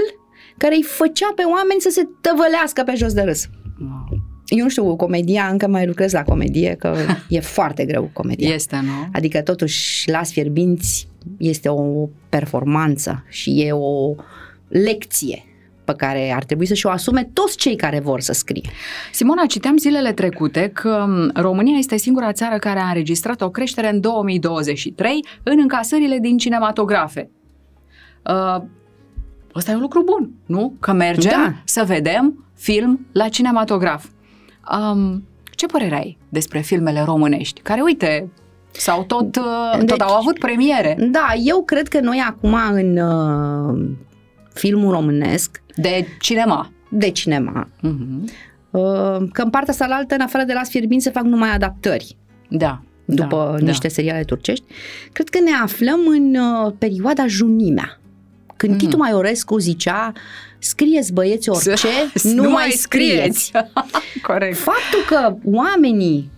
care 0.58 0.74
îi 0.74 0.82
făcea 0.82 1.32
pe 1.36 1.42
oameni 1.42 1.80
să 1.80 1.88
se 1.92 2.08
tăvălească 2.20 2.82
pe 2.82 2.94
jos 2.96 3.12
de 3.12 3.20
râs. 3.22 3.48
Wow. 3.80 4.18
Eu 4.46 4.62
nu 4.62 4.68
știu, 4.68 4.96
comedia, 4.96 5.46
încă 5.50 5.66
mai 5.68 5.86
lucrez 5.86 6.12
la 6.12 6.22
comedie, 6.22 6.74
că 6.78 6.96
e 7.28 7.40
foarte 7.40 7.84
greu 7.84 8.10
comedia. 8.12 8.54
Este, 8.54 8.76
nu? 8.82 9.08
Adică 9.12 9.40
totuși 9.42 10.10
Las 10.10 10.32
Fierbinți 10.32 11.08
este 11.38 11.68
o 11.68 12.08
performanță 12.28 13.24
și 13.28 13.62
e 13.62 13.72
o 13.72 14.14
lecție 14.68 15.44
pe 15.84 15.94
care 15.96 16.32
ar 16.34 16.44
trebui 16.44 16.66
să 16.66 16.74
și 16.74 16.86
o 16.86 16.90
asume 16.90 17.30
toți 17.32 17.56
cei 17.56 17.76
care 17.76 18.00
vor 18.00 18.20
să 18.20 18.32
scrie. 18.32 18.70
Simona, 19.12 19.46
citeam 19.46 19.76
zilele 19.76 20.12
trecute 20.12 20.70
că 20.74 21.04
m, 21.08 21.30
România 21.40 21.76
este 21.78 21.96
singura 21.96 22.32
țară 22.32 22.56
care 22.58 22.78
a 22.78 22.86
înregistrat 22.88 23.40
o 23.40 23.50
creștere 23.50 23.90
în 23.90 24.00
2023 24.00 25.24
în 25.42 25.58
încasările 25.58 26.18
din 26.18 26.36
cinematografe. 26.38 27.30
Uh, 28.30 28.62
ăsta 29.54 29.70
e 29.70 29.74
un 29.74 29.80
lucru 29.80 30.02
bun, 30.02 30.30
nu? 30.46 30.74
Că 30.80 30.92
mergem 30.92 31.30
Da. 31.42 31.52
să 31.64 31.84
vedem 31.86 32.44
film 32.54 33.06
la 33.12 33.28
cinematograf. 33.28 34.06
Um, 34.80 35.24
ce 35.54 35.66
părere 35.66 35.94
ai 35.94 36.18
despre 36.28 36.60
filmele 36.60 37.00
românești? 37.00 37.60
Care, 37.60 37.80
uite, 37.80 38.30
sau 38.70 39.04
tot, 39.04 39.36
uh, 39.36 39.78
tot 39.78 39.86
Deci- 39.86 40.00
au 40.00 40.14
avut 40.14 40.38
premiere 40.38 40.96
Da, 41.10 41.26
eu 41.44 41.62
cred 41.62 41.88
că 41.88 42.00
noi 42.00 42.22
acum 42.26 42.56
în 42.72 42.96
uh, 42.96 43.90
filmul 44.54 44.90
românesc 44.92 45.62
de 45.76 46.06
cinema. 46.20 46.70
de 46.88 47.10
cinema, 47.10 47.68
Mhm. 47.80 48.24
uh, 48.70 49.28
că 49.32 49.42
în 49.42 49.50
partea 49.50 49.72
asta 49.72 49.86
la 49.86 49.94
altă, 49.94 50.14
în 50.14 50.20
afară 50.20 50.44
de 50.44 50.52
Las 50.52 50.68
Fierbinți, 50.68 51.04
se 51.04 51.10
fac 51.10 51.22
numai 51.22 51.50
adaptări 51.50 52.16
Da. 52.48 52.82
după 53.04 53.56
da, 53.58 53.66
niște 53.66 53.88
seriale 53.88 54.22
turcești, 54.22 54.64
cred 55.12 55.28
că 55.28 55.38
ne 55.40 55.50
aflăm 55.62 56.00
în 56.06 56.34
uh, 56.34 56.72
perioada 56.78 57.26
junimea, 57.26 58.00
Când 58.56 58.72
mm. 58.72 58.78
Titu 58.78 58.96
Maiorescu 58.96 59.58
zicea 59.58 60.12
scrieți 60.58 61.12
băieți 61.12 61.48
orice, 61.48 61.88
nu, 62.34 62.42
nu 62.42 62.50
mai 62.50 62.70
scrieți. 62.70 63.52
Corect. 64.28 64.56
Faptul 64.56 65.00
că 65.08 65.36
oamenii, 65.44 66.30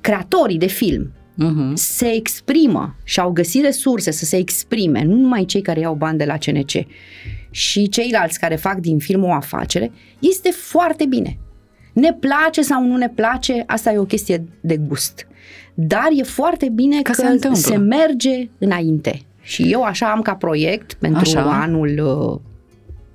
creatorii 0.00 0.58
de 0.58 0.66
film, 0.66 1.10
uh-huh. 1.34 1.72
se 1.74 2.06
exprimă 2.14 2.94
și 3.04 3.20
au 3.20 3.30
găsit 3.30 3.62
resurse 3.62 4.10
să 4.10 4.24
se 4.24 4.36
exprime, 4.36 5.02
nu 5.04 5.14
numai 5.16 5.44
cei 5.44 5.62
care 5.62 5.80
iau 5.80 5.94
bani 5.94 6.18
de 6.18 6.24
la 6.24 6.36
CNC 6.36 6.86
și 7.58 7.88
ceilalți 7.88 8.38
care 8.38 8.56
fac 8.56 8.76
din 8.76 8.98
film 8.98 9.24
o 9.24 9.32
afacere, 9.32 9.92
este 10.18 10.50
foarte 10.50 11.06
bine. 11.06 11.38
Ne 11.92 12.12
place 12.12 12.62
sau 12.62 12.84
nu 12.84 12.96
ne 12.96 13.08
place, 13.08 13.62
asta 13.66 13.92
e 13.92 13.98
o 13.98 14.04
chestie 14.04 14.44
de 14.60 14.76
gust. 14.76 15.26
Dar 15.74 16.08
e 16.16 16.22
foarte 16.22 16.68
bine 16.68 17.02
că, 17.02 17.10
că 17.10 17.38
se, 17.52 17.60
se 17.60 17.76
merge 17.76 18.48
înainte. 18.58 19.20
Și 19.40 19.72
eu 19.72 19.82
așa 19.82 20.10
am 20.10 20.22
ca 20.22 20.34
proiect 20.34 20.94
pentru 20.94 21.20
așa. 21.20 21.60
anul 21.60 21.88
uh, 21.88 22.40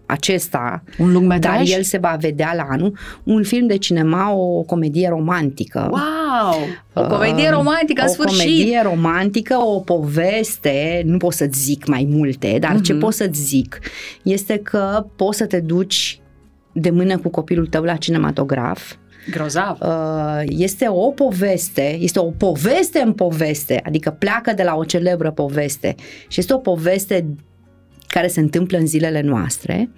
acesta, 0.05 0.83
un 0.97 1.11
lungmetraj? 1.11 1.69
dar 1.69 1.77
el 1.77 1.83
se 1.83 1.97
va 1.97 2.17
vedea 2.19 2.53
la 2.55 2.65
anul, 2.69 2.97
un 3.23 3.43
film 3.43 3.67
de 3.67 3.77
cinema, 3.77 4.33
o 4.33 4.61
comedie 4.61 5.09
romantică. 5.09 5.89
Wow! 5.91 6.59
O 6.93 7.07
comedie 7.07 7.49
romantică, 7.49 8.01
în 8.01 8.07
o 8.07 8.11
sfârșit! 8.11 8.39
O 8.39 8.43
comedie 8.43 8.81
romantică, 8.83 9.57
o 9.57 9.79
poveste, 9.79 11.01
nu 11.05 11.17
pot 11.17 11.33
să-ți 11.33 11.59
zic 11.59 11.87
mai 11.87 12.07
multe, 12.09 12.57
dar 12.59 12.75
uh-huh. 12.75 12.83
ce 12.83 12.93
pot 12.93 13.13
să-ți 13.13 13.41
zic 13.41 13.79
este 14.23 14.57
că 14.57 15.05
poți 15.15 15.37
să 15.37 15.45
te 15.45 15.59
duci 15.59 16.19
de 16.71 16.89
mână 16.89 17.17
cu 17.17 17.29
copilul 17.29 17.67
tău 17.67 17.83
la 17.83 17.95
cinematograf, 17.95 18.93
Grozav. 19.31 19.77
Uh, 19.81 20.41
este 20.47 20.85
o 20.89 21.11
poveste, 21.11 21.97
este 21.99 22.19
o 22.19 22.31
poveste 22.31 22.99
în 22.99 23.13
poveste, 23.13 23.81
adică 23.85 24.15
pleacă 24.19 24.53
de 24.53 24.63
la 24.63 24.75
o 24.75 24.83
celebră 24.83 25.31
poveste 25.31 25.95
și 26.27 26.39
este 26.39 26.53
o 26.53 26.57
poveste 26.57 27.25
care 28.13 28.27
se 28.27 28.39
întâmplă 28.39 28.77
în 28.77 28.85
zilele 28.85 29.21
noastre. 29.21 29.89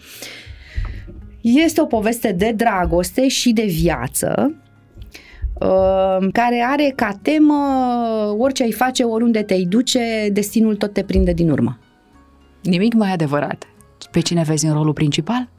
Este 1.41 1.82
o 1.82 1.86
poveste 1.86 2.32
de 2.32 2.53
dragoste 2.55 3.28
și 3.28 3.51
de 3.51 3.66
viață, 3.66 4.55
uh, 5.53 6.28
care 6.32 6.66
are 6.68 6.93
ca 6.95 7.20
temă 7.22 7.55
orice 8.38 8.63
ai 8.63 8.72
face, 8.72 9.03
oriunde 9.03 9.41
te-ai 9.41 9.63
duce, 9.63 10.30
destinul 10.32 10.76
tot 10.76 10.93
te 10.93 11.03
prinde 11.03 11.34
din 11.34 11.49
urmă. 11.49 11.80
Nimic 12.61 12.93
mai 12.93 13.11
adevărat. 13.11 13.68
Pe 14.11 14.20
cine 14.20 14.43
vezi 14.43 14.66
în 14.66 14.74
rolul 14.74 14.93
principal? 14.93 15.49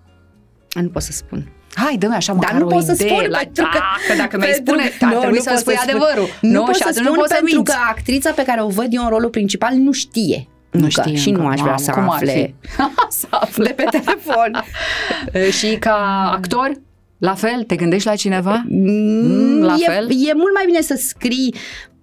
Nu 0.80 0.88
pot 0.88 1.02
să 1.02 1.12
spun. 1.12 1.52
Hai, 1.74 1.96
dă-mi 1.98 2.14
așa 2.14 2.32
măcar 2.32 2.50
Dar 2.50 2.60
nu 2.60 2.66
o 2.66 2.70
pot 2.70 2.82
să 2.82 2.92
idee 2.92 3.08
spun 3.08 3.30
la... 3.30 3.38
pentru 3.38 3.68
că, 3.72 3.78
că 4.08 4.16
dacă 4.16 4.36
mi-ai 4.36 4.52
spune, 4.52 4.82
ar 5.00 5.12
nu, 5.12 5.18
trebui 5.18 5.36
nu 5.36 5.42
să 5.42 5.54
spui 5.56 5.74
să 5.74 5.82
adevărul. 5.82 6.28
Nu, 6.40 6.50
nu 6.50 6.64
pot 6.64 6.74
să 6.74 6.90
spun 6.92 7.04
nu 7.04 7.12
pot 7.12 7.28
să 7.28 7.34
pentru 7.34 7.54
minți. 7.54 7.72
că 7.72 7.78
actrița 7.90 8.30
pe 8.30 8.42
care 8.42 8.62
o 8.62 8.68
văd 8.68 8.86
eu 8.90 9.02
în 9.02 9.08
rolul 9.08 9.30
principal 9.30 9.74
nu 9.74 9.92
știe. 9.92 10.48
Nu 10.80 10.88
știe 10.88 11.14
și 11.14 11.28
încă. 11.28 11.40
nu 11.40 11.46
aș 11.46 11.60
vrea 11.60 11.72
Mamă, 11.72 11.82
să 11.82 11.90
cum 11.90 12.10
afle. 12.10 12.54
să 13.20 13.26
afle 13.30 13.64
de 13.64 13.72
pe 13.72 13.84
telefon. 13.90 14.64
și 15.58 15.76
ca 15.76 16.30
actor? 16.34 16.72
La 17.18 17.34
fel? 17.34 17.62
Te 17.62 17.76
gândești 17.76 18.08
la 18.08 18.14
cineva? 18.14 18.64
Mm, 18.68 19.62
la 19.62 19.74
e, 19.78 19.84
fel? 19.84 20.08
E 20.10 20.32
mult 20.34 20.54
mai 20.54 20.64
bine 20.66 20.80
să 20.80 20.94
scrii 20.98 21.54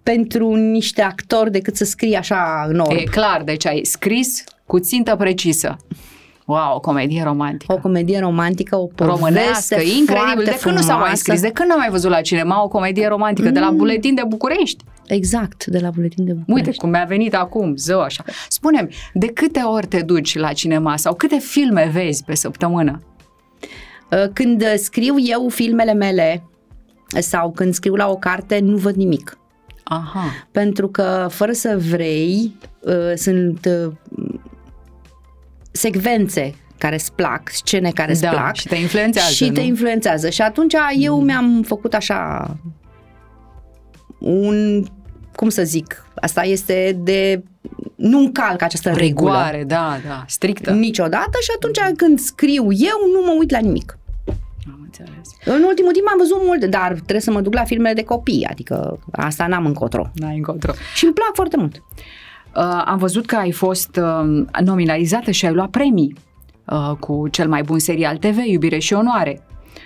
pentru 0.04 0.56
niște 0.56 1.02
actori 1.02 1.52
decât 1.52 1.76
să 1.76 1.84
scrii 1.84 2.16
așa 2.16 2.66
în 2.68 2.80
orb. 2.80 2.92
E 2.92 3.04
clar, 3.04 3.42
deci 3.44 3.66
ai 3.66 3.84
scris 3.84 4.44
cu 4.66 4.80
țintă 4.80 5.16
precisă. 5.16 5.78
Wow, 6.46 6.76
o 6.76 6.80
comedie 6.80 7.24
romantică. 7.24 7.74
O 7.74 7.78
comedie 7.78 8.20
romantică, 8.20 8.76
o 8.76 8.86
poveste 8.86 9.26
Românească, 9.26 9.82
incredibil. 10.00 10.44
De 10.44 10.58
când 10.62 10.76
nu 10.76 10.82
s-a 10.82 10.96
mai 10.96 11.18
scris? 11.18 11.42
De 11.42 11.50
când 11.50 11.70
n-am 11.70 11.78
mai 11.78 11.90
văzut 11.90 12.10
la 12.10 12.22
cinema 12.22 12.64
o 12.64 12.68
comedie 12.68 13.08
romantică? 13.08 13.48
Mm. 13.48 13.54
De 13.54 13.60
la 13.60 13.70
mm. 13.70 13.78
Buletin 13.78 14.16
de 14.16 14.22
București? 14.28 14.84
Exact, 15.08 15.66
de 15.66 15.80
la 15.80 15.89
Buletin 15.89 16.26
de 16.26 16.34
București. 16.34 16.68
Uite 16.68 16.80
cum 16.80 16.89
mi-a 16.89 17.06
venit 17.08 17.36
acum, 17.36 17.76
zău 17.76 18.01
așa. 18.01 18.24
spune 18.49 18.88
de 19.14 19.28
câte 19.28 19.60
ori 19.60 19.88
te 19.88 20.01
duci 20.01 20.38
la 20.38 20.54
cinema 20.54 20.97
sau 20.97 21.14
câte 21.14 21.38
filme 21.38 21.89
vezi 21.93 22.24
pe 22.24 22.36
săptămână? 22.36 23.01
Uh, 24.12 24.30
când 24.34 24.64
scriu 24.76 25.16
eu 25.18 25.49
filmele 25.49 25.93
mele 25.93 26.43
sau 27.20 27.51
când 27.51 27.74
scriu 27.74 27.95
la 27.95 28.10
o 28.10 28.16
carte, 28.16 28.60
nu 28.60 28.78
văd 28.78 28.95
nimic. 28.95 29.38
Aha. 29.84 30.24
Pentru 30.51 30.88
că, 30.88 31.28
fără 31.30 31.51
să 31.51 31.82
vrei, 31.89 32.56
uh, 32.80 33.14
sunt 33.16 33.70
uh, 33.86 33.93
secvențe 35.72 36.56
care 36.78 36.95
îți 36.95 37.14
plac, 37.14 37.49
scene 37.49 37.91
care 37.91 38.12
îți 38.12 38.22
da, 38.22 38.30
plac. 38.30 38.56
și 38.56 38.68
te 38.68 38.76
influențează, 38.76 39.34
Și 39.34 39.47
nu? 39.47 39.54
te 39.54 39.62
influențează. 39.62 40.30
Și 40.30 40.41
atunci 40.41 40.74
eu 40.99 41.18
mm. 41.18 41.24
mi-am 41.24 41.62
făcut 41.66 41.93
așa 41.93 42.47
un, 44.24 44.84
cum 45.36 45.50
să 45.50 45.64
zic, 45.64 46.06
asta 46.16 46.44
este 46.44 46.98
de 47.04 47.44
nu 47.96 48.20
încalc 48.20 48.62
această 48.62 48.90
Rigoare, 48.90 49.58
regulă. 49.58 49.76
da, 49.76 49.98
da, 50.08 50.24
strictă. 50.28 50.72
Niciodată 50.72 51.38
și 51.42 51.50
atunci 51.56 51.98
când 51.98 52.20
scriu 52.20 52.64
eu 52.72 52.98
nu 53.14 53.22
mă 53.26 53.36
uit 53.40 53.52
la 53.52 53.60
nimic. 53.60 53.98
Am 54.68 54.80
înțeles. 54.84 55.12
În 55.46 55.64
ultimul 55.64 55.92
timp 55.92 56.08
am 56.12 56.18
văzut 56.18 56.42
mult, 56.46 56.66
dar 56.66 56.92
trebuie 56.94 57.20
să 57.20 57.32
mă 57.32 57.42
duc 57.42 57.54
la 57.54 57.64
filmele 57.64 57.94
de 57.94 58.04
copii, 58.04 58.46
adică 58.50 59.00
asta 59.12 59.48
n-am 59.48 59.66
încotro. 59.66 60.12
N-ai 60.14 60.36
încotro. 60.36 60.72
Și 60.96 61.04
îmi 61.04 61.14
plac 61.14 61.32
foarte 61.34 61.58
mult. 61.58 61.76
Uh, 61.76 62.84
am 62.86 62.98
văzut 62.98 63.26
că 63.26 63.36
ai 63.36 63.52
fost 63.52 64.00
uh, 64.02 64.46
nominalizată 64.64 65.32
și 65.32 65.46
ai 65.46 65.54
luat 65.54 65.70
premii 65.70 66.16
uh, 66.66 66.92
cu 67.00 67.28
cel 67.28 67.48
mai 67.48 67.62
bun 67.62 67.80
serial 67.80 68.18
TV, 68.18 68.38
Iubire 68.46 68.78
și 68.78 68.94
Onoare. 68.94 69.42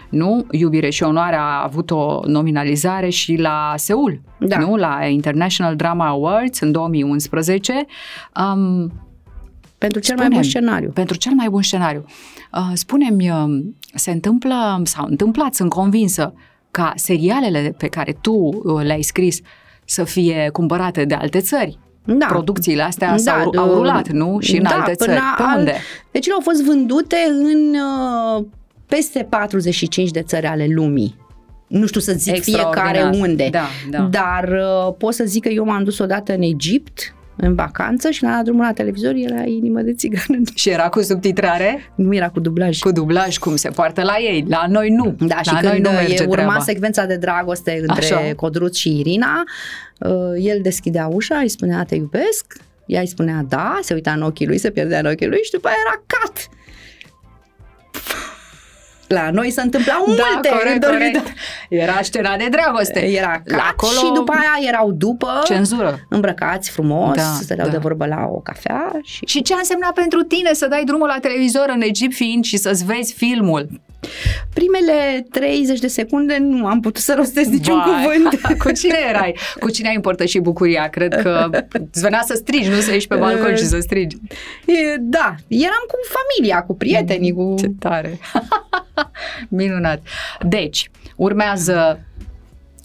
Nu? 0.10 0.46
Iubire 0.52 0.90
și 0.90 1.04
Onoare 1.04 1.36
a 1.36 1.64
avut 1.64 1.92
o 1.92 2.20
nominalizare 2.26 3.10
și 3.10 3.36
la 3.36 3.74
Seul, 3.76 4.22
Da. 4.40 4.58
nu? 4.58 4.76
La 4.76 5.06
International 5.06 5.76
Drama 5.76 6.08
Awards 6.08 6.60
în 6.60 6.72
2011. 6.72 7.86
Um, 8.54 8.92
Pentru 9.78 10.00
cel 10.00 10.16
mai 10.16 10.26
Spune-mi, 10.26 10.34
bun 10.34 10.44
scenariu. 10.44 10.90
Pentru 10.90 11.18
cel 11.18 11.32
mai 11.36 11.50
bun 11.50 11.62
scenariu. 11.62 12.06
Uh, 12.54 12.70
spune-mi, 12.74 13.30
uh, 13.30 13.64
se 13.94 14.12
întâmplă, 14.12 14.82
sau 14.84 15.06
întâmplat, 15.10 15.54
sunt 15.54 15.70
convinsă, 15.70 16.34
ca 16.72 16.92
serialele 16.96 17.76
pe 17.78 17.88
care 17.88 18.18
tu 18.22 18.34
uh, 18.34 18.84
le-ai 18.84 19.02
scris 19.02 19.40
să 19.86 20.04
fie 20.04 20.50
cumpărate 20.54 21.06
de 21.06 21.14
alte 21.14 21.40
țări. 21.40 21.80
Da. 22.06 22.26
Producțiile 22.26 22.82
astea 22.82 23.10
Da, 23.10 23.18
s-au, 23.18 23.50
de- 23.50 23.58
au 23.58 23.74
rulat, 23.74 24.08
nu? 24.10 24.38
Și 24.40 24.58
în 24.58 24.64
da, 24.64 24.70
alte 24.70 24.92
până 24.98 25.12
țări. 25.14 25.24
Pe 25.38 25.44
al- 25.44 25.58
unde? 25.58 25.74
Deci 26.12 26.26
ele 26.26 26.36
au 26.36 26.42
fost 26.44 26.64
vândute 26.64 27.16
în 27.30 27.76
uh, 28.38 28.46
peste 28.88 29.28
45 29.30 30.12
de 30.12 30.22
țări 30.22 30.46
ale 30.46 30.68
lumii. 30.70 31.16
Nu 31.68 31.86
știu 31.86 32.00
să 32.00 32.14
zic 32.14 32.36
Extraordinar. 32.36 32.96
fiecare 32.96 33.18
unde. 33.18 33.48
Da, 33.52 33.68
da. 33.90 34.10
Dar 34.12 34.50
uh, 34.88 34.94
pot 34.98 35.14
să 35.14 35.24
zic 35.24 35.44
că 35.44 35.50
eu 35.50 35.66
m-am 35.66 35.84
dus 35.84 36.00
odată 36.00 36.34
în 36.34 36.42
Egipt 36.42 37.16
în 37.38 37.56
vacanță 37.56 38.10
și 38.10 38.24
la 38.24 38.42
drumul 38.44 38.64
la 38.64 38.74
televizor 38.74 39.14
era 39.14 39.44
inimă 39.44 39.82
de 39.82 39.94
țigană. 39.94 40.42
Și 40.56 40.70
era 40.70 40.90
cu 40.90 41.02
subtitrare? 41.02 41.92
Nu 41.96 42.16
era 42.16 42.30
cu 42.30 42.40
dublaj. 42.40 42.80
Cu 42.80 42.92
dublaj, 42.92 43.38
cum 43.38 43.56
se 43.56 43.70
poartă 43.70 44.04
la 44.04 44.16
ei. 44.20 44.46
La 44.48 44.66
noi 44.70 44.90
nu. 44.90 45.16
Da, 45.20 45.36
la 45.36 45.42
și 45.42 45.64
noi 45.64 45.72
când 45.72 45.86
nu 45.86 45.92
merge 45.92 46.24
e 46.24 46.26
urma 46.26 46.44
treaba. 46.44 46.60
secvența 46.60 47.06
de 47.06 47.16
dragoste 47.16 47.84
între 47.88 48.16
Așa. 48.16 48.34
Codruț 48.36 48.76
și 48.76 49.00
Irina, 49.00 49.44
uh, 50.00 50.12
el 50.38 50.60
deschidea 50.62 51.08
ușa, 51.08 51.38
îi 51.38 51.50
spunea 51.50 51.84
te 51.84 51.96
iubesc, 51.96 52.58
ea 52.86 53.00
îi 53.00 53.08
spunea 53.08 53.46
da, 53.50 53.80
se 53.82 53.94
uita 53.94 54.12
în 54.12 54.22
ochii 54.22 54.48
lui, 54.48 54.58
se 54.58 54.70
pierdea 54.70 55.00
în 55.00 55.06
ochii 55.06 55.28
lui 55.28 55.40
și 55.44 55.52
după 55.52 55.68
aia 55.68 55.78
era 55.86 56.04
cat. 56.06 56.50
La 59.08 59.30
noi 59.32 59.52
se 59.52 59.62
întâmplau 59.62 60.04
multe 60.08 60.22
da, 60.42 60.50
corect, 60.50 60.74
în 60.74 60.80
2002. 60.80 61.12
corect. 61.12 61.38
Era 61.70 62.00
scena 62.02 62.38
de 62.38 62.48
dragoste. 62.52 63.06
Era 63.06 63.32
cat 63.46 63.58
La 63.58 63.68
acolo... 63.72 63.92
și 63.92 64.12
după 64.14 64.32
aia 64.32 64.68
erau 64.68 64.92
după 64.92 65.42
Cenzură. 65.46 66.00
îmbrăcați 66.10 66.70
frumos, 66.72 67.16
Da, 67.16 67.22
stăteau 67.42 67.68
da. 67.68 67.72
de 67.74 67.78
vorbă 67.80 68.06
la 68.06 68.26
o 68.30 68.40
cafea 68.40 69.00
și 69.04 69.26
Și 69.26 69.42
ce 69.42 69.54
a 69.54 69.58
însemnat 69.58 69.94
pentru 69.94 70.22
tine 70.24 70.54
să 70.54 70.68
dai 70.68 70.84
drumul 70.84 71.08
la 71.08 71.20
televizor 71.22 71.66
în 71.76 71.82
Egipt 71.82 72.14
fiind 72.14 72.44
și 72.44 72.58
să-ți 72.58 72.86
vezi 72.86 73.14
filmul? 73.14 73.70
Primele 74.54 75.26
30 75.32 75.80
de 75.80 75.88
secunde 75.88 76.38
nu 76.40 76.66
am 76.66 76.80
putut 76.80 77.02
să 77.02 77.14
rostesc 77.18 77.50
niciun 77.50 77.76
Vai, 77.86 78.04
cuvânt. 78.04 78.42
Cu 78.64 78.72
cine 78.72 78.98
erai? 79.10 79.36
Cu 79.60 79.70
cine 79.70 79.88
ai 79.90 79.96
împărtășit 79.96 80.42
bucuria? 80.42 80.88
Cred 80.88 81.22
că 81.22 81.50
îți 81.92 82.02
venea 82.02 82.22
să 82.26 82.34
strigi, 82.34 82.70
nu 82.70 82.76
să 82.76 82.92
ieși 82.94 83.08
pe 83.08 83.16
balcon 83.22 83.56
și 83.56 83.66
să 83.66 83.80
strigi. 83.80 84.16
E, 84.66 84.96
Da, 85.00 85.36
eram 85.48 85.84
cu 85.88 85.96
familia, 86.18 86.64
cu 86.64 86.76
prietenii, 86.76 87.32
cu... 87.34 87.56
Ce 87.60 87.68
tare! 87.80 88.20
Minunat! 89.50 90.02
Deci, 90.48 90.90
urmează 91.16 92.00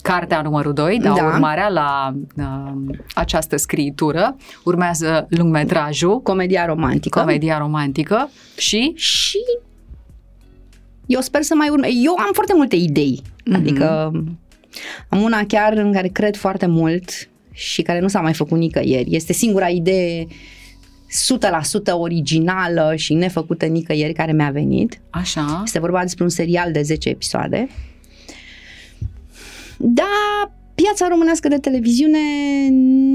cartea 0.03 0.41
numărul 0.43 0.73
2, 0.73 0.99
da, 0.99 1.13
Da. 1.17 1.25
urmarea 1.25 1.69
la 1.69 2.15
uh, 2.37 2.97
această 3.15 3.57
scriitură, 3.57 4.37
urmează 4.65 5.27
lungmetrajul, 5.31 6.21
Comedia 6.21 6.67
romantică. 6.67 7.19
comedia 7.21 7.59
romantică 7.59 8.31
și 8.57 8.93
Și 8.97 9.39
eu 11.13 11.21
sper 11.21 11.43
să 11.43 11.55
mai 11.55 11.69
urme. 11.69 11.89
Eu 12.05 12.15
am 12.19 12.31
foarte 12.33 12.53
multe 12.57 12.77
idei. 12.77 13.23
Mhm. 13.45 13.55
Adică 13.55 14.13
am 15.09 15.23
una 15.23 15.45
chiar 15.47 15.73
în 15.73 15.93
care 15.93 16.09
cred 16.09 16.37
foarte 16.37 16.67
mult 16.67 17.11
și 17.53 17.83
care 17.83 18.01
nu 18.01 18.09
s-a 18.09 18.21
mai 18.21 18.35
făcut 18.35 18.59
nicăieri. 18.59 19.15
Este 19.15 19.33
singura 19.33 19.69
idee 19.69 20.27
100% 21.11 21.93
originală 21.93 22.93
și 22.97 23.15
nefăcută 23.15 23.67
nicăieri 23.67 24.13
care 24.13 24.33
mi-a 24.33 24.51
venit. 24.51 25.01
așa, 25.11 25.63
Este 25.65 25.79
vorba 25.79 26.01
despre 26.03 26.25
un 26.25 26.31
serial 26.31 26.73
de 26.73 26.83
10 26.83 27.09
episoade. 27.09 27.69
Da, 29.77 30.51
piața 30.75 31.09
românească 31.09 31.49
de 31.49 31.59
televiziune 31.59 32.19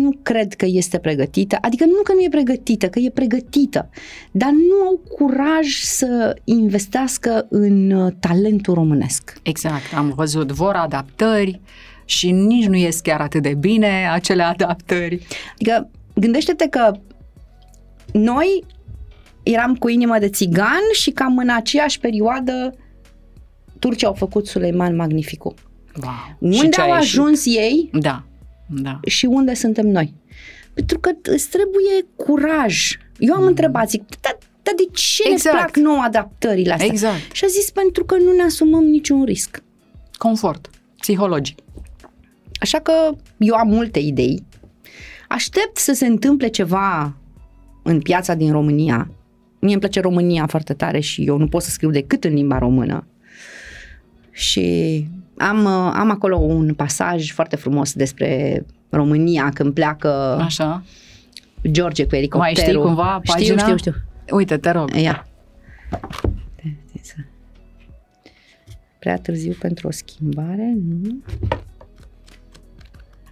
nu 0.01 0.11
cred 0.23 0.53
că 0.53 0.65
este 0.67 0.97
pregătită, 0.97 1.57
adică 1.61 1.85
nu 1.85 2.01
că 2.03 2.13
nu 2.13 2.19
e 2.19 2.27
pregătită, 2.29 2.87
că 2.87 2.99
e 2.99 3.09
pregătită, 3.09 3.89
dar 4.31 4.51
nu 4.51 4.85
au 4.87 5.01
curaj 5.17 5.67
să 5.81 6.35
investească 6.43 7.45
în 7.49 7.91
uh, 7.91 8.13
talentul 8.19 8.73
românesc. 8.73 9.39
Exact, 9.43 9.93
am 9.95 10.13
văzut, 10.15 10.51
vor 10.51 10.73
adaptări 10.73 11.61
și 12.05 12.31
nici 12.31 12.65
nu 12.65 12.75
ies 12.75 12.99
chiar 12.99 13.21
atât 13.21 13.41
de 13.41 13.53
bine 13.53 14.09
acele 14.11 14.43
adaptări. 14.43 15.27
Adică 15.53 15.89
gândește-te 16.13 16.67
că 16.67 16.91
noi 18.13 18.63
eram 19.43 19.75
cu 19.75 19.89
inimă 19.89 20.19
de 20.19 20.29
țigan 20.29 20.81
și 20.93 21.11
cam 21.11 21.37
în 21.37 21.49
aceeași 21.49 21.99
perioadă 21.99 22.73
Turcia 23.79 24.07
au 24.07 24.13
făcut 24.13 24.47
Suleiman 24.47 24.95
Magnificu. 24.95 25.53
Wow. 26.03 26.37
Unde 26.39 26.81
au 26.81 26.91
ajuns 26.91 27.45
ei 27.45 27.89
da. 27.93 28.23
Da. 28.67 28.99
și 29.05 29.25
unde 29.25 29.53
suntem 29.53 29.87
noi? 29.87 30.13
Pentru 30.73 30.99
că 30.99 31.11
îți 31.21 31.49
trebuie 31.49 32.05
curaj. 32.15 32.97
Eu 33.17 33.33
am 33.33 33.41
mm. 33.41 33.47
întrebat, 33.47 33.89
zic, 33.89 34.03
dar 34.21 34.37
da, 34.63 34.71
de 34.75 34.87
ce 34.93 35.23
exact. 35.31 35.55
ne 35.55 35.61
plac 35.61 35.75
nouă 35.75 36.01
adaptările 36.03 36.71
astea? 36.71 36.87
Exact. 36.87 37.31
Și 37.31 37.45
a 37.45 37.47
zis, 37.47 37.71
pentru 37.71 38.05
că 38.05 38.15
nu 38.15 38.31
ne 38.31 38.43
asumăm 38.43 38.83
niciun 38.83 39.23
risc. 39.23 39.63
Confort, 40.17 40.69
psihologic. 40.99 41.59
Așa 42.59 42.79
că 42.79 42.91
eu 43.37 43.55
am 43.55 43.67
multe 43.67 43.99
idei. 43.99 44.45
Aștept 45.27 45.77
să 45.77 45.93
se 45.93 46.05
întâmple 46.05 46.47
ceva 46.47 47.17
în 47.83 48.01
piața 48.01 48.33
din 48.33 48.51
România. 48.51 49.11
Mie 49.59 49.71
îmi 49.71 49.79
place 49.79 49.99
România 49.99 50.45
foarte 50.45 50.73
tare 50.73 50.99
și 50.99 51.23
eu 51.23 51.37
nu 51.37 51.47
pot 51.47 51.61
să 51.61 51.69
scriu 51.69 51.89
decât 51.89 52.23
în 52.23 52.33
limba 52.33 52.57
română. 52.57 53.07
Și 54.37 55.07
am, 55.37 55.65
am 55.67 56.09
acolo 56.09 56.37
un 56.37 56.73
pasaj 56.73 57.31
foarte 57.31 57.55
frumos 57.55 57.93
despre 57.93 58.65
România 58.89 59.49
când 59.53 59.73
pleacă 59.73 60.39
Așa. 60.41 60.83
George 61.71 62.05
cu 62.05 62.15
elicopterul. 62.15 62.55
Mai 62.55 62.65
știi 62.65 62.81
cumva 62.81 63.21
pagina? 63.23 63.57
Știu, 63.57 63.77
știu, 63.77 63.77
știu. 63.77 63.93
Uite, 64.35 64.57
te 64.57 64.71
rog. 64.71 64.95
Ia. 64.95 65.27
Prea 68.99 69.17
târziu 69.17 69.55
pentru 69.59 69.87
o 69.87 69.91
schimbare, 69.91 70.77
nu? 71.01 71.17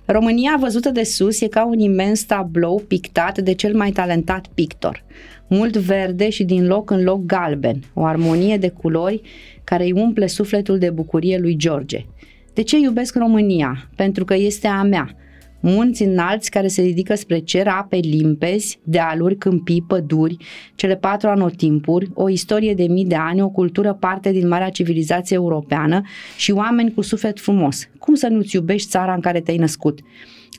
România 0.05 0.57
văzută 0.59 0.89
de 0.89 1.03
sus 1.03 1.41
e 1.41 1.47
ca 1.47 1.65
un 1.65 1.79
imens 1.79 2.23
tablou 2.23 2.83
pictat 2.87 3.37
de 3.37 3.53
cel 3.53 3.75
mai 3.75 3.91
talentat 3.91 4.47
pictor. 4.47 5.03
Mult 5.47 5.77
verde 5.77 6.29
și 6.29 6.43
din 6.43 6.67
loc 6.67 6.89
în 6.89 7.03
loc 7.03 7.25
galben, 7.25 7.83
o 7.93 8.05
armonie 8.05 8.57
de 8.57 8.69
culori 8.69 9.21
care 9.65 9.83
îi 9.83 9.91
umple 9.91 10.27
sufletul 10.27 10.77
de 10.77 10.89
bucurie 10.89 11.37
lui 11.37 11.55
George. 11.55 12.05
De 12.53 12.61
ce 12.61 12.77
iubesc 12.77 13.15
România? 13.15 13.89
Pentru 13.95 14.25
că 14.25 14.35
este 14.35 14.67
a 14.67 14.83
mea. 14.83 15.15
Munți 15.59 16.03
înalți 16.03 16.49
care 16.49 16.67
se 16.67 16.81
ridică 16.81 17.15
spre 17.15 17.39
cer, 17.39 17.67
ape 17.67 17.95
limpezi, 17.95 18.79
dealuri, 18.83 19.37
câmpii, 19.37 19.83
păduri, 19.87 20.37
cele 20.75 20.95
patru 20.95 21.29
anotimpuri, 21.29 22.09
o 22.13 22.29
istorie 22.29 22.73
de 22.73 22.83
mii 22.83 23.05
de 23.05 23.15
ani, 23.15 23.41
o 23.41 23.49
cultură 23.49 23.93
parte 23.93 24.31
din 24.31 24.47
marea 24.47 24.69
civilizație 24.69 25.35
europeană 25.35 26.01
și 26.37 26.51
oameni 26.51 26.93
cu 26.93 27.01
suflet 27.01 27.39
frumos. 27.39 27.89
Cum 27.99 28.15
să 28.15 28.27
nu-ți 28.27 28.55
iubești 28.55 28.89
țara 28.89 29.13
în 29.13 29.19
care 29.19 29.41
te-ai 29.41 29.57
născut? 29.57 29.99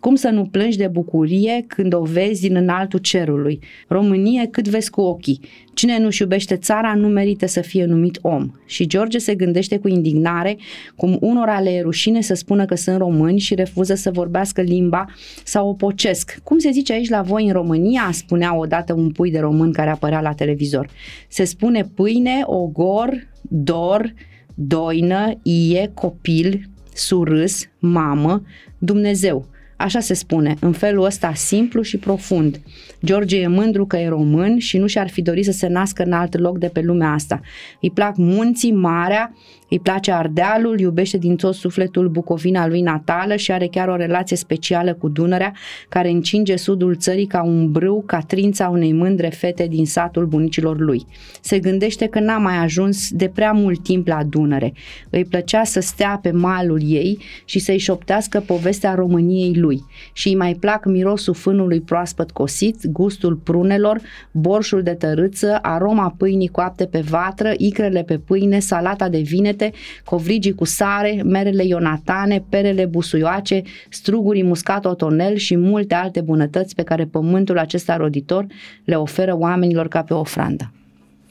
Cum 0.01 0.15
să 0.15 0.29
nu 0.29 0.45
plângi 0.45 0.77
de 0.77 0.89
bucurie 0.89 1.65
când 1.67 1.95
o 1.95 2.03
vezi 2.03 2.41
din 2.41 2.57
înaltul 2.57 2.99
cerului? 2.99 3.59
Românie 3.89 4.49
cât 4.51 4.69
vezi 4.69 4.91
cu 4.91 5.01
ochii. 5.01 5.41
Cine 5.75 5.99
nu-și 5.99 6.23
iubește 6.23 6.57
țara 6.57 6.95
nu 6.95 7.09
merită 7.09 7.47
să 7.47 7.61
fie 7.61 7.85
numit 7.85 8.19
om. 8.23 8.51
Și 8.67 8.87
George 8.87 9.19
se 9.19 9.35
gândește 9.35 9.79
cu 9.79 9.89
indignare 9.89 10.57
cum 10.97 11.19
unora 11.21 11.61
le 11.61 11.71
e 11.71 11.81
rușine 11.81 12.21
să 12.21 12.35
spună 12.35 12.65
că 12.65 12.75
sunt 12.75 12.97
români 12.97 13.39
și 13.39 13.55
refuză 13.55 13.95
să 13.95 14.11
vorbească 14.11 14.61
limba 14.61 15.05
sau 15.45 15.69
o 15.69 15.73
pocesc. 15.73 16.39
Cum 16.43 16.59
se 16.59 16.71
zice 16.71 16.93
aici 16.93 17.09
la 17.09 17.23
voi 17.23 17.47
în 17.47 17.53
România, 17.53 18.09
spunea 18.13 18.57
odată 18.57 18.93
un 18.93 19.11
pui 19.11 19.31
de 19.31 19.39
român 19.39 19.73
care 19.73 19.91
apărea 19.91 20.21
la 20.21 20.33
televizor. 20.33 20.89
Se 21.29 21.45
spune 21.45 21.85
pâine, 21.95 22.43
ogor, 22.45 23.29
dor, 23.43 24.15
doină, 24.55 25.33
ie, 25.43 25.91
copil, 25.95 26.69
surâs, 26.95 27.69
mamă, 27.79 28.43
Dumnezeu. 28.79 29.55
Așa 29.77 30.01
se 30.01 30.15
spune, 30.15 30.55
în 30.61 30.73
felul 30.73 31.05
ăsta 31.05 31.33
simplu 31.35 31.83
și 31.83 31.97
profund. 31.97 32.61
George 33.05 33.41
e 33.41 33.47
mândru 33.47 33.87
că 33.87 33.97
e 33.97 34.09
român 34.09 34.59
și 34.59 34.79
nu 34.79 34.87
și-ar 34.87 35.09
fi 35.09 35.23
dorit 35.23 35.45
să 35.45 35.53
se 35.53 35.67
nască 35.67 36.03
în 36.03 36.13
alt 36.13 36.39
loc 36.39 36.59
de 36.59 36.69
pe 36.69 36.81
lumea 36.81 37.13
asta. 37.13 37.41
Îi 37.81 37.91
plac 37.91 38.17
munții, 38.17 38.73
marea, 38.73 39.35
îi 39.71 39.81
place 39.81 40.13
Ardealul, 40.13 40.81
iubește 40.81 41.19
din 41.19 41.37
tot 41.37 41.55
sufletul 41.55 42.09
Bucovina 42.09 42.67
lui 42.67 42.81
natală 42.81 43.37
și 43.37 43.53
are 43.53 43.67
chiar 43.67 43.89
o 43.89 43.97
relație 43.97 44.37
specială 44.37 44.95
cu 44.95 45.09
Dunărea, 45.09 45.53
care 45.89 46.11
încinge 46.11 46.57
sudul 46.57 46.97
țării 46.97 47.27
ca 47.27 47.43
un 47.43 47.73
brâu, 47.73 48.03
ca 48.07 48.21
trința 48.21 48.69
unei 48.69 48.93
mândre 48.93 49.29
fete 49.29 49.67
din 49.67 49.87
satul 49.87 50.27
bunicilor 50.27 50.79
lui. 50.79 51.07
Se 51.41 51.59
gândește 51.59 52.07
că 52.07 52.21
n-a 52.21 52.39
mai 52.39 52.57
ajuns 52.57 53.11
de 53.11 53.29
prea 53.35 53.53
mult 53.53 53.83
timp 53.83 54.07
la 54.07 54.25
Dunăre. 54.25 54.73
Îi 55.11 55.25
plăcea 55.25 55.65
să 55.65 55.81
stea 55.81 56.19
pe 56.23 56.31
malul 56.31 56.81
ei 56.85 57.19
și 57.45 57.59
să-i 57.59 57.79
șoptească 57.79 58.41
povestea 58.41 58.95
României 58.95 59.55
lui. 59.55 59.66
Și 60.13 60.29
îi 60.29 60.37
mai 60.37 60.55
plac 60.55 60.85
mirosul 60.85 61.35
fânului 61.35 61.81
proaspăt 61.81 62.31
cosit, 62.31 62.87
gustul 62.87 63.35
prunelor, 63.35 64.01
borșul 64.31 64.83
de 64.83 64.95
tărâță, 64.95 65.59
aroma 65.63 66.15
pâinii 66.17 66.49
coapte 66.49 66.85
pe 66.87 67.01
vatră, 67.01 67.53
icrele 67.57 68.03
pe 68.03 68.19
pâine, 68.19 68.59
salata 68.59 69.09
de 69.09 69.19
vine 69.19 69.35
vinete, 69.37 69.73
covrigii 70.05 70.55
cu 70.55 70.65
sare, 70.65 71.23
merele 71.25 71.65
ionatane, 71.65 72.45
perele 72.49 72.85
busuioace, 72.85 73.63
strugurii 73.89 74.43
muscat 74.43 74.85
otonel 74.85 75.37
și 75.37 75.57
multe 75.57 75.95
alte 75.95 76.21
bunătăți 76.21 76.75
pe 76.75 76.83
care 76.83 77.05
pământul 77.05 77.59
acesta 77.59 77.97
roditor 77.97 78.47
le 78.85 78.95
oferă 78.95 79.37
oamenilor 79.37 79.89
ca 79.89 80.03
pe 80.03 80.15
ofrandă. 80.15 80.73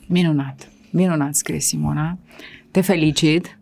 Minunat, 0.08 0.70
minunat 0.90 1.36
scris 1.36 1.66
Simona. 1.66 2.18
Te 2.72 2.82
felicit 2.82 3.60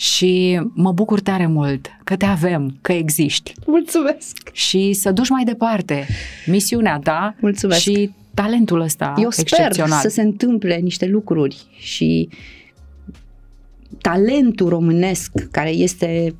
și 0.00 0.60
mă 0.74 0.92
bucur 0.92 1.20
tare 1.20 1.46
mult 1.46 1.88
că 2.04 2.16
te 2.16 2.24
avem, 2.24 2.78
că 2.80 2.92
existi. 2.92 3.52
Mulțumesc! 3.66 4.50
Și 4.52 4.92
să 4.92 5.12
duci 5.12 5.28
mai 5.28 5.44
departe 5.44 6.06
misiunea 6.46 6.98
ta 7.02 7.34
Mulțumesc. 7.40 7.80
și 7.80 8.10
talentul 8.34 8.80
ăsta 8.80 9.14
Eu 9.16 9.30
sper 9.30 9.72
să 10.00 10.08
se 10.08 10.22
întâmple 10.22 10.76
niște 10.76 11.06
lucruri 11.06 11.66
și 11.78 12.28
talentul 14.00 14.68
românesc 14.68 15.32
care 15.50 15.70
este 15.70 16.34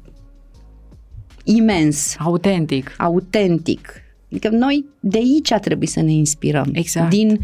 imens. 1.45 2.17
Autentic. 2.19 2.95
Autentic. 2.99 4.03
Adică 4.31 4.49
noi 4.49 4.85
de 5.01 5.19
aici 5.19 5.53
trebuie 5.61 5.89
să 5.89 6.01
ne 6.01 6.13
inspirăm. 6.13 6.69
Exact. 6.73 7.11
Din, 7.11 7.39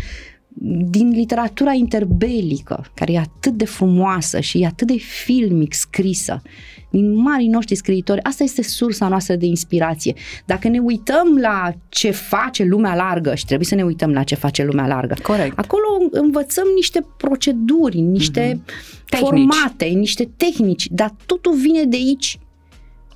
din 0.91 1.09
literatura 1.09 1.73
interbelică, 1.73 2.85
care 2.95 3.13
e 3.13 3.19
atât 3.19 3.53
de 3.53 3.65
frumoasă 3.65 4.41
și 4.41 4.63
e 4.63 4.67
atât 4.67 4.87
de 4.87 4.97
filmic 4.97 5.75
scrisă, 5.75 6.43
din 6.91 7.15
marii 7.15 7.49
noștri 7.49 7.75
scriitori, 7.75 8.23
asta 8.23 8.43
este 8.43 8.63
sursa 8.63 9.09
noastră 9.09 9.35
de 9.35 9.47
inspirație. 9.47 10.15
Dacă 10.47 10.69
ne 10.69 10.79
uităm 10.79 11.37
la 11.41 11.73
ce 11.89 12.11
face 12.11 12.65
lumea 12.65 12.95
largă 12.95 13.35
și 13.35 13.45
trebuie 13.45 13.67
să 13.67 13.75
ne 13.75 13.85
uităm 13.85 14.13
la 14.13 14.23
ce 14.23 14.35
face 14.35 14.65
lumea 14.65 14.87
largă, 14.87 15.15
Corect. 15.23 15.59
acolo 15.59 15.85
învățăm 16.11 16.67
niște 16.75 17.07
proceduri, 17.17 18.01
niște 18.01 18.63
mm-hmm. 18.63 19.19
formate, 19.19 19.85
niște 19.85 20.31
tehnici, 20.37 20.89
dar 20.91 21.15
totul 21.27 21.55
vine 21.55 21.85
de 21.85 21.97
aici 21.97 22.39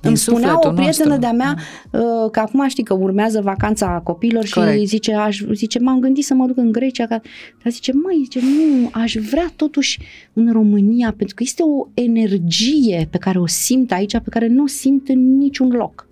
îmi 0.01 0.17
spunea 0.17 0.55
o 0.55 0.71
prietenă 0.71 1.09
nostru. 1.09 1.17
de-a 1.19 1.31
mea 1.31 1.57
uh, 1.91 2.31
că 2.31 2.39
acum 2.39 2.67
știi 2.67 2.83
că 2.83 2.93
urmează 2.93 3.41
vacanța 3.41 4.01
copilor 4.03 4.45
și 4.45 4.53
Corect. 4.53 4.87
zice, 4.87 5.13
aș, 5.13 5.41
zice, 5.53 5.79
m-am 5.79 5.99
gândit 5.99 6.25
să 6.25 6.33
mă 6.33 6.45
duc 6.45 6.57
în 6.57 6.71
Grecia, 6.71 7.05
ca, 7.05 7.21
dar 7.63 7.71
zice, 7.71 7.91
măi, 7.93 8.19
zice, 8.23 8.39
nu, 8.39 8.89
aș 8.91 9.15
vrea 9.29 9.51
totuși 9.55 9.99
în 10.33 10.51
România, 10.51 11.13
pentru 11.17 11.35
că 11.35 11.43
este 11.43 11.63
o 11.63 11.87
energie 11.93 13.07
pe 13.11 13.17
care 13.17 13.39
o 13.39 13.47
simt 13.47 13.91
aici, 13.91 14.11
pe 14.11 14.29
care 14.29 14.47
nu 14.47 14.63
o 14.63 14.67
simt 14.67 15.09
în 15.09 15.37
niciun 15.37 15.69
loc. 15.69 16.07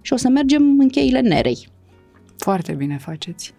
Și 0.00 0.12
o 0.12 0.16
să 0.16 0.28
mergem 0.28 0.76
în 0.78 0.88
cheile 0.88 1.20
nerei. 1.20 1.68
Foarte 2.36 2.72
bine 2.72 2.98
faceți. 2.98 3.54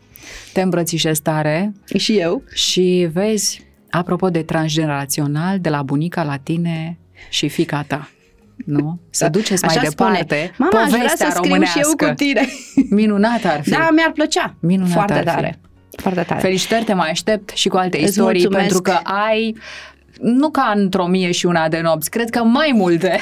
Te 0.53 0.61
îmbrățișez 0.61 1.19
tare. 1.19 1.73
Și 1.97 2.17
eu. 2.17 2.43
Și 2.53 3.07
vezi, 3.13 3.65
apropo 3.89 4.29
de 4.29 4.41
transgenerațional, 4.41 5.59
de 5.59 5.69
la 5.69 5.83
bunica 5.83 6.23
la 6.23 6.37
tine 6.37 6.97
și 7.29 7.47
fica 7.47 7.83
ta 7.83 8.09
nu? 8.65 8.99
Să 9.09 9.29
duceți 9.29 9.63
Așa 9.65 9.79
mai 9.81 9.89
spune. 9.91 10.09
departe 10.11 10.51
Mama, 10.57 10.71
povestea 10.71 11.01
aș 11.03 11.13
vrea 11.17 11.29
să 11.31 11.39
românească. 11.43 11.79
și 11.79 11.85
eu 11.85 12.07
cu 12.07 12.13
tine. 12.15 12.47
Minunat 12.89 13.43
ar 13.45 13.61
fi. 13.63 13.69
Da, 13.69 13.87
mi-ar 13.95 14.11
plăcea. 14.11 14.55
Minunat 14.59 14.91
Foarte 14.91 15.13
ar 15.13 15.23
tare. 15.23 15.59
Fi. 15.91 16.01
Foarte 16.01 16.21
tare. 16.21 16.41
Felicitări, 16.41 16.83
te 16.83 16.93
mai 16.93 17.09
aștept 17.09 17.49
și 17.49 17.67
cu 17.69 17.77
alte 17.77 17.97
Îți 17.97 18.05
istorii, 18.09 18.41
mulțumesc. 18.41 18.67
pentru 18.73 18.81
că 18.93 19.09
ai 19.09 19.55
nu 20.21 20.49
ca 20.49 20.73
într-o 20.75 21.05
mie 21.07 21.31
și 21.31 21.45
una 21.45 21.67
de 21.67 21.79
nopți, 21.83 22.09
cred 22.09 22.29
că 22.29 22.43
mai 22.43 22.71
multe. 22.75 23.19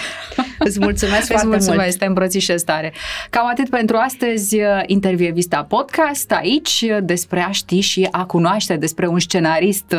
Îți 0.60 0.80
mulțumesc 0.80 1.26
foarte 1.32 1.34
Îți 1.34 1.46
mulțumesc, 1.46 1.88
mult. 1.88 1.98
te 1.98 2.06
îmbrățișez 2.06 2.64
tare. 2.64 2.94
Cam 3.30 3.48
atât 3.48 3.70
pentru 3.70 3.98
astăzi, 3.98 4.58
Intervievista 4.86 5.64
Podcast, 5.64 6.32
aici 6.32 6.86
despre 7.04 7.40
a 7.42 7.52
ști 7.52 7.80
și 7.80 8.08
a 8.12 8.26
cunoaște 8.26 8.76
despre 8.76 9.08
un 9.08 9.20
scenarist 9.20 9.96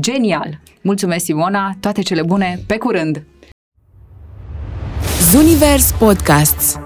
genial. 0.00 0.60
Mulțumesc, 0.80 1.24
Simona, 1.24 1.70
toate 1.80 2.02
cele 2.02 2.22
bune, 2.22 2.58
pe 2.66 2.76
curând! 2.76 3.22
Zunivers 5.30 5.92
Podcasts 5.92 6.76